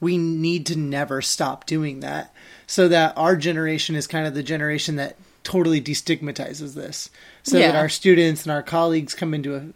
We 0.00 0.18
need 0.18 0.66
to 0.66 0.76
never 0.76 1.22
stop 1.22 1.66
doing 1.66 2.00
that 2.00 2.34
so 2.66 2.88
that 2.88 3.16
our 3.16 3.36
generation 3.36 3.94
is 3.94 4.06
kind 4.06 4.26
of 4.26 4.34
the 4.34 4.42
generation 4.42 4.96
that 4.96 5.16
totally 5.44 5.80
destigmatizes 5.80 6.74
this 6.74 7.10
so 7.42 7.58
that 7.58 7.74
our 7.74 7.88
students 7.88 8.44
and 8.44 8.52
our 8.52 8.62
colleagues 8.62 9.14
come 9.14 9.34
into 9.34 9.56
a 9.56 9.66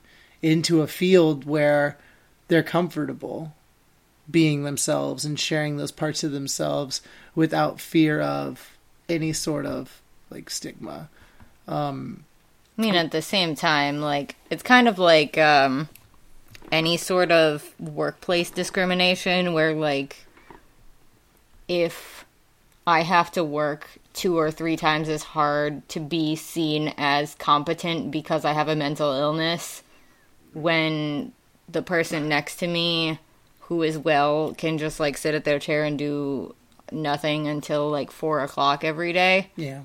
into 0.41 0.81
a 0.81 0.87
field 0.87 1.45
where 1.45 1.99
they're 2.49 2.62
comfortable 2.62 3.56
being 4.31 4.64
themselves 4.64 5.24
and 5.24 5.39
sharing 5.39 5.77
those 5.77 5.93
parts 5.93 6.24
of 6.24 6.33
themselves 6.33 7.01
without 7.35 7.81
fear 7.81 8.20
of 8.20 8.77
any 9.09 9.33
sort 9.33 9.66
of 9.66 10.01
like 10.31 10.51
stigma. 10.51 11.09
Um, 11.68 12.24
I 12.79 12.83
mean, 12.83 12.95
at 12.95 13.11
the 13.11 13.22
same 13.22 13.55
time, 13.55 14.01
like 14.01 14.37
it's 14.51 14.62
kind 14.62 14.89
of 14.89 14.99
like 14.99 15.39
um, 15.39 15.89
any 16.70 16.97
sort 16.97 17.31
of 17.31 17.74
workplace 17.79 18.51
discrimination, 18.51 19.53
where 19.53 19.74
like 19.74 20.27
if 21.68 22.24
I 22.87 23.03
have 23.03 23.33
to 23.33 23.45
work 23.45 23.89
two 24.12 24.39
or 24.39 24.51
three 24.51 24.77
times 24.77 25.09
as 25.09 25.22
hard 25.22 25.89
to 25.91 26.01
be 26.01 26.37
seen 26.37 26.95
as 26.97 27.35
competent 27.35 28.11
because 28.11 28.45
I 28.45 28.53
have 28.53 28.68
a 28.68 28.77
mental 28.77 29.12
illness, 29.12 29.83
when 30.53 31.33
the 31.68 31.83
person 31.83 32.29
next 32.29 32.57
to 32.57 32.66
me 32.66 33.18
who 33.67 33.83
is 33.83 33.97
well 33.99 34.55
can 34.57 34.79
just 34.79 34.99
like 35.01 35.17
sit 35.17 35.35
at 35.35 35.45
their 35.45 35.59
chair 35.59 35.85
and 35.85 35.99
do 35.99 36.55
nothing 36.93 37.47
until 37.49 37.91
like 37.91 38.11
four 38.11 38.41
o'clock 38.41 38.85
every 38.85 39.12
day 39.12 39.51
yeah. 39.57 39.81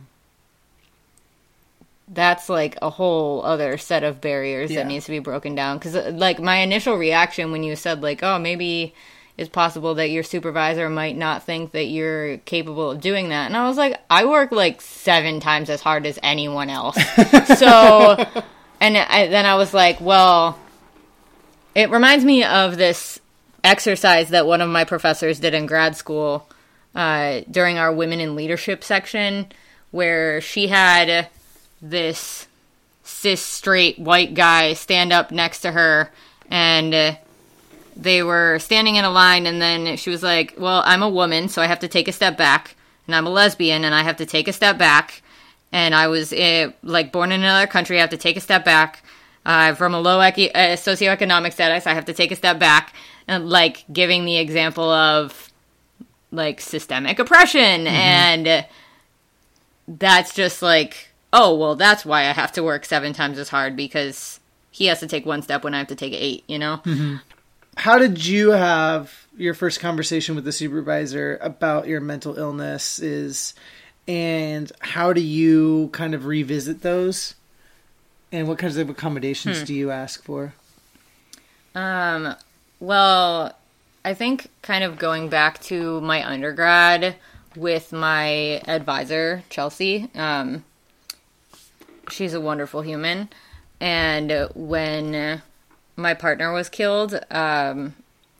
that's 2.07 2.49
like 2.49 2.77
a 2.81 2.89
whole 2.89 3.43
other 3.43 3.77
set 3.77 4.03
of 4.03 4.19
barriers 4.21 4.69
Yeah. 4.71 4.81
that 4.83 4.87
needs 4.87 5.05
to 5.05 5.11
be 5.11 5.19
broken 5.19 5.55
down 5.55 5.77
because 5.77 5.95
uh, 5.95 6.11
like 6.13 6.39
my 6.39 6.57
initial 6.57 6.95
reaction 6.97 7.51
when 7.51 7.63
you 7.63 7.75
said 7.75 8.01
like 8.03 8.21
oh 8.21 8.37
maybe 8.37 8.93
it's 9.37 9.49
possible 9.49 9.95
that 9.95 10.09
your 10.11 10.23
supervisor 10.23 10.89
might 10.89 11.17
not 11.17 11.41
think 11.43 11.71
that 11.71 11.85
you're 11.85 12.37
capable 12.39 12.91
of 12.91 13.01
doing 13.01 13.29
that 13.29 13.45
and 13.47 13.55
i 13.55 13.67
was 13.67 13.77
like 13.77 13.97
i 14.09 14.25
work 14.25 14.51
like 14.51 14.81
seven 14.81 15.39
times 15.39 15.69
as 15.69 15.81
hard 15.81 16.05
as 16.05 16.19
anyone 16.21 16.69
else 16.69 16.95
so 17.57 18.23
and 18.81 18.97
I, 18.97 19.27
then 19.27 19.45
i 19.45 19.55
was 19.55 19.73
like 19.73 19.99
well 20.01 20.59
it 21.73 21.89
reminds 21.89 22.25
me 22.25 22.43
of 22.43 22.77
this 22.77 23.20
exercise 23.63 24.29
that 24.29 24.45
one 24.45 24.61
of 24.61 24.69
my 24.69 24.83
professors 24.83 25.39
did 25.39 25.53
in 25.53 25.65
grad 25.65 25.95
school 25.95 26.47
uh, 26.95 27.41
during 27.49 27.77
our 27.77 27.93
women 27.93 28.19
in 28.19 28.35
leadership 28.35 28.83
section 28.83 29.51
where 29.91 30.41
she 30.41 30.67
had 30.67 31.27
this 31.81 32.47
cis 33.03 33.41
straight 33.41 33.99
white 33.99 34.33
guy 34.33 34.73
stand 34.73 35.11
up 35.11 35.31
next 35.31 35.61
to 35.61 35.71
her 35.71 36.11
and 36.49 36.93
uh, 36.93 37.15
they 37.95 38.23
were 38.23 38.57
standing 38.59 38.95
in 38.95 39.05
a 39.05 39.09
line 39.09 39.45
and 39.45 39.61
then 39.61 39.97
she 39.97 40.09
was 40.09 40.23
like 40.23 40.53
well 40.57 40.81
i'm 40.85 41.03
a 41.03 41.09
woman 41.09 41.49
so 41.49 41.61
i 41.61 41.65
have 41.65 41.79
to 41.79 41.87
take 41.87 42.07
a 42.07 42.11
step 42.11 42.37
back 42.37 42.75
and 43.07 43.15
i'm 43.15 43.27
a 43.27 43.29
lesbian 43.29 43.83
and 43.83 43.93
i 43.93 44.01
have 44.01 44.17
to 44.17 44.25
take 44.25 44.47
a 44.47 44.53
step 44.53 44.77
back 44.77 45.21
and 45.71 45.93
i 45.93 46.07
was 46.07 46.31
uh, 46.33 46.71
like 46.83 47.11
born 47.11 47.31
in 47.31 47.41
another 47.41 47.67
country 47.67 47.97
i 47.97 48.01
have 48.01 48.09
to 48.09 48.17
take 48.17 48.37
a 48.37 48.41
step 48.41 48.65
back. 48.65 49.03
Uh, 49.43 49.73
from 49.73 49.95
a 49.95 49.99
low 49.99 50.19
equi- 50.19 50.53
uh, 50.53 50.75
socioeconomic 50.75 51.51
status 51.51 51.87
i 51.87 51.93
have 51.95 52.05
to 52.05 52.13
take 52.13 52.31
a 52.31 52.35
step 52.35 52.59
back 52.59 52.93
and 53.27 53.49
like 53.49 53.85
giving 53.91 54.25
the 54.25 54.37
example 54.37 54.89
of 54.89 55.49
like 56.31 56.61
systemic 56.61 57.19
oppression 57.19 57.87
and 57.87 58.47
uh, 58.47 58.63
that's 59.87 60.33
just 60.33 60.61
like 60.61 61.09
oh 61.33 61.55
well 61.55 61.75
that's 61.75 62.05
why 62.05 62.21
i 62.21 62.31
have 62.31 62.51
to 62.51 62.63
work 62.63 62.85
seven 62.85 63.11
times 63.13 63.37
as 63.37 63.49
hard 63.49 63.75
because 63.75 64.39
he 64.71 64.85
has 64.85 64.99
to 64.99 65.07
take 65.07 65.25
one 65.25 65.41
step 65.41 65.63
when 65.63 65.73
i 65.73 65.77
have 65.77 65.87
to 65.87 65.95
take 65.95 66.13
eight 66.13 66.43
you 66.47 66.57
know 66.57 66.81
How 67.77 67.97
did 67.97 68.25
you 68.25 68.51
have 68.51 69.27
your 69.37 69.53
first 69.53 69.79
conversation 69.79 70.35
with 70.35 70.43
the 70.43 70.51
supervisor 70.51 71.37
about 71.41 71.87
your 71.87 72.01
mental 72.01 72.37
illness 72.37 72.99
is 72.99 73.53
and 74.07 74.69
how 74.79 75.13
do 75.13 75.21
you 75.21 75.89
kind 75.93 76.13
of 76.13 76.25
revisit 76.25 76.81
those? 76.81 77.35
And 78.31 78.47
what 78.47 78.57
kinds 78.57 78.75
of 78.77 78.89
accommodations 78.89 79.63
do 79.63 79.73
you 79.73 79.89
ask 79.89 80.23
for? 80.23 80.53
Um, 81.75 82.35
well, 82.81 83.55
I 84.03 84.13
think 84.15 84.49
kind 84.63 84.83
of 84.83 84.97
going 84.97 85.29
back 85.29 85.61
to 85.63 86.01
my 86.01 86.27
undergrad 86.27 87.15
with 87.55 87.93
my 87.93 88.61
advisor, 88.67 89.43
Chelsea. 89.49 90.09
Um, 90.15 90.65
she's 92.09 92.33
a 92.33 92.41
wonderful 92.41 92.81
human. 92.81 93.29
And 93.79 94.49
when 94.55 95.41
my 95.95 96.13
partner 96.15 96.51
was 96.51 96.69
killed, 96.69 97.19
um, 97.29 97.95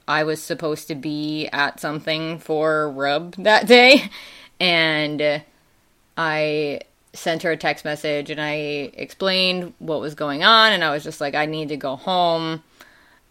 I 0.07 0.23
was 0.23 0.41
supposed 0.41 0.87
to 0.87 0.95
be 0.95 1.47
at 1.53 1.79
something 1.79 2.39
for 2.39 2.89
Rub 2.89 3.35
that 3.35 3.67
day. 3.67 4.09
And 4.59 5.41
I 6.15 6.81
sent 7.13 7.41
her 7.41 7.49
a 7.49 7.57
text 7.57 7.83
message 7.83 8.29
and 8.29 8.39
I 8.39 8.53
explained 8.93 9.73
what 9.79 9.99
was 9.99 10.13
going 10.13 10.43
on. 10.43 10.71
And 10.71 10.83
I 10.83 10.91
was 10.91 11.03
just 11.03 11.19
like, 11.19 11.33
I 11.33 11.47
need 11.47 11.69
to 11.69 11.77
go 11.77 11.95
home 11.95 12.61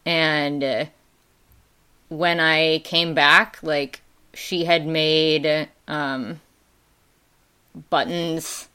and 0.04 0.90
when 2.10 2.38
I 2.40 2.80
came 2.80 3.14
back, 3.14 3.58
like 3.62 4.02
she 4.34 4.64
had 4.64 4.86
made 4.86 5.68
um, 5.88 6.40
buttons 7.88 8.68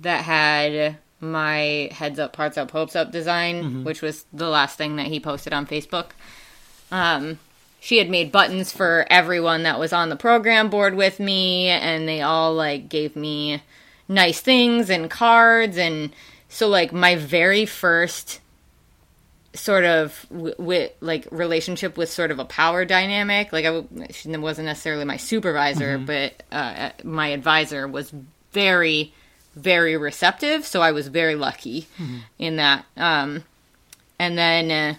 that 0.00 0.24
had 0.24 0.96
my 1.20 1.88
heads 1.92 2.18
up, 2.18 2.32
parts 2.32 2.56
up, 2.58 2.70
hopes 2.70 2.96
up 2.96 3.12
design, 3.12 3.84
which 3.84 4.02
was 4.02 4.24
the 4.32 4.48
last 4.48 4.76
thing 4.76 4.96
that 4.96 5.06
he 5.06 5.20
posted 5.20 5.52
on 5.52 5.66
Facebook. 5.66 6.10
Um, 6.90 7.38
she 7.78 7.98
had 7.98 8.10
made 8.10 8.32
buttons 8.32 8.72
for 8.72 9.06
everyone 9.10 9.62
that 9.62 9.78
was 9.78 9.92
on 9.92 10.08
the 10.08 10.16
program 10.16 10.68
board 10.70 10.94
with 10.94 11.20
me, 11.20 11.68
and 11.68 12.08
they 12.08 12.22
all 12.22 12.54
like 12.54 12.88
gave 12.88 13.14
me 13.14 13.62
nice 14.08 14.40
things 14.40 14.90
and 14.90 15.10
cards, 15.10 15.76
and 15.76 16.10
so 16.48 16.66
like 16.66 16.92
my 16.92 17.14
very 17.14 17.66
first 17.66 18.39
sort 19.54 19.84
of 19.84 20.26
w- 20.30 20.54
with 20.58 20.92
like 21.00 21.26
relationship 21.30 21.96
with 21.96 22.10
sort 22.10 22.30
of 22.30 22.38
a 22.38 22.44
power 22.44 22.84
dynamic. 22.84 23.52
Like 23.52 23.64
I 23.64 23.72
w- 23.72 24.06
she 24.10 24.28
wasn't 24.36 24.66
necessarily 24.66 25.04
my 25.04 25.16
supervisor, 25.16 25.98
but 25.98 26.42
uh, 26.52 26.90
my 27.02 27.28
advisor 27.28 27.88
was 27.88 28.12
very, 28.52 29.12
very 29.56 29.96
receptive. 29.96 30.64
So 30.66 30.80
I 30.80 30.92
was 30.92 31.08
very 31.08 31.34
lucky 31.34 31.86
in 32.38 32.56
that. 32.56 32.84
Um, 32.96 33.44
and 34.18 34.38
then 34.38 34.70
uh, 34.70 34.94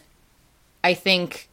I 0.84 0.96
think 0.96 1.48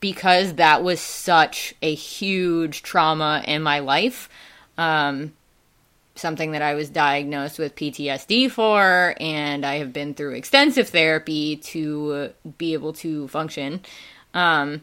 because 0.00 0.54
that 0.54 0.82
was 0.82 1.00
such 1.00 1.74
a 1.82 1.94
huge 1.94 2.82
trauma 2.82 3.44
in 3.46 3.62
my 3.62 3.78
life. 3.80 4.28
Um, 4.78 5.32
something 6.14 6.52
that 6.52 6.62
I 6.62 6.74
was 6.74 6.88
diagnosed 6.88 7.58
with 7.58 7.74
PTSD 7.74 8.50
for, 8.50 9.14
and 9.20 9.64
I 9.64 9.76
have 9.76 9.92
been 9.92 10.14
through 10.14 10.34
extensive 10.34 10.88
therapy 10.90 11.56
to 11.56 12.30
be 12.58 12.74
able 12.74 12.92
to 12.94 13.28
function. 13.28 13.80
Um, 14.34 14.82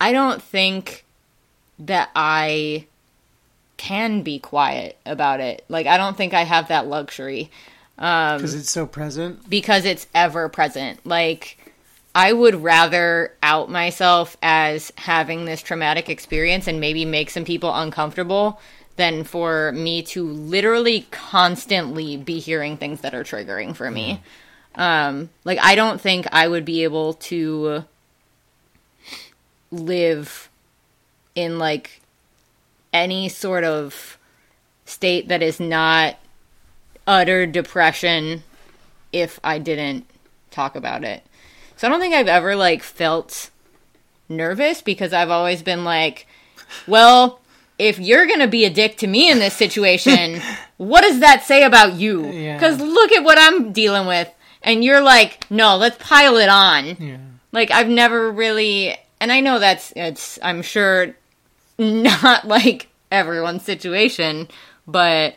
I 0.00 0.12
don't 0.12 0.42
think 0.42 1.04
that 1.80 2.10
I 2.14 2.86
can 3.76 4.22
be 4.22 4.38
quiet 4.38 4.98
about 5.06 5.40
it. 5.40 5.64
Like, 5.68 5.86
I 5.86 5.96
don't 5.96 6.16
think 6.16 6.34
I 6.34 6.42
have 6.42 6.68
that 6.68 6.86
luxury 6.86 7.50
Because 7.96 8.54
it's 8.54 8.70
so 8.70 8.86
present. 8.86 9.48
because 9.48 9.84
it's 9.84 10.06
ever 10.14 10.48
present. 10.48 11.04
Like, 11.06 11.58
I 12.14 12.32
would 12.32 12.56
rather 12.56 13.34
out 13.42 13.70
myself 13.70 14.36
as 14.42 14.92
having 14.96 15.44
this 15.44 15.62
traumatic 15.62 16.08
experience 16.08 16.66
and 16.66 16.80
maybe 16.80 17.04
make 17.04 17.30
some 17.30 17.44
people 17.44 17.72
uncomfortable 17.74 18.60
than 18.98 19.24
for 19.24 19.72
me 19.72 20.02
to 20.02 20.28
literally 20.28 21.06
constantly 21.10 22.18
be 22.18 22.38
hearing 22.38 22.76
things 22.76 23.00
that 23.00 23.14
are 23.14 23.24
triggering 23.24 23.74
for 23.74 23.90
me. 23.90 24.20
Um, 24.74 25.30
like, 25.44 25.58
I 25.62 25.74
don't 25.74 26.00
think 26.00 26.26
I 26.30 26.46
would 26.46 26.66
be 26.66 26.84
able 26.84 27.14
to 27.14 27.84
live 29.70 30.50
in 31.34 31.58
like 31.58 32.00
any 32.92 33.28
sort 33.28 33.64
of 33.64 34.18
state 34.84 35.28
that 35.28 35.42
is 35.42 35.60
not 35.60 36.16
utter 37.06 37.46
depression 37.46 38.42
if 39.12 39.40
I 39.42 39.58
didn't 39.58 40.06
talk 40.50 40.76
about 40.76 41.04
it. 41.04 41.22
So 41.76 41.86
I 41.86 41.90
don't 41.90 42.00
think 42.00 42.14
I've 42.14 42.28
ever 42.28 42.56
like 42.56 42.82
felt 42.82 43.50
nervous 44.28 44.82
because 44.82 45.12
I've 45.12 45.30
always 45.30 45.62
been 45.62 45.84
like, 45.84 46.26
well, 46.86 47.40
if 47.78 47.98
you're 47.98 48.26
going 48.26 48.40
to 48.40 48.48
be 48.48 48.64
a 48.64 48.70
dick 48.70 48.96
to 48.98 49.06
me 49.06 49.30
in 49.30 49.38
this 49.38 49.54
situation, 49.54 50.40
what 50.76 51.02
does 51.02 51.20
that 51.20 51.44
say 51.44 51.62
about 51.62 51.94
you? 51.94 52.26
Yeah. 52.26 52.58
Cuz 52.58 52.80
look 52.80 53.12
at 53.12 53.24
what 53.24 53.38
I'm 53.38 53.72
dealing 53.72 54.06
with 54.06 54.30
and 54.62 54.84
you're 54.84 55.00
like, 55.00 55.48
"No, 55.50 55.76
let's 55.76 55.96
pile 55.98 56.36
it 56.36 56.48
on." 56.48 56.96
Yeah. 56.98 57.16
Like 57.52 57.70
I've 57.70 57.88
never 57.88 58.30
really 58.30 58.96
and 59.20 59.32
I 59.32 59.40
know 59.40 59.58
that's 59.58 59.92
it's 59.96 60.38
I'm 60.42 60.62
sure 60.62 61.14
not 61.78 62.44
like 62.46 62.88
everyone's 63.10 63.62
situation, 63.62 64.48
but 64.86 65.36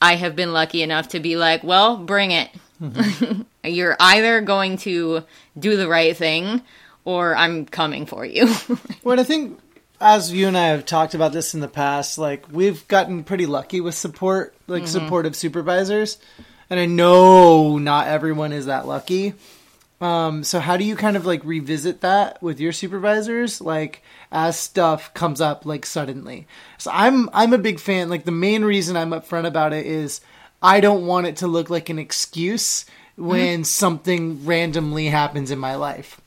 I 0.00 0.16
have 0.16 0.36
been 0.36 0.52
lucky 0.52 0.82
enough 0.82 1.08
to 1.08 1.20
be 1.20 1.36
like, 1.36 1.64
well, 1.64 1.96
bring 1.96 2.30
it. 2.30 2.50
Mm-hmm. 2.80 3.42
You're 3.64 3.96
either 3.98 4.40
going 4.42 4.76
to 4.78 5.24
do 5.58 5.76
the 5.76 5.88
right 5.88 6.16
thing 6.16 6.62
or 7.04 7.34
I'm 7.34 7.66
coming 7.66 8.06
for 8.06 8.24
you. 8.24 8.48
What 9.02 9.18
I 9.18 9.24
think, 9.24 9.58
as 10.04 10.30
you 10.30 10.46
and 10.46 10.56
I 10.56 10.68
have 10.68 10.84
talked 10.84 11.14
about 11.14 11.32
this 11.32 11.54
in 11.54 11.60
the 11.60 11.66
past, 11.66 12.18
like 12.18 12.44
we've 12.52 12.86
gotten 12.88 13.24
pretty 13.24 13.46
lucky 13.46 13.80
with 13.80 13.94
support, 13.94 14.54
like 14.66 14.86
supportive 14.86 15.34
supervisors, 15.34 16.18
and 16.68 16.78
I 16.78 16.84
know 16.84 17.78
not 17.78 18.06
everyone 18.06 18.52
is 18.52 18.66
that 18.66 18.86
lucky. 18.86 19.32
Um, 20.02 20.44
so 20.44 20.60
how 20.60 20.76
do 20.76 20.84
you 20.84 20.94
kind 20.94 21.16
of 21.16 21.24
like 21.24 21.42
revisit 21.42 22.02
that 22.02 22.42
with 22.42 22.60
your 22.60 22.72
supervisors, 22.72 23.62
like 23.62 24.02
as 24.30 24.58
stuff 24.58 25.14
comes 25.14 25.40
up 25.40 25.64
like 25.64 25.86
suddenly? 25.86 26.46
So 26.76 26.90
I'm 26.92 27.30
I'm 27.32 27.54
a 27.54 27.58
big 27.58 27.80
fan. 27.80 28.10
Like 28.10 28.26
the 28.26 28.30
main 28.30 28.62
reason 28.62 28.98
I'm 28.98 29.10
upfront 29.10 29.46
about 29.46 29.72
it 29.72 29.86
is 29.86 30.20
I 30.62 30.80
don't 30.80 31.06
want 31.06 31.28
it 31.28 31.36
to 31.36 31.46
look 31.46 31.70
like 31.70 31.88
an 31.88 31.98
excuse 31.98 32.84
when 33.16 33.64
something 33.64 34.44
randomly 34.44 35.06
happens 35.06 35.50
in 35.50 35.58
my 35.58 35.76
life 35.76 36.20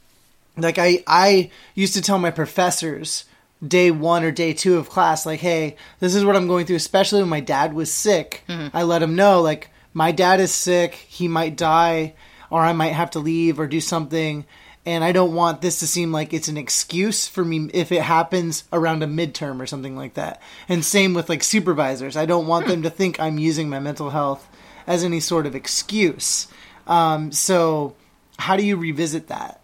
like 0.55 0.77
I 0.79 1.03
I 1.05 1.51
used 1.75 1.93
to 1.93 2.01
tell 2.01 2.17
my 2.17 2.31
professors 2.31 3.25
day 3.65 3.91
one 3.91 4.23
or 4.23 4.31
day 4.31 4.53
two 4.53 4.77
of 4.77 4.89
class 4.89 5.25
like 5.25 5.39
hey 5.39 5.75
this 5.99 6.13
is 6.13 6.23
what 6.23 6.35
i'm 6.35 6.47
going 6.47 6.65
through 6.65 6.75
especially 6.75 7.21
when 7.21 7.29
my 7.29 7.39
dad 7.39 7.73
was 7.73 7.91
sick. 7.91 8.43
I 8.47 8.83
let 8.83 9.01
him 9.01 9.15
know 9.15 9.41
like 9.41 9.69
my 9.93 10.11
dad 10.11 10.39
is 10.39 10.53
sick 10.53 10.93
he 10.93 11.27
might 11.27 11.57
die 11.57 12.13
or 12.49 12.61
i 12.61 12.73
might 12.73 12.93
have 12.93 13.11
to 13.11 13.19
leave 13.19 13.59
or 13.59 13.67
do 13.67 13.81
something 13.81 14.45
and 14.85 15.03
i 15.03 15.11
don't 15.11 15.33
want 15.33 15.61
this 15.61 15.79
to 15.79 15.87
seem 15.87 16.11
like 16.11 16.33
it's 16.33 16.47
an 16.47 16.57
excuse 16.57 17.27
for 17.27 17.43
me 17.43 17.69
if 17.73 17.91
it 17.91 18.03
happens 18.03 18.63
around 18.71 19.01
a 19.01 19.07
midterm 19.07 19.59
or 19.59 19.65
something 19.65 19.95
like 19.95 20.13
that. 20.13 20.41
And 20.69 20.85
same 20.85 21.13
with 21.13 21.29
like 21.29 21.43
supervisors. 21.43 22.15
I 22.15 22.25
don't 22.25 22.47
want 22.47 22.67
them 22.67 22.83
to 22.83 22.89
think 22.89 23.19
i'm 23.19 23.39
using 23.39 23.69
my 23.69 23.79
mental 23.79 24.11
health 24.11 24.47
as 24.85 25.03
any 25.03 25.19
sort 25.19 25.45
of 25.45 25.55
excuse. 25.55 26.47
Um, 26.85 27.31
so 27.31 27.95
how 28.39 28.55
do 28.55 28.63
you 28.63 28.77
revisit 28.77 29.27
that 29.27 29.61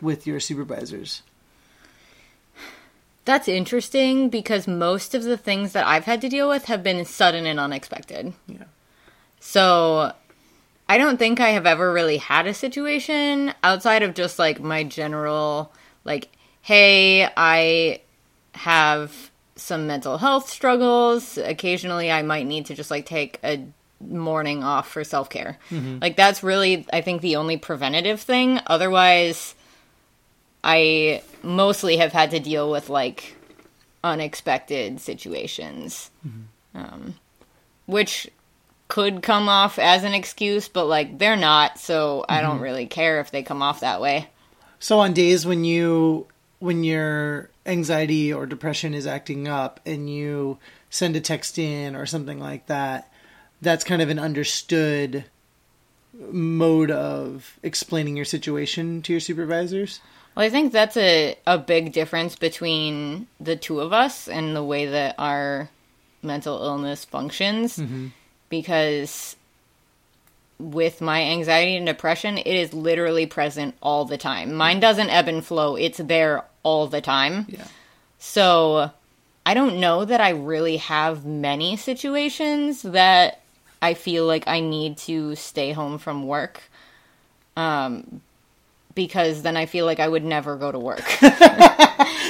with 0.00 0.26
your 0.26 0.40
supervisors. 0.40 1.22
That's 3.30 3.46
interesting 3.46 4.28
because 4.28 4.66
most 4.66 5.14
of 5.14 5.22
the 5.22 5.36
things 5.36 5.70
that 5.70 5.86
I've 5.86 6.04
had 6.04 6.20
to 6.22 6.28
deal 6.28 6.48
with 6.48 6.64
have 6.64 6.82
been 6.82 7.04
sudden 7.04 7.46
and 7.46 7.60
unexpected. 7.60 8.32
Yeah. 8.48 8.64
So 9.38 10.12
I 10.88 10.98
don't 10.98 11.16
think 11.16 11.38
I 11.38 11.50
have 11.50 11.64
ever 11.64 11.92
really 11.92 12.16
had 12.16 12.48
a 12.48 12.52
situation 12.52 13.54
outside 13.62 14.02
of 14.02 14.14
just 14.14 14.40
like 14.40 14.58
my 14.58 14.82
general, 14.82 15.72
like, 16.02 16.30
hey, 16.62 17.28
I 17.36 18.00
have 18.56 19.30
some 19.54 19.86
mental 19.86 20.18
health 20.18 20.50
struggles. 20.50 21.38
Occasionally 21.38 22.10
I 22.10 22.22
might 22.22 22.48
need 22.48 22.66
to 22.66 22.74
just 22.74 22.90
like 22.90 23.06
take 23.06 23.38
a 23.44 23.64
morning 24.00 24.64
off 24.64 24.90
for 24.90 25.04
self 25.04 25.30
care. 25.30 25.56
Mm-hmm. 25.70 25.98
Like, 26.00 26.16
that's 26.16 26.42
really, 26.42 26.84
I 26.92 27.00
think, 27.00 27.22
the 27.22 27.36
only 27.36 27.58
preventative 27.58 28.20
thing. 28.20 28.58
Otherwise, 28.66 29.54
I 30.64 31.22
mostly 31.42 31.96
have 31.98 32.12
had 32.12 32.30
to 32.32 32.40
deal 32.40 32.70
with 32.70 32.88
like 32.88 33.36
unexpected 34.02 35.00
situations, 35.00 36.10
um, 36.74 37.14
which 37.86 38.30
could 38.88 39.22
come 39.22 39.48
off 39.48 39.78
as 39.78 40.04
an 40.04 40.14
excuse, 40.14 40.68
but 40.68 40.86
like 40.86 41.18
they're 41.18 41.36
not, 41.36 41.78
so 41.78 42.24
I 42.28 42.40
don't 42.40 42.60
really 42.60 42.86
care 42.86 43.20
if 43.20 43.30
they 43.30 43.42
come 43.42 43.62
off 43.62 43.80
that 43.80 44.00
way. 44.00 44.28
So 44.78 44.98
on 44.98 45.12
days 45.12 45.46
when 45.46 45.64
you 45.64 46.26
when 46.58 46.84
your 46.84 47.50
anxiety 47.66 48.32
or 48.32 48.46
depression 48.46 48.92
is 48.94 49.06
acting 49.06 49.48
up 49.48 49.80
and 49.86 50.10
you 50.10 50.58
send 50.90 51.16
a 51.16 51.20
text 51.20 51.58
in 51.58 51.94
or 51.94 52.04
something 52.04 52.38
like 52.38 52.66
that, 52.66 53.10
that's 53.62 53.84
kind 53.84 54.02
of 54.02 54.10
an 54.10 54.18
understood 54.18 55.24
mode 56.12 56.90
of 56.90 57.58
explaining 57.62 58.16
your 58.16 58.24
situation 58.24 59.02
to 59.02 59.12
your 59.12 59.20
supervisors. 59.20 60.00
Well, 60.34 60.46
I 60.46 60.50
think 60.50 60.72
that's 60.72 60.96
a, 60.96 61.36
a 61.46 61.58
big 61.58 61.92
difference 61.92 62.36
between 62.36 63.26
the 63.40 63.56
two 63.56 63.80
of 63.80 63.92
us 63.92 64.28
and 64.28 64.54
the 64.54 64.64
way 64.64 64.86
that 64.86 65.14
our 65.18 65.68
mental 66.22 66.62
illness 66.62 67.04
functions. 67.04 67.78
Because 68.48 69.36
with 70.58 71.00
my 71.00 71.22
anxiety 71.22 71.76
and 71.76 71.86
depression, 71.86 72.38
it 72.38 72.46
is 72.46 72.74
literally 72.74 73.26
present 73.26 73.74
all 73.82 74.04
the 74.04 74.18
time. 74.18 74.54
Mine 74.54 74.80
doesn't 74.80 75.10
ebb 75.10 75.28
and 75.28 75.44
flow, 75.44 75.76
it's 75.76 75.98
there 75.98 76.44
all 76.62 76.86
the 76.86 77.00
time. 77.00 77.46
Yeah. 77.48 77.64
So 78.18 78.90
I 79.46 79.54
don't 79.54 79.80
know 79.80 80.04
that 80.04 80.20
I 80.20 80.30
really 80.30 80.76
have 80.76 81.24
many 81.24 81.76
situations 81.76 82.82
that 82.82 83.40
I 83.80 83.94
feel 83.94 84.26
like 84.26 84.46
I 84.46 84.60
need 84.60 84.98
to 84.98 85.34
stay 85.34 85.72
home 85.72 85.98
from 85.98 86.26
work. 86.26 86.62
Um, 87.56 88.20
because 89.00 89.40
then 89.40 89.56
I 89.56 89.64
feel 89.64 89.86
like 89.86 89.98
I 89.98 90.06
would 90.06 90.24
never 90.24 90.56
go 90.56 90.70
to 90.70 90.78
work. 90.78 91.02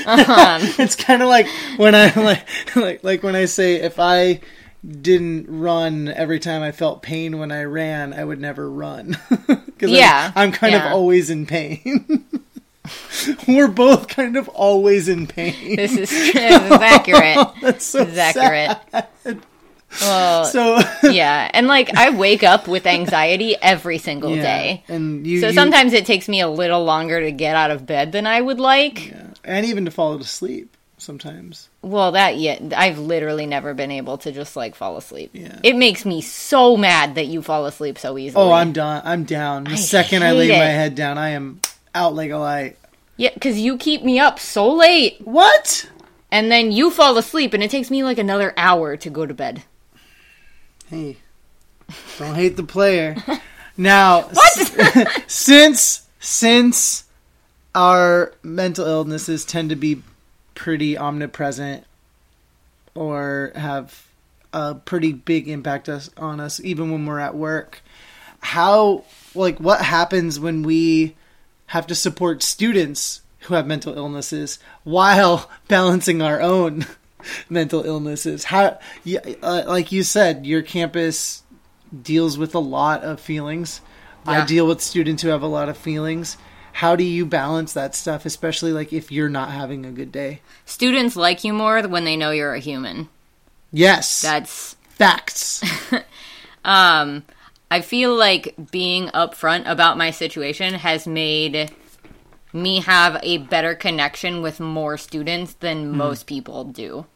Um, 0.07 0.63
it's 0.79 0.97
kind 0.97 1.23
of 1.23 1.29
like 1.29 1.47
when 1.77 1.95
I 1.95 2.13
like 2.17 2.75
like 2.75 3.05
like 3.05 3.23
when 3.23 3.37
I 3.37 3.45
say 3.45 3.75
if 3.77 3.99
I 4.01 4.41
didn't 4.85 5.47
run 5.49 6.09
every 6.09 6.41
time 6.41 6.63
I 6.63 6.73
felt 6.73 7.03
pain 7.03 7.39
when 7.39 7.53
I 7.53 7.65
ran, 7.65 8.15
I 8.15 8.25
would 8.25 8.41
never 8.41 8.69
run. 8.71 9.19
Because 9.47 9.91
Yeah, 9.91 10.33
I'm, 10.35 10.49
I'm 10.49 10.53
kind 10.53 10.73
yeah. 10.73 10.87
of 10.87 10.93
always 10.95 11.29
in 11.31 11.45
pain. 11.47 12.25
We're 13.47 13.69
both 13.69 14.09
kind 14.09 14.37
of 14.37 14.49
always 14.49 15.09
in 15.09 15.27
pain. 15.27 15.77
this 15.77 15.93
is, 15.93 16.11
this 16.11 16.35
is 16.35 16.73
accurate. 16.73 17.47
That's 17.61 17.85
so 17.85 18.05
This 18.05 18.13
is 18.15 18.19
accurate. 18.19 18.79
sad. 19.23 19.43
Well, 20.01 20.45
So 20.45 20.79
yeah, 21.11 21.51
and 21.53 21.67
like 21.67 21.95
I 21.97 22.11
wake 22.11 22.43
up 22.43 22.69
with 22.69 22.87
anxiety 22.87 23.57
every 23.61 23.99
single 23.99 24.37
yeah, 24.37 24.43
day. 24.43 24.85
and 24.89 25.27
you, 25.27 25.41
So 25.41 25.49
you- 25.49 25.53
sometimes 25.55 25.93
it 25.93 26.07
takes 26.07 26.29
me 26.29 26.41
a 26.41 26.49
little 26.49 26.85
longer 26.85 27.21
to 27.21 27.33
get 27.33 27.57
out 27.57 27.71
of 27.71 27.87
bed 27.87 28.13
than 28.13 28.27
I 28.27 28.41
would 28.41 28.61
like. 28.61 29.09
yeah, 29.09 29.27
and 29.45 29.67
even 29.67 29.85
to 29.87 29.91
fall 29.91 30.15
asleep 30.21 30.77
sometimes. 30.99 31.69
Well, 31.83 32.13
that 32.13 32.37
yeah, 32.37 32.59
I've 32.77 32.99
literally 32.99 33.47
never 33.47 33.73
been 33.75 33.91
able 33.91 34.19
to 34.19 34.33
just 34.33 34.55
like 34.55 34.75
fall 34.75 34.97
asleep. 34.97 35.31
Yeah. 35.33 35.59
It 35.63 35.75
makes 35.75 36.05
me 36.05 36.21
so 36.21 36.77
mad 36.77 37.15
that 37.15 37.27
you 37.27 37.41
fall 37.43 37.65
asleep 37.67 37.99
so 37.99 38.19
easily. 38.19 38.45
Oh, 38.45 38.53
I'm 38.53 38.73
done. 38.73 39.01
I'm 39.05 39.25
down. 39.25 39.65
The 39.65 39.73
I 39.73 39.77
second 39.77 40.23
I 40.23 40.33
lay 40.33 40.49
my 40.51 40.57
head 40.67 40.95
down, 40.95 41.17
I 41.19 41.31
am 41.31 41.61
out 41.95 42.15
like 42.15 42.31
a 42.31 42.37
light. 42.37 42.77
yeah, 43.17 43.31
because 43.35 43.59
you 43.59 43.77
keep 43.79 44.05
me 44.05 44.19
up 44.21 44.39
so 44.39 44.71
late, 44.73 45.21
What? 45.25 45.89
and 46.31 46.53
then 46.53 46.71
you 46.71 46.91
fall 46.91 47.19
asleep, 47.19 47.55
and 47.55 47.63
it 47.63 47.71
takes 47.71 47.91
me 47.91 48.05
like 48.05 48.19
another 48.19 48.53
hour 48.57 48.97
to 48.99 49.11
go 49.11 49.27
to 49.27 49.35
bed. 49.35 49.65
Hey, 50.91 51.19
don't 52.19 52.35
hate 52.35 52.57
the 52.57 52.65
player. 52.65 53.17
Now, 53.77 54.29
s- 54.29 55.23
since 55.27 56.07
since 56.19 57.05
our 57.75 58.35
mental 58.43 58.85
illnesses 58.85 59.47
tend 59.47 59.71
to 59.71 59.77
be 59.77 60.03
pretty 60.55 60.99
omnipresent 60.99 61.85
or 62.95 63.53
have 63.55 64.07
a 64.53 64.75
pretty 64.75 65.15
big 65.15 65.49
impact 65.49 65.89
us 65.89 66.11
on 66.19 66.41
us, 66.41 66.61
even 66.61 66.91
when 66.91 67.07
we're 67.07 67.21
at 67.21 67.35
work, 67.35 67.81
how 68.41 69.05
like 69.35 69.59
what 69.61 69.81
happens 69.81 70.39
when 70.39 70.63
we 70.63 71.17
have 71.67 71.87
to 71.87 71.95
support 71.95 72.43
students 72.43 73.23
who 73.43 73.55
have 73.55 73.67
mental 73.67 73.97
illnesses 73.97 74.59
while 74.85 75.49
balancing 75.69 76.21
our 76.21 76.39
own 76.41 76.85
mental 77.49 77.85
illnesses. 77.85 78.45
How 78.45 78.79
yeah, 79.05 79.21
uh, 79.43 79.65
like 79.67 79.93
you 79.93 80.03
said 80.03 80.47
your 80.47 80.63
campus 80.63 81.43
deals 82.03 82.39
with 82.39 82.55
a 82.55 82.61
lot 82.61 83.03
of 83.03 83.21
feelings. 83.21 83.81
I 84.27 84.45
deal 84.45 84.67
with 84.67 84.81
students 84.83 85.23
who 85.23 85.29
have 85.31 85.43
a 85.43 85.49
lot 85.49 85.69
of 85.69 85.77
feelings. 85.77 86.37
How 86.73 86.95
do 86.95 87.03
you 87.03 87.27
balance 87.27 87.73
that 87.73 87.95
stuff 87.95 88.27
especially 88.27 88.73
like 88.73 88.93
if 88.93 89.11
you're 89.11 89.29
not 89.29 89.51
having 89.51 89.85
a 89.85 89.91
good 89.91 90.13
day? 90.13 90.41
Students 90.67 91.17
like 91.17 91.43
you 91.43 91.53
more 91.53 91.83
when 91.83 92.05
they 92.05 92.17
know 92.17 92.31
you're 92.31 92.55
a 92.55 92.61
human. 92.61 93.09
yes. 93.73 94.23
That's 94.23 94.77
facts. 94.91 95.63
Um 96.63 97.25
I 97.71 97.81
feel 97.81 98.15
like 98.15 98.55
being 98.71 99.07
upfront 99.09 99.63
about 99.71 99.97
my 99.97 100.11
situation 100.11 100.75
has 100.75 101.07
made 101.07 101.71
me 102.53 102.81
have 102.81 103.19
a 103.23 103.39
better 103.39 103.75
connection 103.75 104.43
with 104.43 104.59
more 104.59 104.97
students 104.99 105.55
than 105.55 105.97
most 105.97 106.27
people 106.27 106.65
do. 106.65 107.07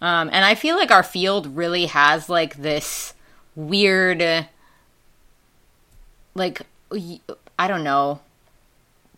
Um, 0.00 0.30
and 0.32 0.44
I 0.44 0.54
feel 0.54 0.76
like 0.76 0.90
our 0.90 1.02
field 1.02 1.56
really 1.56 1.86
has 1.86 2.28
like 2.28 2.56
this 2.56 3.14
weird, 3.56 4.46
like, 6.34 6.62
I 7.58 7.68
don't 7.68 7.82
know, 7.84 8.20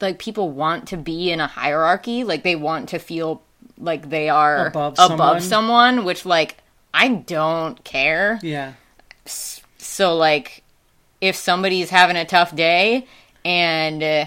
like 0.01 0.19
people 0.19 0.51
want 0.51 0.89
to 0.89 0.97
be 0.97 1.31
in 1.31 1.41
a 1.41 1.47
hierarchy, 1.47 2.25
like 2.25 2.43
they 2.43 2.57
want 2.57 2.89
to 2.91 2.99
feel 2.99 3.43
like 3.79 4.09
they 4.09 4.29
are 4.29 4.69
Above 4.69 4.95
above, 4.95 5.09
someone. 5.09 5.41
someone, 5.41 6.05
which 6.05 6.25
like 6.25 6.57
I 6.95 7.09
don't 7.09 7.83
care. 7.85 8.39
yeah 8.43 8.73
So 9.27 10.17
like 10.17 10.63
if 11.21 11.37
somebody's 11.37 11.91
having 11.91 12.17
a 12.17 12.25
tough 12.25 12.57
day 12.57 13.07
and 13.45 14.03
uh, 14.03 14.25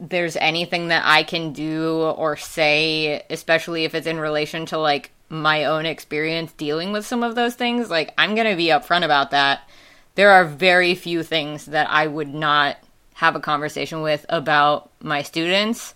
there's 0.00 0.36
anything 0.36 0.88
that 0.88 1.02
I 1.04 1.22
can 1.22 1.52
do 1.52 2.00
or 2.00 2.36
say, 2.36 3.22
especially 3.28 3.84
if 3.84 3.94
it's 3.94 4.06
in 4.06 4.18
relation 4.18 4.66
to 4.66 4.78
like 4.78 5.12
my 5.28 5.64
own 5.66 5.86
experience 5.86 6.52
dealing 6.52 6.90
with 6.90 7.06
some 7.06 7.22
of 7.22 7.34
those 7.34 7.54
things, 7.54 7.90
like 7.90 8.14
I'm 8.16 8.34
going 8.34 8.48
to 8.48 8.56
be 8.56 8.66
upfront 8.66 9.04
about 9.04 9.30
that. 9.30 9.68
There 10.14 10.30
are 10.30 10.44
very 10.44 10.94
few 10.94 11.22
things 11.22 11.66
that 11.66 11.88
I 11.90 12.06
would 12.06 12.32
not 12.34 12.78
have 13.14 13.36
a 13.36 13.40
conversation 13.40 14.00
with 14.00 14.24
about 14.28 14.90
my 15.00 15.22
students. 15.22 15.94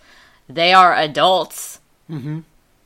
They 0.49 0.73
are 0.75 0.95
adults. 0.95 1.81
Mm-hmm. 2.09 2.41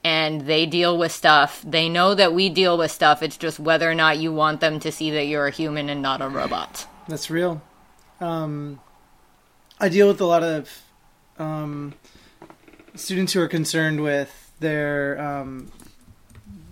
And 0.04 0.42
they 0.42 0.64
deal 0.64 0.96
with 0.96 1.10
stuff. 1.12 1.62
They 1.66 1.88
know 1.88 2.14
that 2.14 2.32
we 2.32 2.48
deal 2.48 2.78
with 2.78 2.92
stuff. 2.92 3.22
It's 3.22 3.36
just 3.36 3.58
whether 3.58 3.90
or 3.90 3.94
not 3.94 4.18
you 4.18 4.32
want 4.32 4.60
them 4.60 4.78
to 4.80 4.92
see 4.92 5.10
that 5.10 5.26
you're 5.26 5.48
a 5.48 5.50
human 5.50 5.90
and 5.90 6.00
not 6.00 6.22
a 6.22 6.28
robot. 6.28 6.86
That's 7.08 7.28
real. 7.28 7.60
Um, 8.20 8.80
I 9.80 9.88
deal 9.88 10.06
with 10.06 10.20
a 10.20 10.24
lot 10.24 10.44
of 10.44 10.82
um, 11.38 11.94
students 12.94 13.32
who 13.32 13.40
are 13.40 13.48
concerned 13.48 14.02
with 14.02 14.52
their 14.60 15.20
um, 15.20 15.70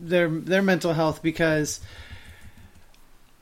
their 0.01 0.29
their 0.29 0.63
mental 0.63 0.93
health 0.93 1.23
because 1.23 1.81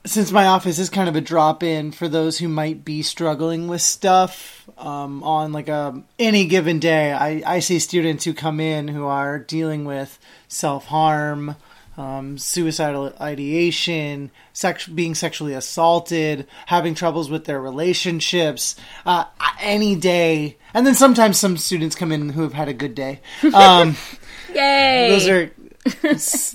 since 0.05 0.31
my 0.31 0.45
office 0.45 0.77
is 0.77 0.89
kind 0.89 1.09
of 1.09 1.15
a 1.15 1.21
drop 1.21 1.63
in 1.63 1.91
for 1.91 2.07
those 2.07 2.37
who 2.37 2.47
might 2.47 2.85
be 2.85 3.01
struggling 3.01 3.67
with 3.67 3.81
stuff 3.81 4.69
um, 4.77 5.23
on 5.23 5.51
like 5.51 5.67
a 5.67 6.01
any 6.19 6.45
given 6.45 6.79
day, 6.79 7.11
I, 7.11 7.41
I 7.45 7.59
see 7.59 7.79
students 7.79 8.23
who 8.23 8.33
come 8.33 8.59
in 8.59 8.87
who 8.87 9.05
are 9.05 9.39
dealing 9.39 9.83
with 9.83 10.19
self 10.47 10.85
harm, 10.85 11.55
um, 11.97 12.37
suicidal 12.37 13.13
ideation, 13.19 14.31
sex, 14.53 14.87
being 14.87 15.15
sexually 15.15 15.53
assaulted, 15.53 16.47
having 16.67 16.95
troubles 16.95 17.29
with 17.29 17.45
their 17.45 17.61
relationships, 17.61 18.75
uh, 19.05 19.25
any 19.59 19.95
day. 19.95 20.57
And 20.73 20.85
then 20.85 20.95
sometimes 20.95 21.39
some 21.39 21.57
students 21.57 21.95
come 21.95 22.11
in 22.11 22.29
who 22.29 22.41
have 22.43 22.53
had 22.53 22.67
a 22.67 22.73
good 22.73 22.95
day. 22.95 23.21
Um, 23.53 23.95
Yay! 24.53 25.09
those 25.09 25.27
are 25.27 25.51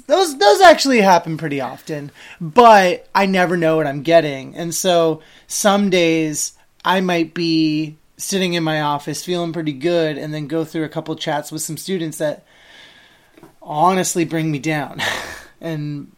those 0.07 0.39
those 0.39 0.61
actually 0.61 1.01
happen 1.01 1.37
pretty 1.37 1.61
often, 1.61 2.11
but 2.41 3.09
I 3.15 3.27
never 3.27 3.57
know 3.57 3.77
what 3.77 3.87
I'm 3.87 4.03
getting. 4.03 4.57
And 4.57 4.75
so 4.75 5.23
some 5.47 5.91
days 5.91 6.55
I 6.85 7.01
might 7.01 7.35
be 7.35 7.97
sitting 8.17 8.55
in 8.55 8.63
my 8.63 8.81
office 8.81 9.25
feeling 9.25 9.53
pretty 9.53 9.73
good 9.73 10.19
and 10.19 10.35
then 10.35 10.47
go 10.47 10.65
through 10.65 10.85
a 10.85 10.89
couple 10.89 11.15
chats 11.17 11.51
with 11.51 11.63
some 11.63 11.77
students 11.77 12.19
that 12.19 12.45
honestly 13.71 14.25
bring 14.25 14.51
me 14.51 14.59
down 14.59 15.01
and 15.61 16.11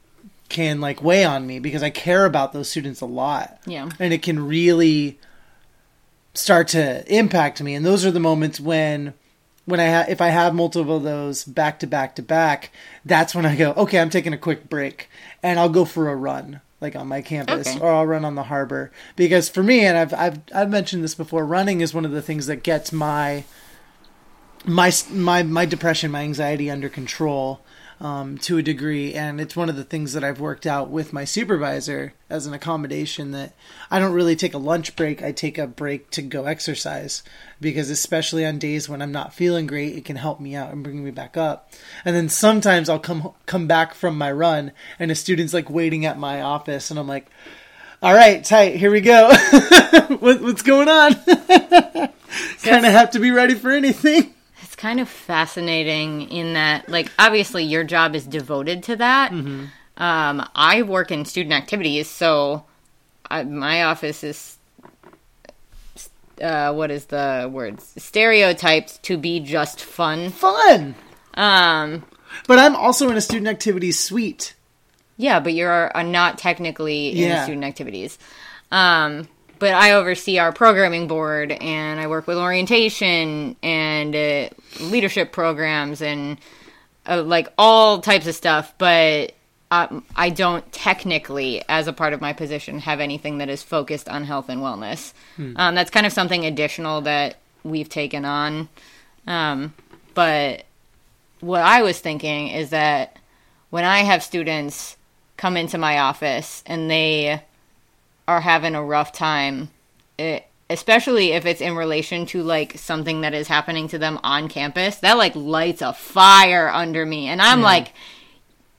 can 0.49 0.81
like 0.81 1.03
weigh 1.03 1.25
on 1.25 1.47
me 1.47 1.59
because 1.59 1.83
I 1.83 1.91
care 1.91 2.25
about 2.25 2.53
those 2.53 2.69
students 2.71 3.01
a 3.01 3.07
lot. 3.07 3.59
Yeah. 3.67 3.91
And 3.99 4.13
it 4.13 4.23
can 4.23 4.47
really 4.47 5.19
start 6.35 6.69
to 6.69 7.05
impact 7.15 7.63
me 7.63 7.75
and 7.75 7.85
those 7.85 8.07
are 8.07 8.11
the 8.11 8.19
moments 8.21 8.59
when 8.59 9.13
when 9.67 9.79
I 9.79 9.91
ha- 9.91 10.07
if 10.09 10.21
I 10.21 10.29
have 10.29 10.55
multiple 10.55 10.97
of 10.97 11.03
those 11.05 11.45
back 11.45 11.79
to 11.81 11.87
back 11.87 12.17
to 12.17 12.23
back, 12.23 12.73
that's 13.05 13.33
when 13.35 13.47
I 13.47 13.55
go, 13.55 13.73
okay, 13.77 14.01
I'm 14.01 14.11
taking 14.11 14.33
a 14.33 14.39
quick 14.39 14.69
break 14.69 15.09
and 15.43 15.61
I'll 15.61 15.69
go 15.69 15.85
for 15.85 16.09
a 16.11 16.17
run 16.17 16.61
like 16.81 16.97
on 16.97 17.07
my 17.07 17.23
campus 17.23 17.69
Okay. 17.69 17.79
or 17.79 17.93
I'll 17.93 18.07
run 18.07 18.25
on 18.25 18.35
the 18.35 18.43
harbor 18.45 18.91
because 19.15 19.49
for 19.49 19.63
me 19.63 19.85
and 19.85 19.97
I've 19.97 20.13
I've 20.15 20.41
I've 20.55 20.71
mentioned 20.71 21.05
this 21.05 21.15
before, 21.15 21.45
running 21.47 21.81
is 21.81 21.95
one 21.95 22.05
of 22.07 22.11
the 22.13 22.23
things 22.23 22.47
that 22.47 22.63
gets 22.65 22.93
my 22.93 23.45
my 24.65 24.93
my 25.11 25.43
my 25.43 25.67
depression, 25.67 26.11
my 26.11 26.23
anxiety 26.23 26.71
under 26.71 26.89
control 26.89 27.61
um, 28.01 28.37
to 28.39 28.59
a 28.59 28.63
degree, 28.63 29.15
and 29.15 29.41
it's 29.41 29.55
one 29.55 29.69
of 29.69 29.77
the 29.77 29.85
things 29.85 30.13
that 30.13 30.25
I've 30.25 30.41
worked 30.41 30.67
out 30.67 30.91
with 30.91 31.13
my 31.13 31.25
supervisor 31.25 32.15
as 32.29 32.47
an 32.47 32.53
accommodation 32.55 33.31
that 33.31 33.55
I 33.93 34.01
don't 34.01 34.13
really 34.13 34.35
take 34.35 34.55
a 34.55 34.59
lunch 34.59 34.97
break. 34.97 35.23
I 35.23 35.31
take 35.31 35.57
a 35.57 35.69
break 35.69 36.11
to 36.11 36.23
go 36.23 36.47
exercise 36.47 37.23
because, 37.61 37.91
especially 37.91 38.45
on 38.45 38.59
days 38.59 38.89
when 38.89 39.01
I'm 39.01 39.13
not 39.13 39.35
feeling 39.35 39.69
great, 39.69 39.97
it 39.97 40.05
can 40.05 40.17
help 40.17 40.41
me 40.41 40.57
out 40.57 40.73
and 40.73 40.83
bring 40.83 41.05
me 41.05 41.13
back 41.13 41.37
up. 41.37 41.73
And 42.05 42.17
then 42.17 42.29
sometimes 42.29 42.89
I'll 42.89 42.99
come 42.99 43.33
come 43.47 43.69
back 43.69 43.95
from 43.95 44.19
my 44.19 44.33
run, 44.33 44.73
and 44.99 45.11
a 45.11 45.15
student's 45.15 45.55
like 45.55 45.71
waiting 45.71 46.05
at 46.05 46.19
my 46.19 46.43
office, 46.43 46.91
and 46.91 46.99
I'm 46.99 47.09
like. 47.09 47.27
All 48.05 48.13
right, 48.13 48.45
tight. 48.45 48.75
Here 48.75 48.91
we 48.91 49.01
go. 49.01 49.29
what, 50.19 50.43
what's 50.43 50.63
going 50.63 50.89
on? 50.89 51.15
kind 52.65 52.85
of 52.85 52.91
have 52.91 53.13
to 53.13 53.21
be 53.21 53.31
ready 53.31 53.55
for 53.55 53.71
anything. 53.71 54.35
Kind 54.83 54.99
of 54.99 55.09
fascinating 55.09 56.23
in 56.23 56.55
that, 56.55 56.89
like, 56.89 57.09
obviously 57.17 57.63
your 57.63 57.85
job 57.85 58.17
is 58.17 58.27
devoted 58.27 58.83
to 58.85 58.97
that. 58.97 59.31
Um, 59.31 59.69
I 59.97 60.83
work 60.83 61.13
in 61.13 61.25
student 61.25 61.53
activities, 61.53 62.11
so 62.11 62.65
I, 63.31 63.45
my 63.45 63.85
office 63.85 64.25
is, 64.25 64.59
uh, 66.43 66.73
what 66.73 66.91
is 66.91 67.05
the 67.07 67.49
word? 67.53 67.81
Stereotyped 67.81 69.01
to 69.05 69.17
be 69.17 69.39
just 69.39 69.81
fun. 69.81 70.31
Fun. 70.31 70.97
Um, 71.35 72.05
But 72.49 72.59
I'm 72.59 72.75
also 72.75 73.09
in 73.09 73.17
a 73.17 73.21
student 73.21 73.47
activities 73.47 74.01
suite. 74.01 74.55
yeah, 75.17 75.39
but 75.39 75.55
you're 75.55 75.97
uh, 75.97 76.03
not 76.03 76.39
technically 76.39 77.11
in 77.11 77.15
the 77.19 77.21
Yeah. 77.23 77.45
student 77.45 77.65
activities. 77.65 78.19
Um, 78.73 79.29
but 79.63 79.75
I 79.75 79.93
oversee 79.93 80.39
our 80.39 80.51
programming 80.51 81.07
board 81.07 81.53
and 81.53 82.01
I 82.01 82.09
work 82.09 82.27
with 82.27 82.37
orientation 82.37 83.55
and 83.63 84.13
uh, 84.13 84.49
leadership 84.81 85.31
programs 85.31 86.03
and 86.03 86.39
uh, 87.07 87.23
like 87.23 87.47
all 87.57 88.01
types 88.01 88.27
of 88.27 88.35
stuff. 88.35 88.75
But 88.77 89.37
um, 89.71 90.05
I 90.17 90.31
don't 90.31 90.73
technically, 90.73 91.63
as 91.69 91.87
a 91.87 91.93
part 91.93 92.13
of 92.13 92.21
my 92.21 92.33
position, 92.33 92.81
have 92.81 92.99
anything 92.99 93.39
that 93.39 93.49
is 93.49 93.63
focused 93.63 94.09
on 94.09 94.25
health 94.25 94.49
and 94.49 94.63
wellness. 94.63 95.13
Um, 95.55 95.77
that's 95.77 95.93
kind 95.93 96.07
of 96.07 96.13
something 96.13 96.45
additional 96.45 97.03
that 97.03 97.37
we've 97.63 97.89
taken 97.89 98.25
on. 98.25 98.69
Um, 99.29 99.75
but 100.15 100.65
what 101.39 101.61
I 101.61 101.83
was 101.83 102.01
thinking 102.01 102.49
is 102.49 102.71
that 102.71 103.17
when 103.71 103.85
I 103.85 103.99
have 103.99 104.25
students 104.25 104.97
come 105.37 105.57
into 105.57 105.79
my 105.79 106.01
office 106.01 106.65
and 106.67 106.91
they 106.91 107.41
are 108.29 108.41
having 108.41 108.75
a 108.75 108.85
rough 108.85 109.13
time, 109.13 109.71
it, 110.19 110.47
especially 110.71 111.33
if 111.33 111.45
it's 111.45 111.61
in 111.61 111.75
relation 111.77 112.25
to 112.27 112.43
like 112.43 112.79
something 112.79 113.21
that 113.23 113.35
is 113.35 113.49
happening 113.49 113.89
to 113.89 113.99
them 113.99 114.19
on 114.23 114.49
campus, 114.49 114.97
that 114.97 115.19
like 115.19 115.35
lights 115.37 115.83
a 115.83 115.93
fire 115.93 116.69
under 116.69 117.05
me. 117.05 117.27
And 117.29 117.43
I'm 117.43 117.61
like, 117.63 117.93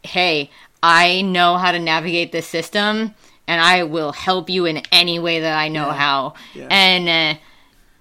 hey, 0.03 0.49
I 0.81 1.21
know 1.21 1.57
how 1.57 1.71
to 1.71 1.79
navigate 1.79 2.31
this 2.31 2.47
system 2.47 3.13
and 3.47 3.61
I 3.61 3.83
will 3.83 4.11
help 4.13 4.49
you 4.49 4.65
in 4.65 4.81
any 4.91 5.19
way 5.19 5.41
that 5.41 5.57
I 5.57 5.67
know 5.67 5.91
how. 5.91 6.33
Yeah. 6.53 6.67
And 6.71 7.37
uh, 7.37 7.39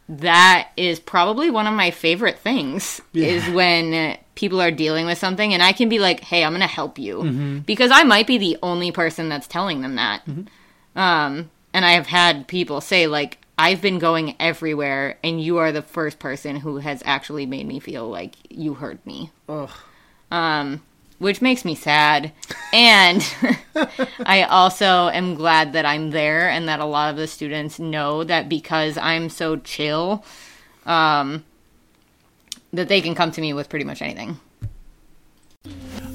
that 0.09 0.70
is 0.76 1.01
probably 1.01 1.51
one 1.51 1.66
of 1.66 1.74
my 1.74 1.90
favorite 1.90 2.38
things 2.38 3.01
Yeah. 3.12 3.26
is 3.26 3.49
when 3.55 4.18
people 4.34 4.61
are 4.61 4.70
dealing 4.70 5.07
with 5.07 5.18
something 5.18 5.53
and 5.53 5.62
I 5.62 5.72
can 5.72 5.88
be 5.88 5.99
like, 5.99 6.20
"Hey, 6.20 6.45
I'm 6.45 6.53
going 6.53 6.61
to 6.61 6.66
help 6.66 6.99
you." 6.99 7.18
Mm-hmm. 7.18 7.59
Because 7.61 7.90
I 7.93 8.03
might 8.05 8.26
be 8.26 8.38
the 8.38 8.57
only 8.62 8.90
person 8.93 9.28
that's 9.28 9.47
telling 9.47 9.80
them 9.82 9.97
that. 9.97 10.22
Um 10.97 11.51
and 11.72 11.84
I 11.84 11.93
have 11.93 12.07
had 12.07 12.49
people 12.49 12.80
say 12.80 13.07
like 13.07 13.38
I've 13.59 13.80
been 13.82 13.99
going 13.99 14.34
everywhere 14.40 15.18
and 15.22 15.40
you 15.43 15.59
are 15.59 15.72
the 15.72 15.82
first 15.82 16.18
person 16.18 16.57
who 16.57 16.78
has 16.78 17.03
actually 17.05 17.47
made 17.47 17.66
me 17.66 17.80
feel 17.80 18.09
like 18.09 18.34
you 18.51 18.74
heard 18.74 19.05
me 19.07 19.30
Ugh. 19.49 19.70
um, 20.30 20.82
which 21.18 21.40
makes 21.43 21.64
me 21.64 21.74
sad. 21.74 22.32
And 22.72 23.24
I 24.26 24.43
also 24.45 25.09
am 25.09 25.34
glad 25.34 25.74
that 25.74 25.86
I'm 25.86 26.11
there 26.11 26.49
and 26.49 26.66
that 26.68 26.80
a 26.80 26.84
lot 26.84 27.11
of 27.11 27.16
the 27.16 27.28
students 27.28 27.78
know 27.78 28.24
that 28.24 28.49
because 28.49 28.97
I'm 28.99 29.28
so 29.28 29.57
chill, 29.57 30.24
um, 30.86 31.45
that 32.72 32.88
they 32.88 33.01
can 33.01 33.14
come 33.14 33.30
to 33.32 33.40
me 33.40 33.53
with 33.53 33.68
pretty 33.68 33.84
much 33.84 34.03
anything. 34.03 34.40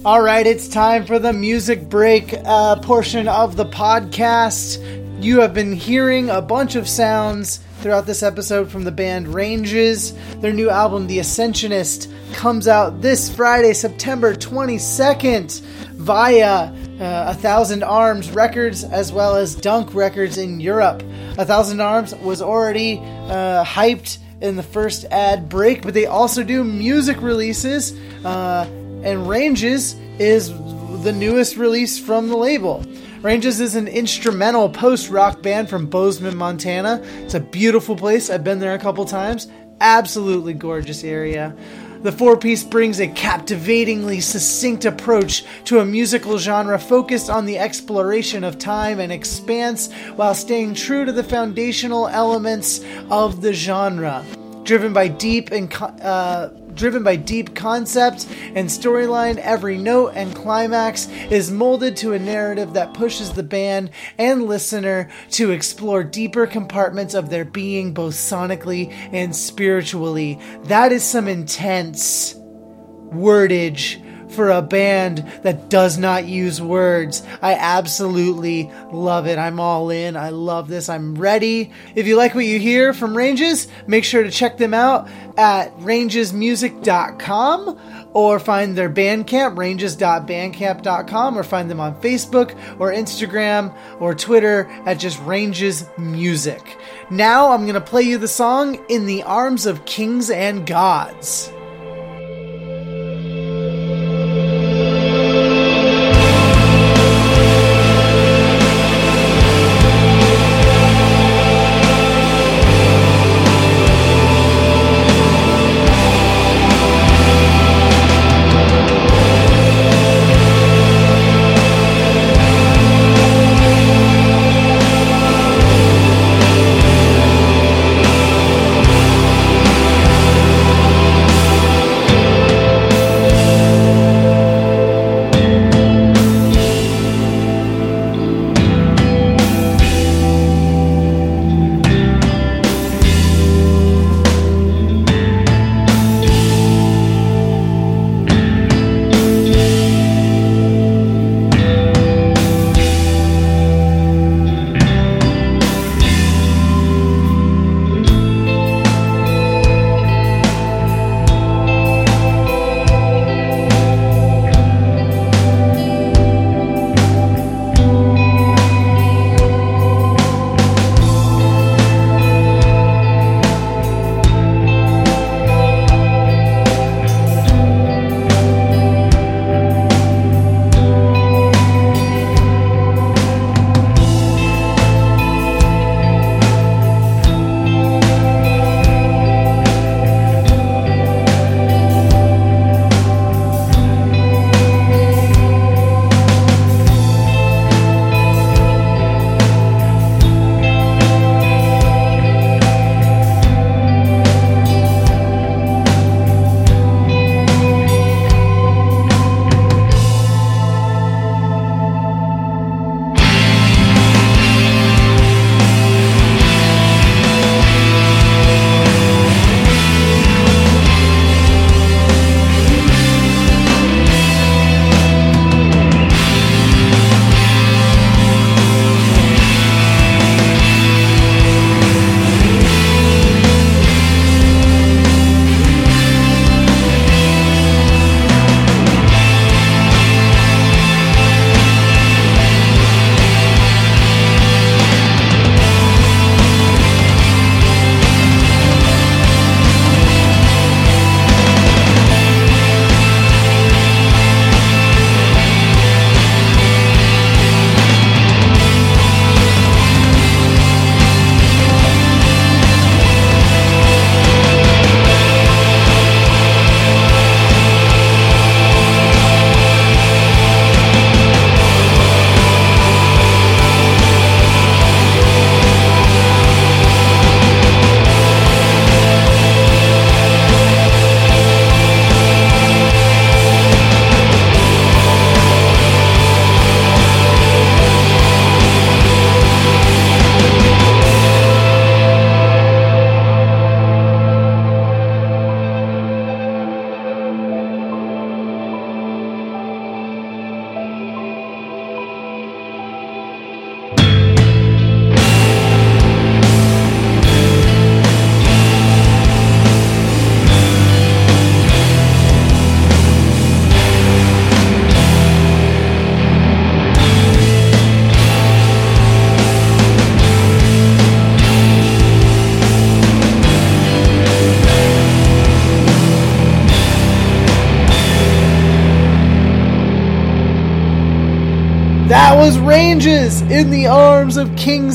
All 0.05 0.21
right, 0.21 0.45
it's 0.45 0.67
time 0.67 1.05
for 1.05 1.17
the 1.19 1.33
music 1.33 1.89
break 1.89 2.33
uh, 2.45 2.75
portion 2.77 3.27
of 3.27 3.55
the 3.55 3.65
podcast. 3.65 4.79
You 5.23 5.41
have 5.41 5.55
been 5.55 5.73
hearing 5.73 6.29
a 6.29 6.41
bunch 6.41 6.75
of 6.75 6.87
sounds 6.87 7.59
throughout 7.79 8.05
this 8.05 8.21
episode 8.21 8.71
from 8.71 8.83
the 8.83 8.91
band 8.91 9.27
Ranges. 9.27 10.13
Their 10.35 10.53
new 10.53 10.69
album, 10.69 11.07
The 11.07 11.19
Ascensionist, 11.19 12.11
comes 12.33 12.67
out 12.67 13.01
this 13.01 13.33
Friday, 13.33 13.73
September 13.73 14.35
22nd, 14.35 15.61
via 15.95 16.45
uh, 16.45 16.69
A 16.99 17.33
Thousand 17.33 17.81
Arms 17.83 18.29
Records 18.31 18.83
as 18.83 19.11
well 19.11 19.35
as 19.35 19.55
Dunk 19.55 19.95
Records 19.95 20.37
in 20.37 20.59
Europe. 20.59 21.01
A 21.39 21.45
Thousand 21.45 21.81
Arms 21.81 22.13
was 22.15 22.41
already 22.41 22.99
uh, 22.99 23.65
hyped 23.65 24.19
in 24.41 24.55
the 24.55 24.63
first 24.63 25.05
ad 25.05 25.49
break, 25.49 25.81
but 25.81 25.95
they 25.95 26.05
also 26.05 26.43
do 26.43 26.63
music 26.63 27.19
releases. 27.21 27.93
Uh, 28.23 28.69
and 29.07 29.25
Ranges 29.25 29.95
is 30.19 30.49
the 31.01 31.13
newest 31.13 31.55
release 31.55 31.97
from 31.97 32.27
the 32.27 32.35
label. 32.35 32.83
Ranges 33.21 33.61
is 33.61 33.75
an 33.75 33.87
instrumental 33.87 34.69
post 34.69 35.09
rock 35.09 35.41
band 35.41 35.69
from 35.69 35.85
Bozeman, 35.85 36.35
Montana. 36.35 37.01
It's 37.19 37.33
a 37.33 37.39
beautiful 37.39 37.95
place. 37.95 38.29
I've 38.29 38.43
been 38.43 38.59
there 38.59 38.73
a 38.73 38.79
couple 38.79 39.05
times. 39.05 39.47
Absolutely 39.79 40.53
gorgeous 40.53 41.05
area. 41.05 41.55
The 42.03 42.11
four 42.11 42.35
piece 42.35 42.65
brings 42.65 42.99
a 42.99 43.07
captivatingly 43.07 44.19
succinct 44.19 44.83
approach 44.83 45.45
to 45.65 45.79
a 45.79 45.85
musical 45.85 46.37
genre 46.37 46.77
focused 46.77 47.29
on 47.29 47.45
the 47.45 47.57
exploration 47.57 48.43
of 48.43 48.59
time 48.59 48.99
and 48.99 49.11
expanse 49.13 49.89
while 50.17 50.35
staying 50.35 50.73
true 50.73 51.05
to 51.05 51.13
the 51.13 51.23
foundational 51.23 52.09
elements 52.09 52.83
of 53.09 53.41
the 53.41 53.53
genre. 53.53 54.25
driven 54.65 54.91
by 54.91 55.07
deep 55.07 55.51
and 55.51 55.73
uh, 56.01 56.49
driven 56.77 57.03
by 57.03 57.17
deep 57.17 57.55
concept 57.55 58.27
and 58.55 58.69
storyline. 58.69 59.37
Every 59.37 59.77
note 59.77 60.13
and 60.15 60.33
climax 60.33 61.09
is 61.29 61.51
molded 61.51 61.97
to 61.97 62.13
a 62.13 62.19
narrative 62.19 62.73
that 62.73 62.93
pushes 62.93 63.33
the 63.33 63.43
band 63.43 63.89
and 64.17 64.43
listener 64.43 65.09
to 65.31 65.51
explore 65.51 66.03
deeper 66.03 66.47
compartments 66.47 67.13
of 67.13 67.29
their 67.29 67.45
being, 67.45 67.93
both 67.93 68.13
sonically 68.13 68.91
and 69.11 69.35
spiritually. 69.35 70.39
That 70.65 70.91
is 70.91 71.03
some 71.03 71.27
intense 71.27 72.35
wordage 73.11 74.03
for 74.29 74.49
a 74.49 74.61
band 74.61 75.19
that 75.43 75.69
does 75.69 75.97
not 75.97 76.25
use 76.25 76.61
words. 76.61 77.23
I 77.41 77.53
absolutely 77.53 78.71
love 78.91 79.27
it. 79.27 79.37
I'm 79.37 79.59
all 79.59 79.89
in. 79.89 80.15
I 80.15 80.29
love 80.29 80.67
this. 80.67 80.89
I'm 80.89 81.15
ready. 81.15 81.71
If 81.95 82.07
you 82.07 82.15
like 82.15 82.35
what 82.35 82.45
you 82.45 82.59
hear 82.59 82.93
from 82.93 83.15
Ranges, 83.15 83.67
make 83.87 84.03
sure 84.03 84.23
to 84.23 84.31
check 84.31 84.57
them 84.57 84.73
out 84.73 85.09
at 85.37 85.77
rangesmusic.com 85.79 87.79
or 88.13 88.39
find 88.39 88.75
their 88.75 88.89
Bandcamp, 88.89 89.57
ranges.bandcamp.com, 89.57 91.37
or 91.37 91.43
find 91.43 91.69
them 91.69 91.79
on 91.79 92.01
Facebook 92.01 92.57
or 92.79 92.91
Instagram 92.91 93.75
or 93.99 94.15
Twitter 94.15 94.67
at 94.85 94.95
just 94.95 95.21
Ranges 95.21 95.85
Music. 95.97 96.77
Now 97.09 97.51
I'm 97.51 97.61
going 97.61 97.75
to 97.75 97.81
play 97.81 98.03
you 98.03 98.17
the 98.17 98.27
song 98.27 98.83
In 98.89 99.05
the 99.05 99.23
Arms 99.23 99.65
of 99.65 99.85
Kings 99.85 100.29
and 100.29 100.65
Gods. 100.65 101.51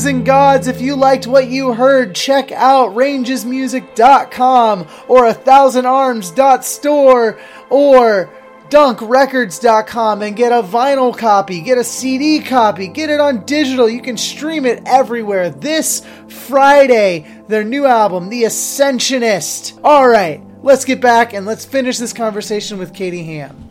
Kings 0.03 0.15
and 0.17 0.25
Gods. 0.25 0.67
If 0.67 0.81
you 0.81 0.97
liked 0.97 1.27
what 1.27 1.47
you 1.47 1.71
heard, 1.71 2.13
check 2.13 2.51
out 2.51 2.93
rangesmusic.com 2.93 4.87
or 5.07 5.27
a 5.27 5.33
thousand 5.33 5.85
arms.store 5.85 7.39
or 7.69 8.29
dunkrecords.com 8.67 10.21
and 10.21 10.35
get 10.35 10.51
a 10.51 10.61
vinyl 10.61 11.17
copy, 11.17 11.61
get 11.61 11.77
a 11.77 11.85
CD 11.85 12.41
copy, 12.41 12.89
get 12.89 13.09
it 13.09 13.21
on 13.21 13.45
digital. 13.45 13.87
You 13.87 14.01
can 14.01 14.17
stream 14.17 14.65
it 14.65 14.83
everywhere. 14.85 15.49
This 15.49 16.05
Friday, 16.27 17.25
their 17.47 17.63
new 17.63 17.85
album, 17.85 18.27
The 18.27 18.43
Ascensionist. 18.43 19.79
All 19.85 20.09
right, 20.09 20.41
let's 20.63 20.83
get 20.83 20.99
back 20.99 21.33
and 21.33 21.45
let's 21.45 21.63
finish 21.63 21.97
this 21.97 22.11
conversation 22.11 22.77
with 22.77 22.93
Katie 22.93 23.23
Ham. 23.23 23.69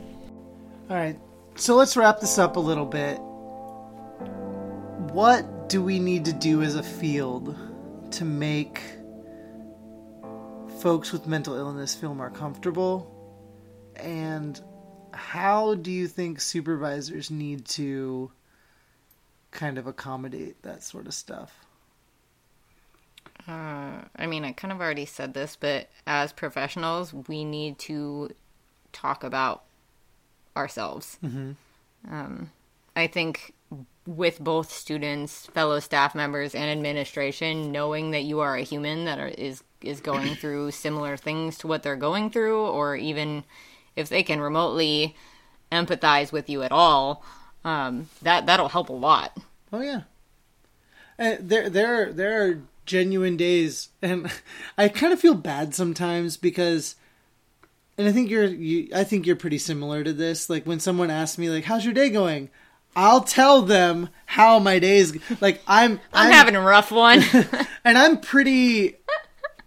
All 0.89 0.97
right, 0.97 1.19
so 1.57 1.77
let's 1.77 1.95
wrap 1.95 2.21
this 2.21 2.39
up 2.39 2.57
a 2.57 2.61
little 2.61 2.87
bit. 2.87 3.19
What 5.13 5.52
do 5.69 5.83
we 5.83 5.99
need 5.99 6.25
to 6.27 6.33
do 6.33 6.63
as 6.63 6.77
a 6.77 6.83
field 6.83 7.57
to 8.13 8.25
make 8.25 8.81
folks 10.81 11.13
with 11.13 11.27
mental 11.27 11.55
illness 11.55 11.95
feel 11.95 12.15
more 12.15 12.31
comfortable? 12.31 13.09
And 13.97 14.61
how 15.13 15.75
do 15.75 15.91
you 15.91 16.09
think 16.09 16.41
supervisors 16.41 17.31
need 17.31 17.67
to 17.67 18.31
kind 19.51 19.79
of 19.79 19.87
accommodate 19.87 20.63
that 20.63 20.83
sort 20.83 21.07
of 21.07 21.15
stuff? 21.15 21.55
Uh, 23.47 24.03
I 24.17 24.27
mean, 24.27 24.45
I 24.45 24.53
kind 24.53 24.73
of 24.73 24.81
already 24.81 25.07
said 25.07 25.35
this, 25.35 25.57
but 25.59 25.89
as 26.07 26.33
professionals, 26.33 27.13
we 27.13 27.45
need 27.45 27.79
to 27.81 28.31
talk 28.93 29.25
about 29.25 29.65
ourselves. 30.57 31.19
Mm-hmm. 31.25 31.53
Um, 32.11 32.51
I 32.95 33.07
think 33.07 33.55
with 34.07 34.41
both 34.41 34.73
students, 34.73 35.47
fellow 35.47 35.79
staff 35.81 36.15
members, 36.15 36.55
and 36.55 36.71
administration, 36.71 37.71
knowing 37.71 38.11
that 38.11 38.25
you 38.25 38.41
are 38.41 38.57
a 38.57 38.63
human 38.63 39.05
that 39.05 39.19
are, 39.19 39.29
is 39.29 39.63
is 39.81 40.01
going 40.01 40.35
through 40.41 40.71
similar 40.71 41.17
things 41.17 41.59
to 41.59 41.67
what 41.67 41.83
they're 41.83 41.97
going 41.97 42.31
through, 42.31 42.67
or 42.67 42.97
even 42.97 43.45
if 43.97 44.09
they 44.09 44.23
can 44.23 44.41
remotely 44.41 45.17
empathize 45.71 46.33
with 46.33 46.51
you 46.51 46.63
at 46.63 46.73
all, 46.73 47.25
um, 47.65 48.09
that 48.23 48.47
that'll 48.47 48.69
help 48.69 48.89
a 48.89 48.95
lot. 48.95 49.37
Oh 49.73 49.81
yeah, 49.81 50.03
uh, 51.19 51.37
there 51.41 51.71
there 51.71 52.13
there 52.13 52.45
are 52.45 52.63
genuine 52.87 53.37
days, 53.37 53.91
and 54.01 54.31
I 54.79 54.89
kind 54.89 55.13
of 55.13 55.21
feel 55.21 55.35
bad 55.35 55.75
sometimes 55.75 56.37
because, 56.37 56.97
and 57.97 58.09
I 58.09 58.13
think 58.13 58.31
you're 58.31 58.47
you, 58.47 58.89
I 58.95 59.05
think 59.05 59.27
you're 59.27 59.37
pretty 59.37 59.59
similar 59.59 60.03
to 60.03 60.13
this. 60.13 60.51
Like 60.51 60.67
when 60.67 60.81
someone 60.81 61.11
asks 61.11 61.39
me 61.39 61.51
like, 61.51 61.65
"How's 61.65 61.85
your 61.85 61.95
day 61.95 62.11
going?" 62.11 62.51
I'll 62.95 63.23
tell 63.23 63.63
them 63.63 64.09
how 64.27 64.59
my 64.59 64.79
day's 64.79 65.17
like. 65.41 65.63
I'm 65.67 65.93
I'm, 66.13 66.27
I'm 66.27 66.33
having 66.33 66.57
a 66.57 66.61
rough 66.61 66.91
one, 66.91 67.23
and 67.85 67.99
I'm 67.99 68.21
pretty. 68.21 68.97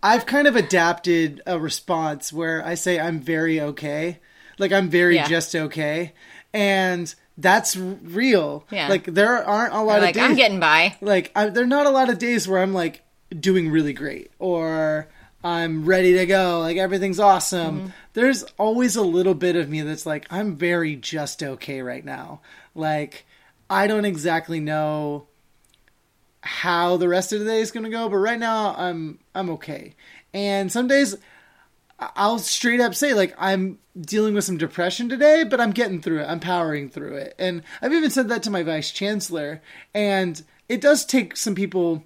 I've 0.03 0.25
kind 0.25 0.47
of 0.47 0.55
adapted 0.55 1.41
a 1.47 1.59
response 1.59 2.31
where 2.31 2.63
I 2.63 2.75
say 2.75 2.99
I'm 2.99 3.19
very 3.19 3.59
okay, 3.59 4.19
like 4.59 4.71
I'm 4.71 4.89
very 4.89 5.15
yeah. 5.15 5.27
just 5.27 5.55
okay, 5.55 6.13
and 6.53 7.13
that's 7.37 7.75
real. 7.75 8.65
Yeah. 8.71 8.87
Like 8.87 9.05
there 9.05 9.43
aren't 9.43 9.73
a 9.73 9.81
lot 9.81 9.85
You're 9.85 9.97
of 9.97 10.03
like 10.03 10.15
days. 10.15 10.23
I'm 10.23 10.35
getting 10.35 10.59
by. 10.59 10.95
Like 11.01 11.31
I, 11.35 11.49
there 11.49 11.63
are 11.63 11.67
not 11.67 11.85
a 11.85 11.91
lot 11.91 12.09
of 12.09 12.17
days 12.17 12.47
where 12.47 12.61
I'm 12.61 12.73
like 12.73 13.03
doing 13.37 13.69
really 13.69 13.93
great 13.93 14.31
or 14.39 15.09
I'm 15.43 15.85
ready 15.85 16.13
to 16.17 16.25
go. 16.25 16.59
Like 16.59 16.77
everything's 16.77 17.19
awesome. 17.19 17.79
Mm-hmm. 17.79 17.89
There's 18.13 18.43
always 18.57 18.95
a 18.95 19.01
little 19.01 19.33
bit 19.33 19.55
of 19.55 19.69
me 19.69 19.81
that's 19.81 20.05
like 20.05 20.25
I'm 20.29 20.55
very 20.55 20.95
just 20.95 21.43
okay 21.43 21.81
right 21.81 22.05
now. 22.05 22.41
Like 22.75 23.25
I 23.69 23.87
don't 23.87 24.05
exactly 24.05 24.59
know 24.59 25.27
how 26.41 26.97
the 26.97 27.09
rest 27.09 27.33
of 27.33 27.39
the 27.39 27.45
day 27.45 27.59
is 27.59 27.71
going 27.71 27.85
to 27.85 27.89
go, 27.89 28.07
but 28.07 28.17
right 28.17 28.39
now 28.39 28.75
I'm 28.77 29.19
I'm 29.33 29.49
okay. 29.51 29.95
And 30.33 30.71
some 30.71 30.87
days 30.87 31.15
I'll 31.97 32.39
straight 32.39 32.81
up 32.81 32.93
say 32.93 33.13
like 33.13 33.33
I'm 33.37 33.79
dealing 33.99 34.33
with 34.33 34.43
some 34.43 34.57
depression 34.57 35.09
today, 35.09 35.43
but 35.43 35.61
I'm 35.61 35.71
getting 35.71 36.01
through 36.01 36.21
it. 36.21 36.25
I'm 36.25 36.39
powering 36.39 36.89
through 36.89 37.15
it. 37.15 37.35
And 37.39 37.63
I've 37.81 37.93
even 37.93 38.11
said 38.11 38.29
that 38.29 38.43
to 38.43 38.51
my 38.51 38.63
vice 38.63 38.91
chancellor 38.91 39.61
and 39.93 40.41
it 40.67 40.81
does 40.81 41.05
take 41.05 41.37
some 41.37 41.55
people 41.55 42.03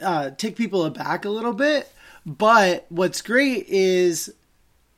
uh 0.00 0.30
take 0.30 0.56
people 0.56 0.84
aback 0.84 1.24
a 1.24 1.30
little 1.30 1.52
bit, 1.52 1.92
but 2.24 2.86
what's 2.88 3.22
great 3.22 3.66
is 3.68 4.32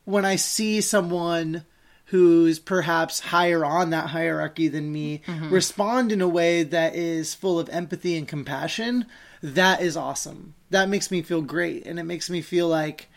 when 0.04 0.24
I 0.24 0.36
see 0.36 0.80
someone 0.80 1.64
who's 2.06 2.58
perhaps 2.58 3.20
higher 3.20 3.64
on 3.64 3.90
that 3.90 4.10
hierarchy 4.10 4.68
than 4.68 4.92
me 4.92 5.22
mm-hmm. 5.26 5.50
respond 5.50 6.12
in 6.12 6.20
a 6.20 6.28
way 6.28 6.62
that 6.62 6.94
is 6.94 7.34
full 7.34 7.58
of 7.58 7.68
empathy 7.70 8.16
and 8.16 8.28
compassion, 8.28 9.06
that 9.42 9.80
is 9.80 9.96
awesome. 9.96 10.54
That 10.70 10.88
makes 10.88 11.10
me 11.10 11.22
feel 11.22 11.42
great 11.42 11.86
and 11.86 11.98
it 11.98 12.04
makes 12.04 12.28
me 12.28 12.42
feel 12.42 12.68
like 12.68 13.08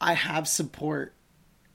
I 0.00 0.14
have 0.14 0.46
support 0.46 1.14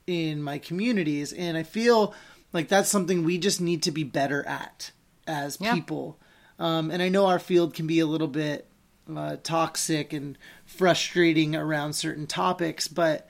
in 0.05 0.41
my 0.41 0.59
communities 0.59 1.33
and 1.33 1.57
I 1.57 1.63
feel 1.63 2.13
like 2.51 2.67
that's 2.67 2.89
something 2.89 3.23
we 3.23 3.37
just 3.37 3.59
need 3.59 3.83
to 3.83 3.91
be 3.91 4.03
better 4.03 4.45
at 4.47 4.91
as 5.25 5.57
yeah. 5.59 5.73
people. 5.73 6.19
Um, 6.59 6.91
and 6.91 7.01
I 7.01 7.09
know 7.09 7.25
our 7.25 7.39
field 7.39 7.73
can 7.73 7.87
be 7.87 7.99
a 7.99 8.05
little 8.05 8.27
bit 8.27 8.67
uh, 9.13 9.37
toxic 9.43 10.13
and 10.13 10.37
frustrating 10.65 11.55
around 11.55 11.93
certain 11.93 12.27
topics, 12.27 12.87
but 12.87 13.27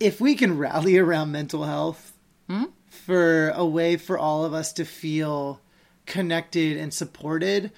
if 0.00 0.20
we 0.20 0.34
can 0.34 0.58
rally 0.58 0.98
around 0.98 1.32
mental 1.32 1.64
health 1.64 2.16
mm-hmm. 2.48 2.64
for 2.88 3.50
a 3.50 3.64
way 3.64 3.96
for 3.96 4.18
all 4.18 4.44
of 4.44 4.54
us 4.54 4.72
to 4.74 4.84
feel 4.84 5.60
connected 6.06 6.76
and 6.76 6.92
supported, 6.92 7.72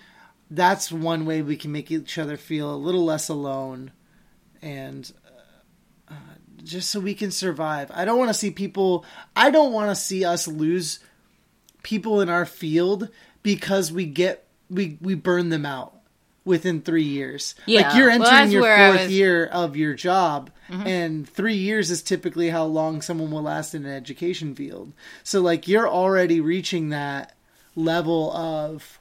that's 0.51 0.93
one 0.93 1.27
way 1.27 1.43
we 1.43 1.57
can 1.57 1.73
make 1.73 1.91
each 1.91 2.19
other 2.19 2.37
feel 2.37 2.75
a 2.75 2.77
little 2.77 3.05
less 3.05 3.29
alone 3.29 3.91
and 4.62 5.12
uh, 6.09 6.14
just 6.62 6.91
so 6.91 7.01
we 7.01 7.14
can 7.14 7.31
survive. 7.31 7.91
I 7.93 8.05
don't 8.05 8.19
want 8.19 8.31
to 8.31 8.35
see 8.35 8.51
people, 8.51 9.05
I 9.35 9.51
don't 9.51 9.73
want 9.73 9.91
to 9.91 9.97
see 9.97 10.25
us 10.25 10.49
lose 10.49 11.01
people 11.83 12.21
in 12.21 12.29
our 12.29 12.47
field 12.47 13.09
because 13.43 13.93
we 13.93 14.07
get 14.07 14.47
we 14.69 14.99
we 15.01 15.14
burn 15.14 15.51
them 15.51 15.64
out 15.64 15.95
within 16.45 16.81
three 16.83 17.05
years. 17.05 17.55
Yeah. 17.67 17.89
Like 17.89 17.97
you're 17.97 18.11
entering 18.11 18.31
well, 18.31 18.51
your 18.51 18.77
fourth 18.77 19.03
was... 19.03 19.12
year 19.12 19.47
of 19.47 19.77
your 19.77 19.95
job, 19.95 20.51
mm-hmm. 20.69 20.87
and 20.87 21.29
three 21.29 21.57
years 21.57 21.91
is 21.91 22.03
typically 22.03 22.51
how 22.51 22.64
long 22.64 23.03
someone 23.03 23.31
will 23.31 23.43
last 23.43 23.75
in 23.75 23.85
an 23.85 23.93
education 23.93 24.55
field. 24.55 24.93
So 25.23 25.41
like 25.41 25.69
you're 25.69 25.89
already 25.89 26.41
reaching 26.41 26.91
that 26.91 27.37
level 27.75 28.33
of, 28.37 28.99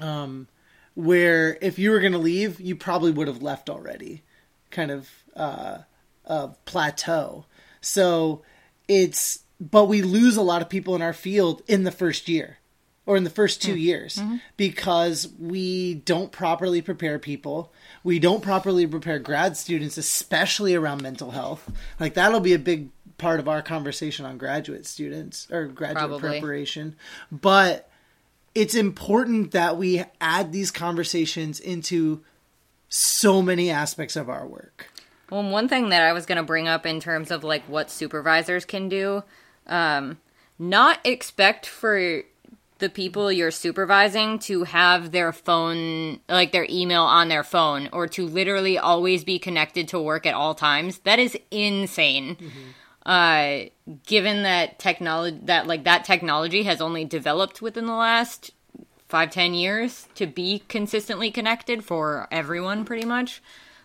um, 0.00 0.48
where 0.94 1.58
if 1.60 1.78
you 1.78 1.90
were 1.90 2.00
going 2.00 2.12
to 2.12 2.18
leave, 2.18 2.60
you 2.60 2.76
probably 2.76 3.10
would 3.10 3.28
have 3.28 3.42
left 3.42 3.68
already, 3.68 4.22
kind 4.70 4.90
of 4.90 5.10
uh, 5.34 5.78
a 6.24 6.48
plateau. 6.64 7.44
So 7.80 8.42
it's 8.88 9.40
but 9.58 9.86
we 9.86 10.02
lose 10.02 10.36
a 10.36 10.42
lot 10.42 10.62
of 10.62 10.68
people 10.68 10.94
in 10.94 11.02
our 11.02 11.12
field 11.14 11.62
in 11.66 11.84
the 11.84 11.90
first 11.90 12.28
year 12.28 12.58
or 13.06 13.16
in 13.16 13.24
the 13.24 13.30
first 13.30 13.62
two 13.62 13.74
mm. 13.74 13.80
years 13.80 14.16
mm-hmm. 14.16 14.36
because 14.56 15.28
we 15.38 15.94
don't 15.94 16.32
properly 16.32 16.82
prepare 16.82 17.18
people. 17.18 17.72
We 18.04 18.18
don't 18.18 18.42
properly 18.42 18.86
prepare 18.86 19.18
grad 19.18 19.56
students, 19.56 19.96
especially 19.96 20.74
around 20.74 21.02
mental 21.02 21.30
health. 21.30 21.70
Like 21.98 22.14
that'll 22.14 22.40
be 22.40 22.52
a 22.52 22.58
big 22.58 22.90
part 23.16 23.40
of 23.40 23.48
our 23.48 23.62
conversation 23.62 24.26
on 24.26 24.36
graduate 24.36 24.86
students 24.86 25.48
or 25.50 25.66
graduate 25.66 26.08
Probably. 26.08 26.20
preparation. 26.20 26.96
But 27.32 27.88
it's 28.54 28.74
important 28.74 29.52
that 29.52 29.76
we 29.76 30.04
add 30.20 30.52
these 30.52 30.70
conversations 30.70 31.60
into 31.60 32.22
so 32.88 33.42
many 33.42 33.70
aspects 33.70 34.16
of 34.16 34.28
our 34.28 34.46
work. 34.46 34.90
Well, 35.30 35.48
one 35.48 35.68
thing 35.68 35.88
that 35.88 36.02
I 36.02 36.12
was 36.12 36.26
going 36.26 36.36
to 36.36 36.44
bring 36.44 36.68
up 36.68 36.86
in 36.86 37.00
terms 37.00 37.30
of 37.30 37.42
like 37.42 37.64
what 37.64 37.90
supervisors 37.90 38.64
can 38.64 38.88
do, 38.88 39.24
um, 39.66 40.18
not 40.58 41.00
expect 41.04 41.66
for 41.66 42.22
the 42.78 42.88
people 42.88 43.32
you're 43.32 43.50
supervising 43.50 44.38
to 44.40 44.64
have 44.64 45.10
their 45.10 45.32
phone, 45.32 46.20
like 46.28 46.52
their 46.52 46.66
email 46.68 47.02
on 47.02 47.28
their 47.28 47.44
phone, 47.44 47.88
or 47.92 48.06
to 48.08 48.26
literally 48.26 48.76
always 48.78 49.24
be 49.24 49.38
connected 49.38 49.88
to 49.88 50.00
work 50.00 50.26
at 50.26 50.34
all 50.34 50.54
times. 50.54 50.98
That 51.00 51.18
is 51.18 51.36
insane. 51.50 52.36
Mm-hmm. 52.36 52.70
Uh, 53.04 53.68
given 54.04 54.42
that 54.42 54.78
technology, 54.78 55.38
that 55.44 55.66
like 55.66 55.84
that 55.84 56.04
technology 56.04 56.64
has 56.64 56.80
only 56.80 57.04
developed 57.04 57.62
within 57.62 57.86
the 57.86 57.94
last 57.94 58.50
five 59.08 59.30
ten 59.30 59.54
years 59.54 60.08
to 60.16 60.26
be 60.26 60.62
consistently 60.68 61.30
connected 61.30 61.84
for 61.84 62.26
everyone, 62.30 62.84
pretty 62.84 63.06
much. 63.06 63.42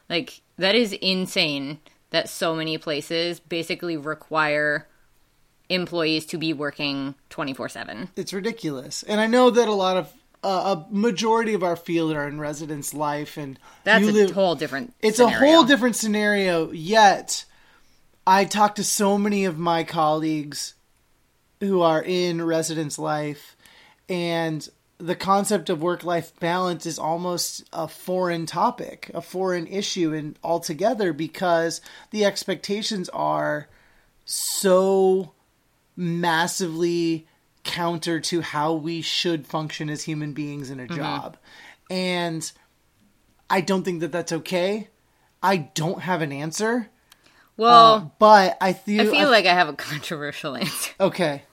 Like 0.10 0.42
that 0.58 0.76
is 0.76 0.94
insane. 0.94 1.80
That 2.10 2.28
so 2.28 2.56
many 2.56 2.78
places 2.78 3.40
basically 3.40 3.96
require 3.96 4.88
employees 5.74 6.26
to 6.28 6.38
be 6.38 6.54
working 6.54 7.16
24/7. 7.30 8.10
It's 8.16 8.34
ridiculous. 8.34 9.04
And 9.04 9.20
I 9.22 9.28
know 9.28 9.50
that 9.50 9.68
a 9.68 9.74
lot 9.74 9.98
of 9.98 10.12
uh, 10.44 10.76
a 10.76 10.94
majority 10.94 11.54
of 11.54 11.62
our 11.64 11.76
field 11.76 12.14
are 12.14 12.28
in 12.28 12.40
residence 12.40 12.94
life 12.96 13.38
and 13.38 13.60
that's 13.84 14.08
a 14.08 14.12
live, 14.12 14.32
whole 14.32 14.56
different 14.56 14.94
It's 15.02 15.18
scenario. 15.18 15.36
a 15.36 15.40
whole 15.40 15.64
different 15.66 15.96
scenario 15.96 16.72
yet 16.72 17.46
I 18.26 18.46
talk 18.46 18.76
to 18.76 18.84
so 18.84 19.18
many 19.20 19.46
of 19.46 19.60
my 19.60 19.84
colleagues 19.84 20.74
who 21.60 21.82
are 21.82 22.02
in 22.02 22.44
residence 22.44 22.98
life 22.98 23.56
and 24.10 24.68
the 24.98 25.16
concept 25.16 25.70
of 25.70 25.82
work 25.82 26.04
life 26.04 26.32
balance 26.40 26.86
is 26.86 27.00
almost 27.00 27.64
a 27.74 27.88
foreign 27.88 28.46
topic, 28.46 29.10
a 29.14 29.22
foreign 29.22 29.66
issue 29.68 30.14
and 30.14 30.38
altogether 30.44 31.12
because 31.14 31.82
the 32.12 32.24
expectations 32.26 33.10
are 33.10 33.68
so 34.26 35.34
massively 35.96 37.28
counter 37.64 38.20
to 38.20 38.42
how 38.42 38.74
we 38.74 39.02
should 39.02 39.46
function 39.46 39.90
as 39.90 40.04
human 40.04 40.34
beings 40.34 40.70
in 40.70 40.80
a 40.80 40.84
Mm-hmm. 40.84 40.96
job. 40.96 41.38
And 41.90 42.50
I 43.50 43.62
don't 43.62 43.84
think 43.84 44.00
that 44.02 44.12
that's 44.12 44.32
okay. 44.32 44.88
I 45.44 45.58
don't 45.58 46.02
have 46.02 46.22
an 46.22 46.32
answer. 46.32 46.90
Well, 47.58 47.94
Uh, 47.96 48.00
but 48.18 48.58
I 48.62 48.74
feel, 48.74 49.02
I 49.02 49.12
feel 49.12 49.30
like 49.30 49.46
I 49.46 49.54
have 49.54 49.70
a 49.70 49.74
controversial 49.74 50.56
answer. 50.56 50.92
okay. 51.00 51.44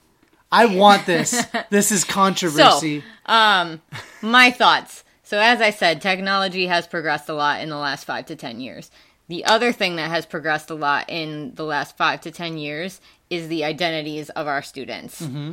I 0.51 0.65
want 0.65 1.05
this. 1.05 1.45
this 1.69 1.91
is 1.91 2.03
controversy. 2.03 3.03
Um, 3.27 3.81
my 4.23 4.49
thoughts. 4.49 5.03
So, 5.21 5.37
as 5.37 5.61
I 5.61 5.69
said, 5.69 6.01
technology 6.01 6.65
has 6.65 6.87
progressed 6.87 7.29
a 7.29 7.35
lot 7.35 7.61
in 7.61 7.69
the 7.69 7.75
last 7.77 8.05
five 8.05 8.25
to 8.27 8.35
10 8.35 8.59
years. 8.59 8.89
The 9.27 9.45
other 9.45 9.71
thing 9.71 9.97
that 9.97 10.09
has 10.09 10.25
progressed 10.25 10.71
a 10.71 10.73
lot 10.75 11.07
in 11.07 11.53
the 11.53 11.65
last 11.65 11.95
five 11.97 12.21
to 12.21 12.31
10 12.31 12.57
years 12.57 12.99
is 13.29 13.47
the 13.47 13.63
identities 13.63 14.29
of 14.31 14.47
our 14.47 14.61
students. 14.61 15.21
Mm-hmm. 15.21 15.51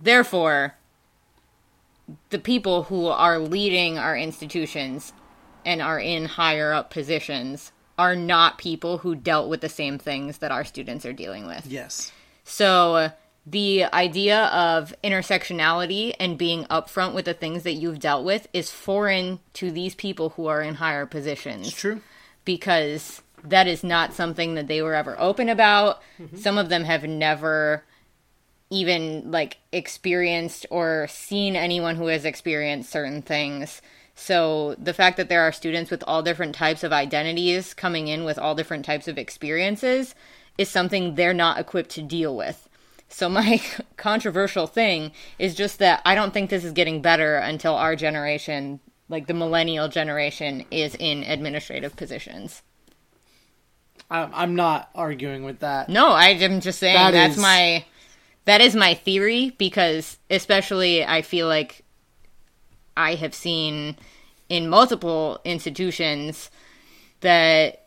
Therefore, 0.00 0.74
the 2.30 2.38
people 2.38 2.84
who 2.84 3.06
are 3.08 3.38
leading 3.38 3.98
our 3.98 4.16
institutions 4.16 5.12
and 5.64 5.82
are 5.82 5.98
in 5.98 6.26
higher 6.26 6.72
up 6.72 6.90
positions 6.90 7.72
are 7.98 8.14
not 8.14 8.58
people 8.58 8.98
who 8.98 9.14
dealt 9.14 9.48
with 9.48 9.60
the 9.62 9.68
same 9.68 9.98
things 9.98 10.38
that 10.38 10.52
our 10.52 10.64
students 10.64 11.04
are 11.06 11.12
dealing 11.12 11.46
with. 11.46 11.66
yes. 11.66 12.12
So 12.44 13.10
the 13.44 13.84
idea 13.86 14.44
of 14.46 14.94
intersectionality 15.02 16.14
and 16.20 16.36
being 16.38 16.64
upfront 16.64 17.14
with 17.14 17.24
the 17.24 17.34
things 17.34 17.62
that 17.64 17.72
you've 17.72 17.98
dealt 17.98 18.24
with 18.24 18.46
is 18.52 18.70
foreign 18.70 19.40
to 19.54 19.70
these 19.72 19.94
people 19.94 20.30
who 20.30 20.46
are 20.46 20.62
in 20.62 20.74
higher 20.74 21.06
positions 21.06 21.68
It's 21.68 21.76
true. 21.76 22.00
because 22.44 23.22
that 23.48 23.66
is 23.66 23.84
not 23.84 24.12
something 24.12 24.54
that 24.54 24.66
they 24.66 24.82
were 24.82 24.94
ever 24.94 25.18
open 25.18 25.48
about. 25.48 26.00
Mm-hmm. 26.18 26.36
Some 26.36 26.58
of 26.58 26.68
them 26.68 26.84
have 26.84 27.04
never 27.04 27.84
even 28.70 29.30
like 29.30 29.58
experienced 29.72 30.66
or 30.70 31.06
seen 31.08 31.54
anyone 31.54 31.96
who 31.96 32.06
has 32.08 32.24
experienced 32.24 32.90
certain 32.90 33.22
things. 33.22 33.80
So 34.14 34.74
the 34.78 34.94
fact 34.94 35.18
that 35.18 35.28
there 35.28 35.42
are 35.42 35.52
students 35.52 35.90
with 35.90 36.02
all 36.06 36.22
different 36.22 36.54
types 36.54 36.82
of 36.82 36.92
identities 36.92 37.74
coming 37.74 38.08
in 38.08 38.24
with 38.24 38.38
all 38.38 38.54
different 38.54 38.84
types 38.84 39.08
of 39.08 39.18
experiences 39.18 40.14
is 40.58 40.68
something 40.68 41.14
they're 41.14 41.34
not 41.34 41.58
equipped 41.58 41.90
to 41.90 42.02
deal 42.02 42.34
with. 42.34 42.68
So 43.08 43.28
my 43.28 43.62
controversial 43.96 44.66
thing 44.66 45.12
is 45.38 45.54
just 45.54 45.78
that 45.78 46.02
I 46.04 46.14
don't 46.14 46.32
think 46.32 46.50
this 46.50 46.64
is 46.64 46.72
getting 46.72 47.02
better 47.02 47.36
until 47.36 47.74
our 47.74 47.94
generation, 47.94 48.80
like 49.08 49.26
the 49.26 49.34
millennial 49.34 49.88
generation, 49.88 50.64
is 50.70 50.96
in 50.96 51.22
administrative 51.22 51.94
positions. 51.94 52.62
I'm, 54.10 54.30
I'm 54.34 54.54
not 54.56 54.90
arguing 54.94 55.44
with 55.44 55.60
that. 55.60 55.88
No, 55.88 56.08
I 56.08 56.28
am 56.28 56.60
just 56.60 56.78
saying 56.78 56.94
That 56.94 57.10
that's 57.12 57.36
is- 57.36 57.42
my 57.42 57.84
that 58.44 58.60
is 58.60 58.76
my 58.76 58.94
theory 58.94 59.50
because 59.58 60.18
especially 60.30 61.04
I 61.04 61.22
feel 61.22 61.48
like 61.48 61.82
I 62.96 63.16
have 63.16 63.34
seen 63.34 63.96
in 64.48 64.68
multiple 64.68 65.40
institutions 65.44 66.50
that 67.20 67.86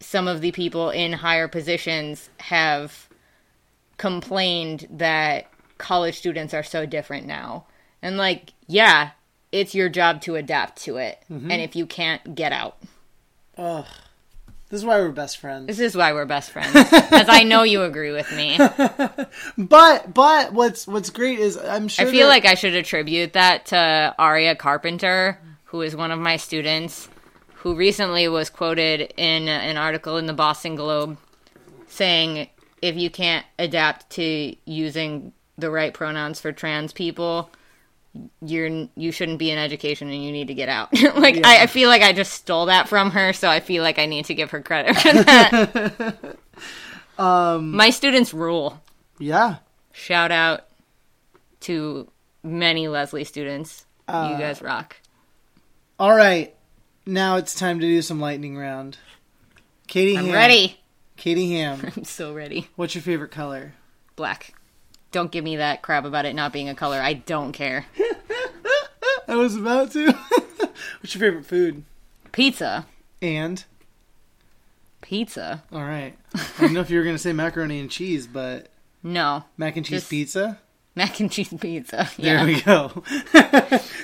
some 0.00 0.26
of 0.26 0.40
the 0.40 0.50
people 0.50 0.90
in 0.90 1.12
higher 1.12 1.46
positions 1.46 2.28
have 2.38 3.08
complained 3.96 4.88
that 4.90 5.46
college 5.78 6.16
students 6.18 6.52
are 6.52 6.64
so 6.64 6.84
different 6.84 7.24
now. 7.26 7.66
And 8.02 8.16
like, 8.16 8.52
yeah, 8.66 9.10
it's 9.52 9.74
your 9.76 9.88
job 9.88 10.20
to 10.22 10.34
adapt 10.34 10.82
to 10.82 10.96
it. 10.96 11.22
Mm-hmm. 11.30 11.50
And 11.50 11.62
if 11.62 11.76
you 11.76 11.86
can't, 11.86 12.34
get 12.34 12.50
out. 12.52 12.78
Ugh. 13.56 13.86
This 14.72 14.80
is 14.80 14.86
why 14.86 15.02
we're 15.02 15.10
best 15.12 15.36
friends. 15.36 15.66
This 15.66 15.80
is 15.80 15.94
why 15.94 16.14
we're 16.14 16.24
best 16.24 16.50
friends. 16.50 16.72
Because 16.72 17.28
I 17.28 17.42
know 17.42 17.62
you 17.62 17.82
agree 17.82 18.10
with 18.10 18.34
me. 18.34 18.58
But 19.58 20.14
but 20.14 20.54
what's 20.54 20.86
what's 20.86 21.10
great 21.10 21.38
is 21.38 21.58
I'm 21.58 21.88
sure 21.88 22.08
I 22.08 22.10
feel 22.10 22.26
that- 22.26 22.32
like 22.32 22.46
I 22.46 22.54
should 22.54 22.74
attribute 22.74 23.34
that 23.34 23.66
to 23.66 24.14
Aria 24.18 24.56
Carpenter, 24.56 25.38
who 25.64 25.82
is 25.82 25.94
one 25.94 26.10
of 26.10 26.18
my 26.18 26.38
students, 26.38 27.10
who 27.56 27.74
recently 27.74 28.28
was 28.28 28.48
quoted 28.48 29.12
in 29.18 29.46
an 29.46 29.76
article 29.76 30.16
in 30.16 30.24
the 30.24 30.32
Boston 30.32 30.74
Globe 30.74 31.18
saying, 31.86 32.48
if 32.80 32.96
you 32.96 33.10
can't 33.10 33.44
adapt 33.58 34.08
to 34.12 34.56
using 34.64 35.34
the 35.58 35.70
right 35.70 35.92
pronouns 35.92 36.40
for 36.40 36.50
trans 36.50 36.94
people, 36.94 37.50
you're 38.42 38.88
you 38.94 39.10
shouldn't 39.12 39.38
be 39.38 39.50
in 39.50 39.58
education 39.58 40.08
and 40.10 40.22
you 40.22 40.32
need 40.32 40.48
to 40.48 40.54
get 40.54 40.68
out. 40.68 40.92
like 41.16 41.44
I, 41.46 41.62
I 41.62 41.66
feel 41.66 41.88
like 41.88 42.02
I 42.02 42.12
just 42.12 42.32
stole 42.32 42.66
that 42.66 42.88
from 42.88 43.10
her, 43.12 43.32
so 43.32 43.48
I 43.48 43.60
feel 43.60 43.82
like 43.82 43.98
I 43.98 44.06
need 44.06 44.26
to 44.26 44.34
give 44.34 44.50
her 44.50 44.60
credit 44.60 44.96
for 44.96 45.12
that. 45.12 46.36
um 47.18 47.74
my 47.74 47.90
students 47.90 48.32
rule. 48.34 48.80
yeah. 49.18 49.56
Shout 49.94 50.30
out 50.32 50.64
to 51.60 52.10
many 52.42 52.88
Lesley 52.88 53.24
students. 53.24 53.84
Uh, 54.08 54.30
you 54.32 54.38
guys 54.38 54.62
rock. 54.62 54.96
All 55.98 56.14
right. 56.16 56.54
Now 57.04 57.36
it's 57.36 57.54
time 57.54 57.78
to 57.80 57.86
do 57.86 58.00
some 58.00 58.20
lightning 58.20 58.56
round. 58.56 58.96
Katie 59.86 60.16
I'm 60.16 60.24
Ham. 60.26 60.34
ready. 60.34 60.80
Katie 61.18 61.52
Ham. 61.52 61.92
I'm 61.94 62.04
so 62.04 62.32
ready. 62.32 62.68
What's 62.76 62.94
your 62.94 63.02
favorite 63.02 63.30
color? 63.32 63.74
Black. 64.16 64.54
Don't 65.12 65.30
give 65.30 65.44
me 65.44 65.56
that 65.56 65.82
crap 65.82 66.04
about 66.04 66.24
it 66.24 66.34
not 66.34 66.52
being 66.52 66.68
a 66.68 66.74
color. 66.74 67.00
I 67.00 67.12
don't 67.14 67.52
care. 67.52 67.86
I 69.28 69.36
was 69.36 69.54
about 69.56 69.92
to. 69.92 70.12
What's 71.00 71.14
your 71.14 71.20
favorite 71.20 71.46
food? 71.46 71.84
Pizza. 72.32 72.86
And 73.20 73.64
Pizza. 75.00 75.62
all 75.72 75.82
right. 75.82 76.16
I 76.34 76.46
don't 76.60 76.72
know 76.72 76.80
if 76.80 76.90
you 76.90 76.98
were 76.98 77.04
gonna 77.04 77.18
say 77.18 77.32
macaroni 77.32 77.78
and 77.80 77.90
cheese, 77.90 78.26
but 78.26 78.68
No. 79.02 79.44
mac 79.56 79.76
and 79.76 79.84
cheese 79.84 80.00
Just- 80.00 80.10
pizza. 80.10 80.58
Mac 80.94 81.20
and 81.20 81.30
cheese 81.32 81.48
pizza. 81.58 82.08
There 82.18 82.44
we 82.44 82.60
go. 82.60 82.88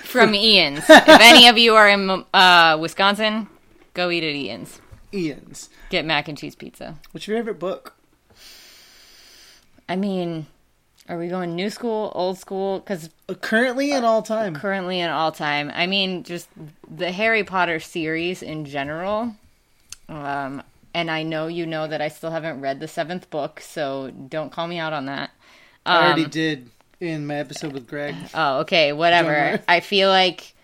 From 0.05 0.35
Ian's. 0.35 0.85
if 0.89 1.07
any 1.09 1.47
of 1.49 1.59
you 1.59 1.75
are 1.75 1.87
in 1.89 2.25
uh, 2.33 2.79
Wisconsin, 2.81 3.47
go 3.93 4.11
eat 4.11 4.25
at 4.25 4.35
Ian's. 4.35 4.81
Ian's. 5.13 5.69
Get 5.91 6.05
mac 6.07 6.29
and 6.29 6.39
cheese 6.39 6.55
pizza. 6.55 6.97
What's 7.13 7.29
your 7.29 7.37
favorite 7.39 7.59
book? 7.59 7.95
I 9.89 9.97
mean, 9.97 10.47
are 11.09 11.17
we 11.19 11.29
going 11.29 11.55
new 11.57 11.71
school, 11.71 12.13
old 12.15 12.39
school? 12.39 12.81
Because 12.81 13.11
Uh, 13.29 13.35
currently 13.35 13.93
and 13.93 14.05
all 14.05 14.23
time. 14.23 14.55
currently 14.55 15.01
and 15.01 15.13
all 15.13 15.33
time. 15.33 15.71
I 15.75 15.87
mean, 15.87 16.23
just 16.23 16.49
the 16.91 17.11
Harry 17.13 17.45
Potter 17.45 17.81
series 17.81 18.43
in 18.43 18.65
general. 18.65 19.35
Um, 20.09 20.63
and 20.95 21.11
I 21.11 21.23
know 21.23 21.47
you 21.47 21.67
know 21.67 21.87
that 21.87 22.01
I 22.01 22.09
still 22.09 22.31
haven't 22.31 22.61
read 22.61 22.81
the 22.81 22.89
seventh 22.89 23.29
book, 23.31 23.61
so 23.61 24.11
don't 24.11 24.51
call 24.51 24.67
me 24.67 24.79
out 24.79 24.93
on 24.93 25.07
that. 25.07 25.31
I 25.87 26.07
already 26.07 26.25
Um, 26.25 26.31
did 26.31 26.71
in 27.01 27.27
my 27.27 27.37
episode 27.37 27.73
with 27.73 27.87
Greg. 27.87 28.15
Oh, 28.35 28.61
okay, 28.61 28.93
whatever. 28.93 29.61
I 29.69 29.81
feel 29.81 30.09
like 30.09 30.55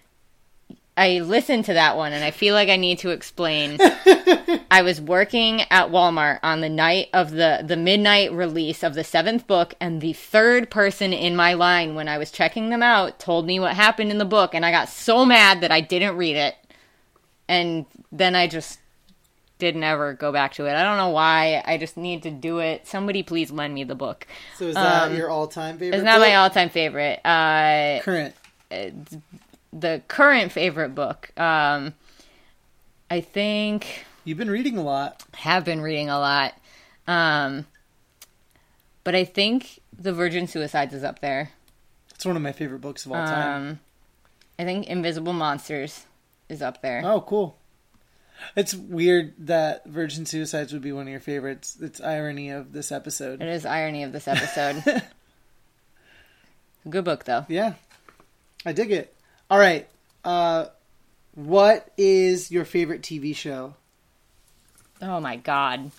I 0.97 1.18
listened 1.20 1.64
to 1.64 1.74
that 1.74 1.97
one 1.97 2.12
and 2.12 2.22
I 2.22 2.30
feel 2.30 2.55
like 2.55 2.68
I 2.68 2.76
need 2.76 3.01
to 3.01 3.11
explain. 3.11 3.78
I 4.70 4.82
was 4.82 5.01
working 5.01 5.62
at 5.62 5.88
Walmart 5.90 6.38
on 6.45 6.61
the 6.61 6.68
night 6.68 7.09
of 7.12 7.32
the 7.32 7.64
the 7.66 7.76
midnight 7.76 8.32
release 8.32 8.82
of 8.84 8.95
the 8.95 9.03
seventh 9.03 9.46
book 9.49 9.75
and 9.80 10.00
the 10.00 10.12
third 10.12 10.71
person 10.71 11.12
in 11.12 11.34
my 11.34 11.54
line 11.54 11.96
when 11.96 12.07
I 12.07 12.16
was 12.18 12.30
checking 12.30 12.71
them 12.71 12.83
out 12.83 13.18
told 13.18 13.45
me 13.45 13.58
what 13.58 13.75
happened 13.75 14.12
in 14.12 14.18
the 14.18 14.25
book 14.25 14.54
and 14.54 14.64
I 14.64 14.71
got 14.71 14.88
so 14.88 15.25
mad 15.25 15.62
that 15.62 15.72
I 15.72 15.80
didn't 15.80 16.16
read 16.16 16.37
it. 16.37 16.54
And 17.49 17.87
then 18.12 18.37
I 18.37 18.46
just 18.46 18.79
didn't 19.58 19.83
ever 19.84 20.12
go 20.14 20.30
back 20.33 20.54
to 20.54 20.66
it. 20.66 20.75
I 20.75 20.83
don't 20.84 20.96
know 20.96 21.11
why. 21.11 21.62
I 21.66 21.76
just 21.76 21.96
need 21.96 22.22
to 22.22 22.30
do 22.30 22.58
it. 22.61 22.87
Somebody 22.87 23.22
please 23.25 23.50
lend 23.50 23.75
me 23.75 23.83
the 23.84 23.95
book. 23.96 24.26
So 24.58 24.66
is 24.66 24.75
that 24.76 25.08
Um, 25.11 25.16
your 25.16 25.29
all-time 25.29 25.76
favorite? 25.79 25.96
It's 25.96 26.04
not 26.04 26.18
book? 26.21 26.29
my 26.29 26.37
all-time 26.37 26.68
favorite. 26.71 27.21
Uh 27.25 27.99
current. 28.03 28.34
The 29.76 30.03
current 30.09 30.53
favorite 30.53 30.95
book. 30.95 31.30
Um, 31.38 31.95
I 33.11 33.21
think 33.21 34.07
You've 34.25 34.38
been 34.38 34.51
reading 34.51 34.79
a 34.79 34.83
lot. 34.83 35.22
have 35.34 35.64
been 35.64 35.80
reading 35.80 36.09
a 36.09 36.18
lot, 36.18 36.55
um, 37.07 37.67
but 39.03 39.14
I 39.14 39.25
think 39.25 39.80
The 39.99 40.13
Virgin 40.13 40.46
Suicides 40.46 40.95
is 40.95 41.05
up 41.05 41.18
there. 41.18 41.51
It's 42.14 42.25
one 42.25 42.37
of 42.37 42.42
my 42.42 42.53
favorite 42.53 42.80
books 42.80 43.05
of 43.05 43.13
all 43.13 43.26
time. 43.26 43.63
Um, 43.63 43.80
I 44.59 44.64
think 44.64 44.87
Invisible 44.87 45.33
Monsters 45.33 46.07
is 46.49 46.63
up 46.63 46.80
there. 46.80 47.03
Oh, 47.05 47.21
cool. 47.21 47.59
It's 48.57 48.75
weird 48.75 49.34
that 49.46 49.84
Virgin 49.87 50.26
Suicides 50.26 50.72
would 50.72 50.83
be 50.83 50.92
one 50.92 51.03
of 51.07 51.09
your 51.11 51.21
favorites. 51.21 51.76
It's 51.80 52.01
irony 52.01 52.51
of 52.51 52.72
this 52.72 52.91
episode. 52.92 53.42
It 53.42 53.49
is 53.49 53.67
irony 53.67 54.03
of 54.05 54.13
this 54.13 54.26
episode. 54.29 55.03
Good 56.88 57.05
book 57.05 57.25
though. 57.25 57.46
Yeah. 57.49 57.75
I 58.67 58.72
dig 58.72 58.91
it. 58.92 59.13
All 59.50 59.58
right. 59.58 59.88
Uh 60.25 60.66
what 61.34 61.88
is 61.99 62.50
your 62.50 62.64
favorite 62.64 63.03
TV 63.03 63.34
show? 63.34 63.75
Oh 65.03 65.21
my 65.21 65.37
god. 65.37 65.91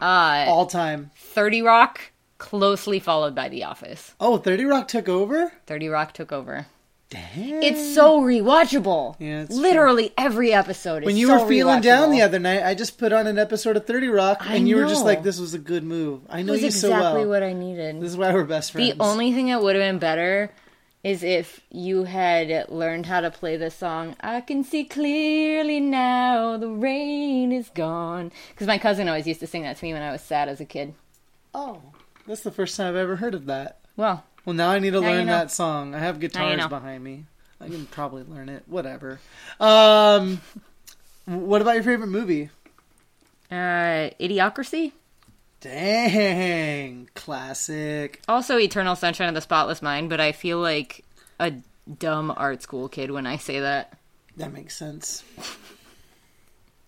Uh, 0.00 0.44
All 0.46 0.66
time. 0.66 1.10
Thirty 1.16 1.60
Rock, 1.60 2.00
closely 2.38 3.00
followed 3.00 3.34
by 3.34 3.48
The 3.48 3.64
Office. 3.64 4.14
Oh, 4.20 4.38
30 4.38 4.64
Rock 4.64 4.86
took 4.88 5.08
over? 5.08 5.52
Thirty 5.66 5.88
Rock 5.88 6.12
took 6.14 6.30
over. 6.32 6.66
Damn. 7.10 7.62
It's 7.62 7.94
so 7.94 8.20
rewatchable. 8.20 9.16
Yeah, 9.18 9.46
Literally 9.48 10.12
every 10.18 10.52
episode. 10.52 10.98
Is 10.98 11.04
so 11.04 11.06
when 11.06 11.16
you 11.16 11.26
so 11.26 11.42
were 11.42 11.48
feeling 11.48 11.80
down 11.80 12.10
the 12.10 12.20
other 12.20 12.38
night, 12.38 12.62
I 12.62 12.74
just 12.74 12.98
put 12.98 13.12
on 13.12 13.26
an 13.26 13.38
episode 13.38 13.76
of 13.76 13.86
Thirty 13.86 14.08
Rock, 14.08 14.38
I 14.42 14.54
and 14.56 14.68
you 14.68 14.76
were 14.76 14.86
just 14.86 15.04
like, 15.06 15.22
"This 15.22 15.40
was 15.40 15.54
a 15.54 15.58
good 15.58 15.84
move." 15.84 16.20
I 16.28 16.42
know 16.42 16.52
It 16.52 16.56
was 16.56 16.60
you 16.62 16.66
exactly 16.68 16.98
so 17.00 17.14
well. 17.20 17.28
what 17.28 17.42
I 17.42 17.54
needed. 17.54 18.00
This 18.00 18.10
is 18.10 18.16
why 18.16 18.32
we're 18.32 18.44
best 18.44 18.72
friends. 18.72 18.94
The 18.94 19.02
only 19.02 19.32
thing 19.32 19.46
that 19.46 19.62
would 19.62 19.74
have 19.74 19.82
been 19.82 19.98
better 19.98 20.50
is 21.10 21.22
if 21.22 21.60
you 21.70 22.04
had 22.04 22.68
learned 22.70 23.06
how 23.06 23.20
to 23.20 23.30
play 23.30 23.56
the 23.56 23.70
song 23.70 24.14
I 24.20 24.40
can 24.40 24.62
see 24.64 24.84
clearly 24.84 25.80
now 25.80 26.56
the 26.56 26.68
rain 26.68 27.52
is 27.52 27.68
gone 27.70 28.30
because 28.50 28.66
my 28.66 28.78
cousin 28.78 29.08
always 29.08 29.26
used 29.26 29.40
to 29.40 29.46
sing 29.46 29.62
that 29.62 29.76
to 29.78 29.84
me 29.84 29.92
when 29.92 30.02
I 30.02 30.12
was 30.12 30.22
sad 30.22 30.48
as 30.48 30.60
a 30.60 30.64
kid. 30.64 30.94
oh, 31.54 31.80
that's 32.26 32.42
the 32.42 32.50
first 32.50 32.76
time 32.76 32.88
I've 32.88 32.96
ever 32.96 33.16
heard 33.16 33.34
of 33.34 33.46
that. 33.46 33.78
Well, 33.96 34.24
Well, 34.44 34.54
now 34.54 34.70
I 34.70 34.78
need 34.78 34.90
to 34.92 35.00
Now 35.00 35.08
you 35.08 35.14
learn 35.16 35.26
know. 35.26 35.32
that 35.32 35.50
song. 35.50 35.94
I 35.94 35.98
have 35.98 36.20
guitars 36.20 36.58
know. 36.58 36.68
behind 36.68 37.02
me. 37.02 37.24
I 37.60 37.68
can 37.68 37.86
probably 37.86 38.22
learn 38.22 38.48
it. 38.48 38.62
Whatever. 38.66 39.18
Um, 39.58 40.40
what 41.24 41.60
about 41.62 41.74
your 41.74 41.82
favorite 41.84 42.08
movie? 42.08 42.50
uh 43.50 44.10
Idiocracy? 44.20 44.92
Dang, 45.60 47.08
classic. 47.14 48.22
Also 48.28 48.58
Eternal 48.58 48.94
Sunshine 48.94 49.28
of 49.28 49.34
the 49.34 49.40
Spotless 49.40 49.82
Mind, 49.82 50.08
but 50.08 50.20
I 50.20 50.32
feel 50.32 50.58
like 50.58 51.04
a 51.40 51.54
dumb 51.98 52.32
art 52.36 52.62
school 52.62 52.88
kid 52.88 53.10
when 53.10 53.26
I 53.26 53.36
say 53.36 53.60
that. 53.60 53.98
That 54.36 54.52
makes 54.52 54.76
sense. 54.76 55.24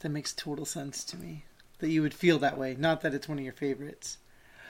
That 0.01 0.11
makes 0.11 0.33
total 0.33 0.65
sense 0.65 1.05
to 1.05 1.17
me. 1.17 1.45
That 1.81 1.91
you 1.91 2.03
would 2.03 2.15
feel 2.15 2.39
that 2.39 2.59
way. 2.59 2.77
Not 2.79 3.01
that 3.01 3.15
it's 3.15 3.29
one 3.29 3.39
of 3.39 3.45
your 3.45 3.53
favorites. 3.53 4.19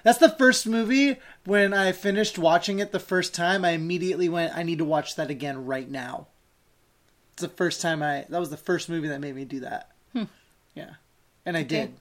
That's 0.03 0.19
the 0.19 0.31
first 0.31 0.67
movie 0.67 1.17
when 1.45 1.75
I 1.75 1.93
finished 1.93 2.39
watching 2.39 2.79
it 2.79 2.93
the 2.93 2.99
first 2.99 3.35
time, 3.35 3.65
I 3.65 3.71
immediately 3.71 4.29
went, 4.29 4.57
I 4.57 4.63
need 4.63 4.79
to 4.79 4.85
watch 4.85 5.17
that 5.17 5.31
again 5.31 5.67
right 5.67 5.91
now. 5.91 6.29
It's 7.35 7.43
the 7.43 7.49
first 7.49 7.83
time 7.83 8.03
I 8.03 8.25
that 8.29 8.41
was 8.41 8.51
the 8.51 8.57
first 8.57 8.89
movie 8.89 9.09
that 9.09 9.21
made 9.21 9.35
me 9.35 9.45
do 9.45 9.61
that. 9.61 9.91
Hmm. 10.13 10.25
Yeah. 10.75 10.95
And 11.45 11.57
I 11.57 11.63
did. 11.65 11.93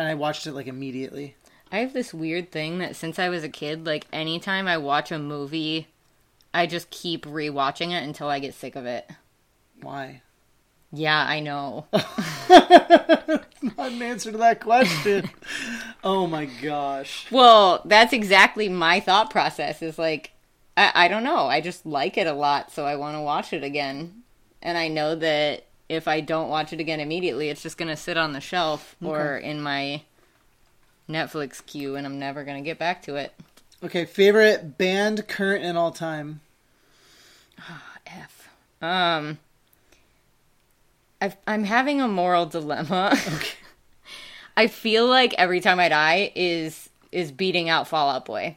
And 0.00 0.08
I 0.08 0.14
watched 0.14 0.46
it 0.46 0.54
like 0.54 0.66
immediately. 0.66 1.36
I 1.70 1.80
have 1.80 1.92
this 1.92 2.14
weird 2.14 2.50
thing 2.50 2.78
that 2.78 2.96
since 2.96 3.18
I 3.18 3.28
was 3.28 3.44
a 3.44 3.50
kid, 3.50 3.84
like 3.84 4.06
anytime 4.10 4.66
I 4.66 4.78
watch 4.78 5.12
a 5.12 5.18
movie, 5.18 5.88
I 6.54 6.66
just 6.66 6.88
keep 6.88 7.26
rewatching 7.26 7.90
it 7.90 8.02
until 8.02 8.28
I 8.28 8.38
get 8.38 8.54
sick 8.54 8.76
of 8.76 8.86
it. 8.86 9.10
Why? 9.82 10.22
Yeah, 10.90 11.22
I 11.22 11.40
know. 11.40 11.84
Not 11.92 13.92
an 13.92 14.00
answer 14.00 14.32
to 14.32 14.38
that 14.38 14.62
question. 14.62 15.28
oh 16.02 16.26
my 16.26 16.46
gosh. 16.46 17.30
well, 17.30 17.82
that's 17.84 18.14
exactly 18.14 18.70
my 18.70 19.00
thought 19.00 19.28
process 19.28 19.82
is 19.82 19.98
like, 19.98 20.32
I, 20.78 20.92
I 20.94 21.08
don't 21.08 21.24
know. 21.24 21.44
I 21.44 21.60
just 21.60 21.84
like 21.84 22.16
it 22.16 22.26
a 22.26 22.32
lot, 22.32 22.72
so 22.72 22.86
I 22.86 22.96
want 22.96 23.18
to 23.18 23.20
watch 23.20 23.52
it 23.52 23.62
again. 23.62 24.22
And 24.62 24.78
I 24.78 24.88
know 24.88 25.14
that 25.16 25.66
if 25.90 26.06
I 26.06 26.20
don't 26.20 26.48
watch 26.48 26.72
it 26.72 26.78
again 26.78 27.00
immediately, 27.00 27.48
it's 27.48 27.62
just 27.62 27.76
going 27.76 27.88
to 27.88 27.96
sit 27.96 28.16
on 28.16 28.32
the 28.32 28.40
shelf 28.40 28.94
or 29.02 29.36
in 29.36 29.60
my 29.60 30.02
Netflix 31.08 31.66
queue, 31.66 31.96
and 31.96 32.06
I'm 32.06 32.18
never 32.18 32.44
going 32.44 32.62
to 32.62 32.64
get 32.66 32.78
back 32.78 33.02
to 33.02 33.16
it. 33.16 33.34
Okay, 33.82 34.04
favorite 34.04 34.78
band 34.78 35.26
current 35.26 35.64
and 35.64 35.76
all 35.76 35.90
time. 35.90 36.42
Ah, 37.58 37.82
F. 38.06 38.48
Um, 38.80 39.38
I've, 41.20 41.36
I'm 41.46 41.64
having 41.64 42.00
a 42.00 42.06
moral 42.06 42.46
dilemma. 42.46 43.10
Okay. 43.12 43.48
I 44.56 44.68
feel 44.68 45.08
like 45.08 45.34
every 45.38 45.60
time 45.60 45.80
I 45.80 45.88
die 45.88 46.32
is 46.36 46.88
is 47.10 47.32
beating 47.32 47.68
out 47.68 47.88
Fall 47.88 48.10
Out 48.10 48.24
Boy. 48.26 48.56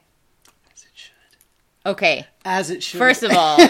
As 0.72 0.84
it 0.84 0.90
should. 0.94 1.12
Okay, 1.86 2.28
As 2.46 2.70
it 2.70 2.84
should. 2.84 3.00
first 3.00 3.24
of 3.24 3.32
all, 3.32 3.58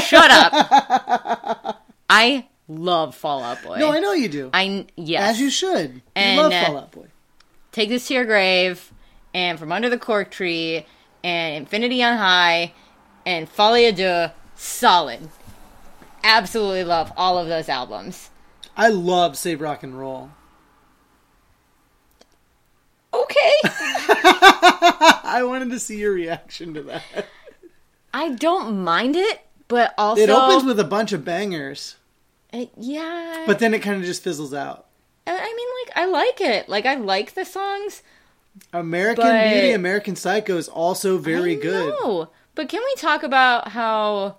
shut 0.00 0.30
up. 0.30 1.82
I 2.10 2.46
love 2.70 3.14
Fall 3.14 3.42
Out 3.42 3.62
Boy. 3.62 3.78
No, 3.78 3.90
I 3.92 4.00
know 4.00 4.12
you 4.12 4.28
do. 4.28 4.50
I 4.52 4.86
yes. 4.96 5.30
As 5.30 5.40
you 5.40 5.50
should. 5.50 6.02
And, 6.14 6.36
you 6.36 6.42
love 6.42 6.52
uh, 6.52 6.64
Fall 6.66 6.78
Out 6.78 6.92
Boy. 6.92 7.06
take 7.72 7.88
this 7.88 8.08
to 8.08 8.14
your 8.14 8.24
grave, 8.24 8.92
and 9.34 9.58
from 9.58 9.72
under 9.72 9.88
the 9.88 9.98
cork 9.98 10.30
tree, 10.30 10.86
and 11.24 11.56
Infinity 11.56 12.02
on 12.02 12.16
High, 12.16 12.72
and 13.26 13.48
Folie 13.48 13.92
à 13.92 13.94
Deux, 13.94 14.32
solid. 14.56 15.28
Absolutely 16.22 16.84
love 16.84 17.12
all 17.16 17.38
of 17.38 17.48
those 17.48 17.68
albums. 17.68 18.30
I 18.76 18.88
love 18.88 19.36
Save 19.36 19.60
Rock 19.60 19.82
and 19.82 19.98
Roll. 19.98 20.30
Okay. 23.12 23.52
I 23.64 25.42
wanted 25.44 25.70
to 25.70 25.78
see 25.78 25.98
your 25.98 26.12
reaction 26.12 26.74
to 26.74 26.82
that. 26.84 27.02
I 28.12 28.30
don't 28.30 28.82
mind 28.82 29.16
it, 29.16 29.40
but 29.68 29.94
also 29.96 30.20
It 30.20 30.30
opens 30.30 30.64
with 30.64 30.78
a 30.80 30.84
bunch 30.84 31.12
of 31.12 31.24
bangers, 31.24 31.96
Uh, 32.52 32.66
yeah. 32.76 33.44
but 33.46 33.58
then 33.58 33.74
it 33.74 33.80
kind 33.80 33.96
of 33.96 34.04
just 34.04 34.22
fizzles 34.22 34.52
out. 34.54 34.86
I 35.26 35.32
I 35.32 35.54
mean, 35.54 35.68
like 35.86 35.96
I 35.96 36.06
like 36.06 36.40
it. 36.40 36.68
Like 36.68 36.86
I 36.86 36.94
like 36.96 37.34
the 37.34 37.44
songs. 37.44 38.02
American 38.72 39.24
But- 39.24 39.50
Beauty, 39.50 39.72
American 39.72 40.16
Psycho 40.16 40.56
is 40.56 40.68
also 40.68 41.18
very 41.18 41.56
I 41.56 41.60
good. 41.60 41.88
know. 42.00 42.28
But 42.54 42.68
can 42.68 42.82
we 42.84 42.94
talk 42.96 43.22
about 43.22 43.68
how 43.68 44.36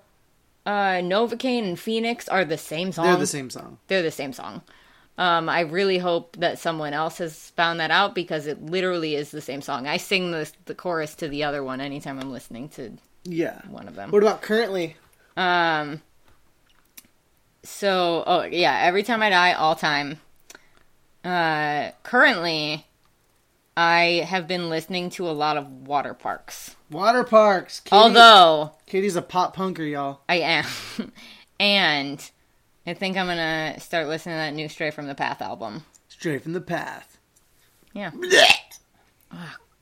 uh, 0.66 1.00
Novocaine 1.02 1.64
and 1.68 1.80
Phoenix 1.80 2.28
are 2.28 2.44
the 2.46 2.58
same 2.58 2.92
song? 2.92 3.06
They're 3.06 3.16
the 3.16 3.26
same 3.28 3.50
song. 3.50 3.78
They're 3.88 4.02
the 4.02 4.12
same 4.12 4.34
song. 4.34 4.62
Um, 5.18 5.50
I 5.50 5.62
really 5.62 5.98
hope 5.98 6.36
that 6.40 6.60
someone 6.60 6.94
else 6.94 7.20
has 7.20 7.52
found 7.52 7.80
that 7.80 7.92
out 7.92 8.14
because 8.16 8.48
it 8.48 8.62
literally 8.66 9.16
is 9.16 9.32
the 9.32 9.42
same 9.42 9.62
song. 9.62 9.88
I 9.88 9.98
sing 9.98 10.32
the 10.32 10.52
the 10.66 10.76
chorus 10.76 11.16
to 11.16 11.28
the 11.30 11.44
other 11.46 11.64
one 11.64 11.80
anytime 11.80 12.20
I'm 12.20 12.32
listening 12.32 12.70
to 12.70 12.92
Yeah. 13.24 13.62
one 13.70 13.88
of 13.88 13.96
them. 13.96 14.12
What 14.12 14.24
about 14.24 14.42
currently? 14.42 14.98
Um. 15.38 16.02
So, 17.64 18.24
oh 18.26 18.44
yeah, 18.44 18.80
every 18.84 19.04
time 19.04 19.22
I 19.22 19.30
die, 19.30 19.54
all 19.54 19.76
time. 19.76 20.20
Uh, 21.24 21.92
currently, 22.04 22.86
I 23.78 24.26
have 24.28 24.48
been 24.48 24.70
listening 24.70 25.12
to 25.12 25.30
a 25.30 25.32
lot 25.32 25.58
of 25.58 25.66
Waterparks. 25.66 26.76
Water 26.90 27.24
parks. 27.24 27.80
Katie, 27.80 27.96
Although 27.96 28.72
Katie's 28.88 29.16
a 29.16 29.22
pop 29.22 29.56
punker, 29.56 29.90
y'all. 29.90 30.22
I 30.28 30.36
am, 30.40 30.66
and 31.60 32.32
I 32.88 32.94
think 32.96 33.16
I'm 33.18 33.28
gonna 33.28 33.80
start 33.80 34.08
listening 34.08 34.34
to 34.36 34.40
that 34.40 34.54
new 34.56 34.68
Stray 34.68 34.90
from 34.92 35.08
the 35.08 35.16
Path 35.16 35.42
album. 35.42 35.86
Stray 36.10 36.40
from 36.40 36.54
the 36.54 36.62
path. 36.62 37.18
Yeah. 37.94 38.12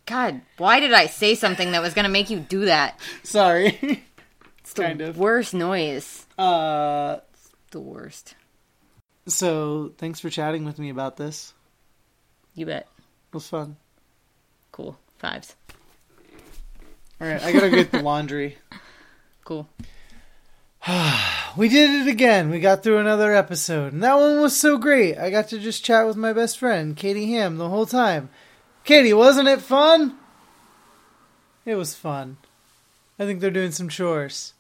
God, 0.06 0.42
why 0.58 0.80
did 0.80 0.92
I 0.94 1.06
say 1.06 1.36
something 1.36 1.72
that 1.72 1.82
was 1.82 1.94
gonna 1.94 2.10
make 2.10 2.30
you 2.30 2.40
do 2.40 2.66
that? 2.66 3.00
Sorry. 3.24 4.04
It's 4.60 4.74
the 4.74 4.84
Kind 4.84 5.02
of. 5.02 5.18
worst 5.18 5.54
noise. 5.54 6.26
uh, 6.38 7.18
The 7.72 7.80
worst. 7.80 8.36
so 9.28 9.94
thanks 9.98 10.20
for 10.20 10.30
chatting 10.30 10.66
with 10.66 10.80
me 10.80 10.90
about 10.90 11.18
this. 11.18 11.54
You 12.56 12.66
bet. 12.66 12.88
It 13.28 13.34
was 13.34 13.48
fun. 13.48 13.78
Cool. 14.72 14.98
Fives. 15.20 15.56
All 17.22 17.28
right, 17.28 17.42
I 17.44 17.52
gotta 17.52 17.70
get 17.70 17.92
the 17.92 18.02
laundry. 18.02 18.58
Cool. 19.46 19.68
We 21.58 21.68
did 21.68 22.02
it 22.02 22.12
again. 22.12 22.52
We 22.52 22.60
got 22.60 22.84
through 22.84 23.00
another 23.00 23.34
episode. 23.34 23.92
And 23.92 24.04
that 24.04 24.14
one 24.14 24.40
was 24.40 24.56
so 24.56 24.78
great. 24.78 25.18
I 25.18 25.32
got 25.32 25.48
to 25.50 25.58
just 25.58 25.84
chat 25.84 26.06
with 26.06 26.16
my 26.16 26.32
best 26.32 26.60
friend, 26.60 26.96
Katie 26.96 27.32
Ham, 27.34 27.58
the 27.58 27.68
whole 27.68 27.88
time. 27.88 28.30
Katie, 28.84 29.12
wasn't 29.12 29.48
it 29.48 29.60
fun? 29.62 30.16
It 31.66 31.74
was 31.74 31.96
fun. 31.96 32.38
I 33.18 33.26
think 33.26 33.40
they're 33.40 33.50
doing 33.50 33.72
some 33.72 33.90
chores. 33.90 34.54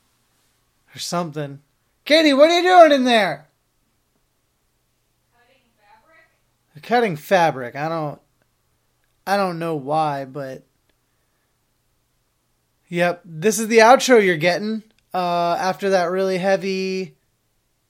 Or 0.95 0.99
something. 0.99 1.61
Katie, 2.10 2.34
what 2.34 2.49
are 2.49 2.60
you 2.60 2.64
doing 2.64 2.91
in 2.91 3.03
there? 3.03 3.48
They're 6.73 6.81
cutting 6.81 7.15
fabric. 7.15 7.76
I 7.76 7.88
don't 7.88 8.19
I 9.27 9.38
don't 9.38 9.60
know 9.60 9.76
why, 9.76 10.26
but 10.26 10.64
Yep, 12.88 13.22
this 13.23 13.60
is 13.60 13.68
the 13.68 13.77
outro 13.77 14.26
you're 14.26 14.38
getting 14.38 14.81
uh, 15.14 15.56
after 15.60 15.91
that 15.91 16.06
really 16.06 16.40
heavy 16.40 17.15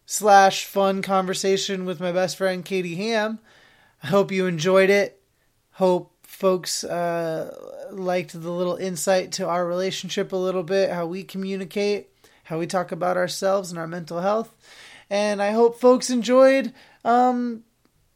slash 0.06 0.66
fun 0.66 1.02
conversation 1.02 1.86
with 1.86 2.02
my 2.02 2.12
best 2.12 2.36
friend 2.36 2.66
Katie 2.66 2.96
Ham. 2.96 3.40
I 4.04 4.08
hope 4.08 4.34
you 4.34 4.48
enjoyed 4.48 4.90
it. 4.90 5.22
Hope 5.72 6.12
folks 6.24 6.84
uh, 6.84 7.56
liked 7.90 8.34
the 8.34 8.52
little 8.52 8.76
insight 8.76 9.32
to 9.32 9.48
our 9.48 9.66
relationship 9.66 10.34
a 10.34 10.36
little 10.36 10.64
bit, 10.64 10.91
how 10.91 11.06
we 11.06 11.24
communicate, 11.24 12.10
how 12.50 12.58
we 12.58 12.66
talk 12.66 12.92
about 12.92 13.16
ourselves 13.16 13.70
and 13.70 13.78
our 13.78 13.86
mental 13.86 14.22
health. 14.22 14.52
And 15.08 15.40
I 15.40 15.52
hope 15.52 15.80
folks 15.80 16.10
enjoyed 16.10 16.74
um, 17.06 17.64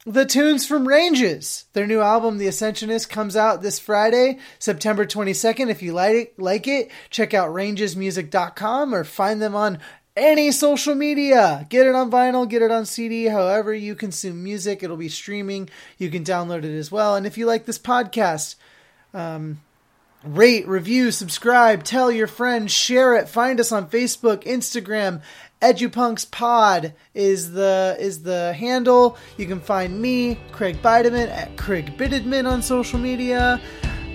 the 0.08 0.26
tunes 0.26 0.66
from 0.66 0.88
Ranges. 0.88 1.66
Their 1.74 1.86
new 1.86 2.02
album, 2.02 2.40
The 2.40 2.48
Ascensionist, 2.48 3.12
comes 3.12 3.36
out 3.36 3.62
this 3.62 3.78
Friday, 3.78 4.40
September 4.58 5.06
22nd. 5.06 5.70
If 5.70 5.84
you 5.84 5.94
like 5.94 6.16
it, 6.16 6.40
like 6.40 6.68
it 6.68 6.90
check 7.12 7.36
out 7.36 7.52
rangesmusic.com 7.52 8.96
or 8.96 9.04
find 9.04 9.40
them 9.40 9.56
on 9.56 9.78
any 10.18 10.52
social 10.52 10.96
media. 10.96 11.68
Get 11.70 11.86
it 11.86 11.94
on 11.94 12.10
vinyl, 12.10 12.50
get 12.50 12.64
it 12.64 12.72
on 12.72 12.88
CD, 12.88 13.26
however 13.26 13.72
you 13.72 13.94
consume 13.94 14.44
music. 14.44 14.82
It'll 14.82 14.98
be 14.98 15.10
streaming. 15.10 15.70
You 16.00 16.10
can 16.10 16.24
download 16.24 16.64
it 16.64 16.76
as 16.76 16.92
well. 16.92 17.16
And 17.16 17.28
if 17.28 17.38
you 17.38 17.46
like 17.46 17.66
this 17.66 17.80
podcast, 17.80 18.56
um, 19.14 19.62
rate, 20.26 20.68
review, 20.68 21.12
subscribe, 21.12 21.84
tell 21.84 22.12
your 22.12 22.28
friends, 22.28 22.72
share 22.72 23.16
it. 23.16 23.30
Find 23.30 23.60
us 23.60 23.72
on 23.72 23.90
Facebook, 23.90 24.44
Instagram. 24.44 25.22
EduPunks 25.62 26.30
Pod 26.30 26.94
is 27.14 27.54
the 27.54 27.96
is 27.98 28.24
the 28.24 28.54
handle. 28.54 29.18
You 29.38 29.46
can 29.46 29.62
find 29.62 30.02
me, 30.02 30.38
Craig 30.52 30.82
Bidiman, 30.82 31.30
at 31.30 31.56
Craig 31.56 31.98
Bidiman 31.98 32.50
on 32.50 32.62
social 32.62 33.00
media. 33.00 33.62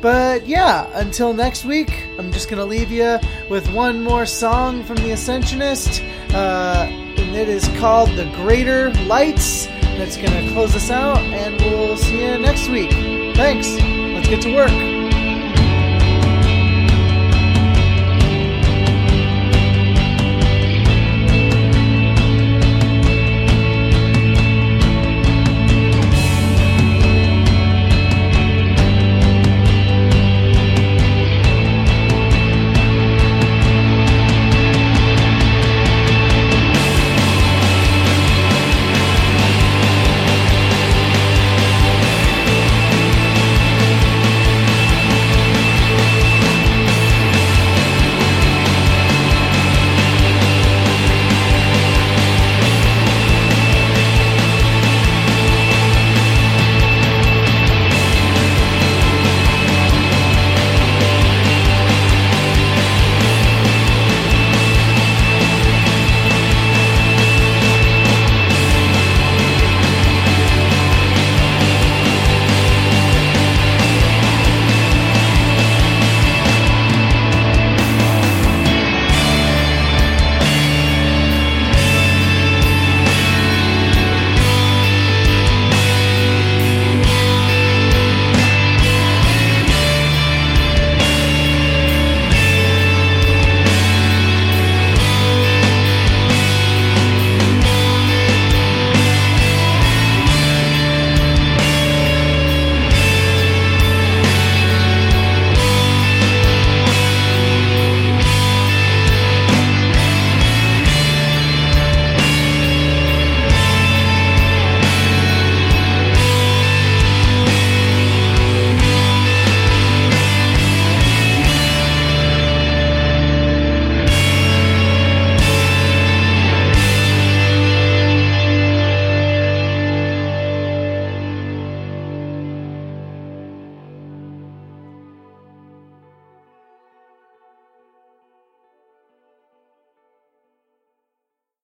But 0.02 0.46
yeah, 0.46 0.86
until 0.94 1.32
next 1.32 1.64
week, 1.64 2.06
I'm 2.18 2.30
just 2.32 2.50
gonna 2.50 2.66
leave 2.66 2.90
you 2.90 3.18
with 3.50 3.68
one 3.72 4.02
more 4.02 4.26
song 4.26 4.84
from 4.84 4.96
the 4.96 5.10
Ascensionist, 5.12 6.02
uh, 6.34 6.86
and 6.88 7.34
it 7.34 7.48
is 7.48 7.66
called 7.78 8.10
"The 8.10 8.30
Greater 8.36 8.90
Lights." 9.06 9.66
That's 9.96 10.16
gonna 10.18 10.52
close 10.52 10.76
us 10.76 10.90
out, 10.90 11.18
and 11.18 11.56
we'll 11.62 11.96
see 11.96 12.22
you 12.22 12.38
next 12.38 12.68
week. 12.68 12.92
Thanks. 13.36 13.72
Let's 13.80 14.28
get 14.28 14.42
to 14.42 14.54
work. 14.54 14.97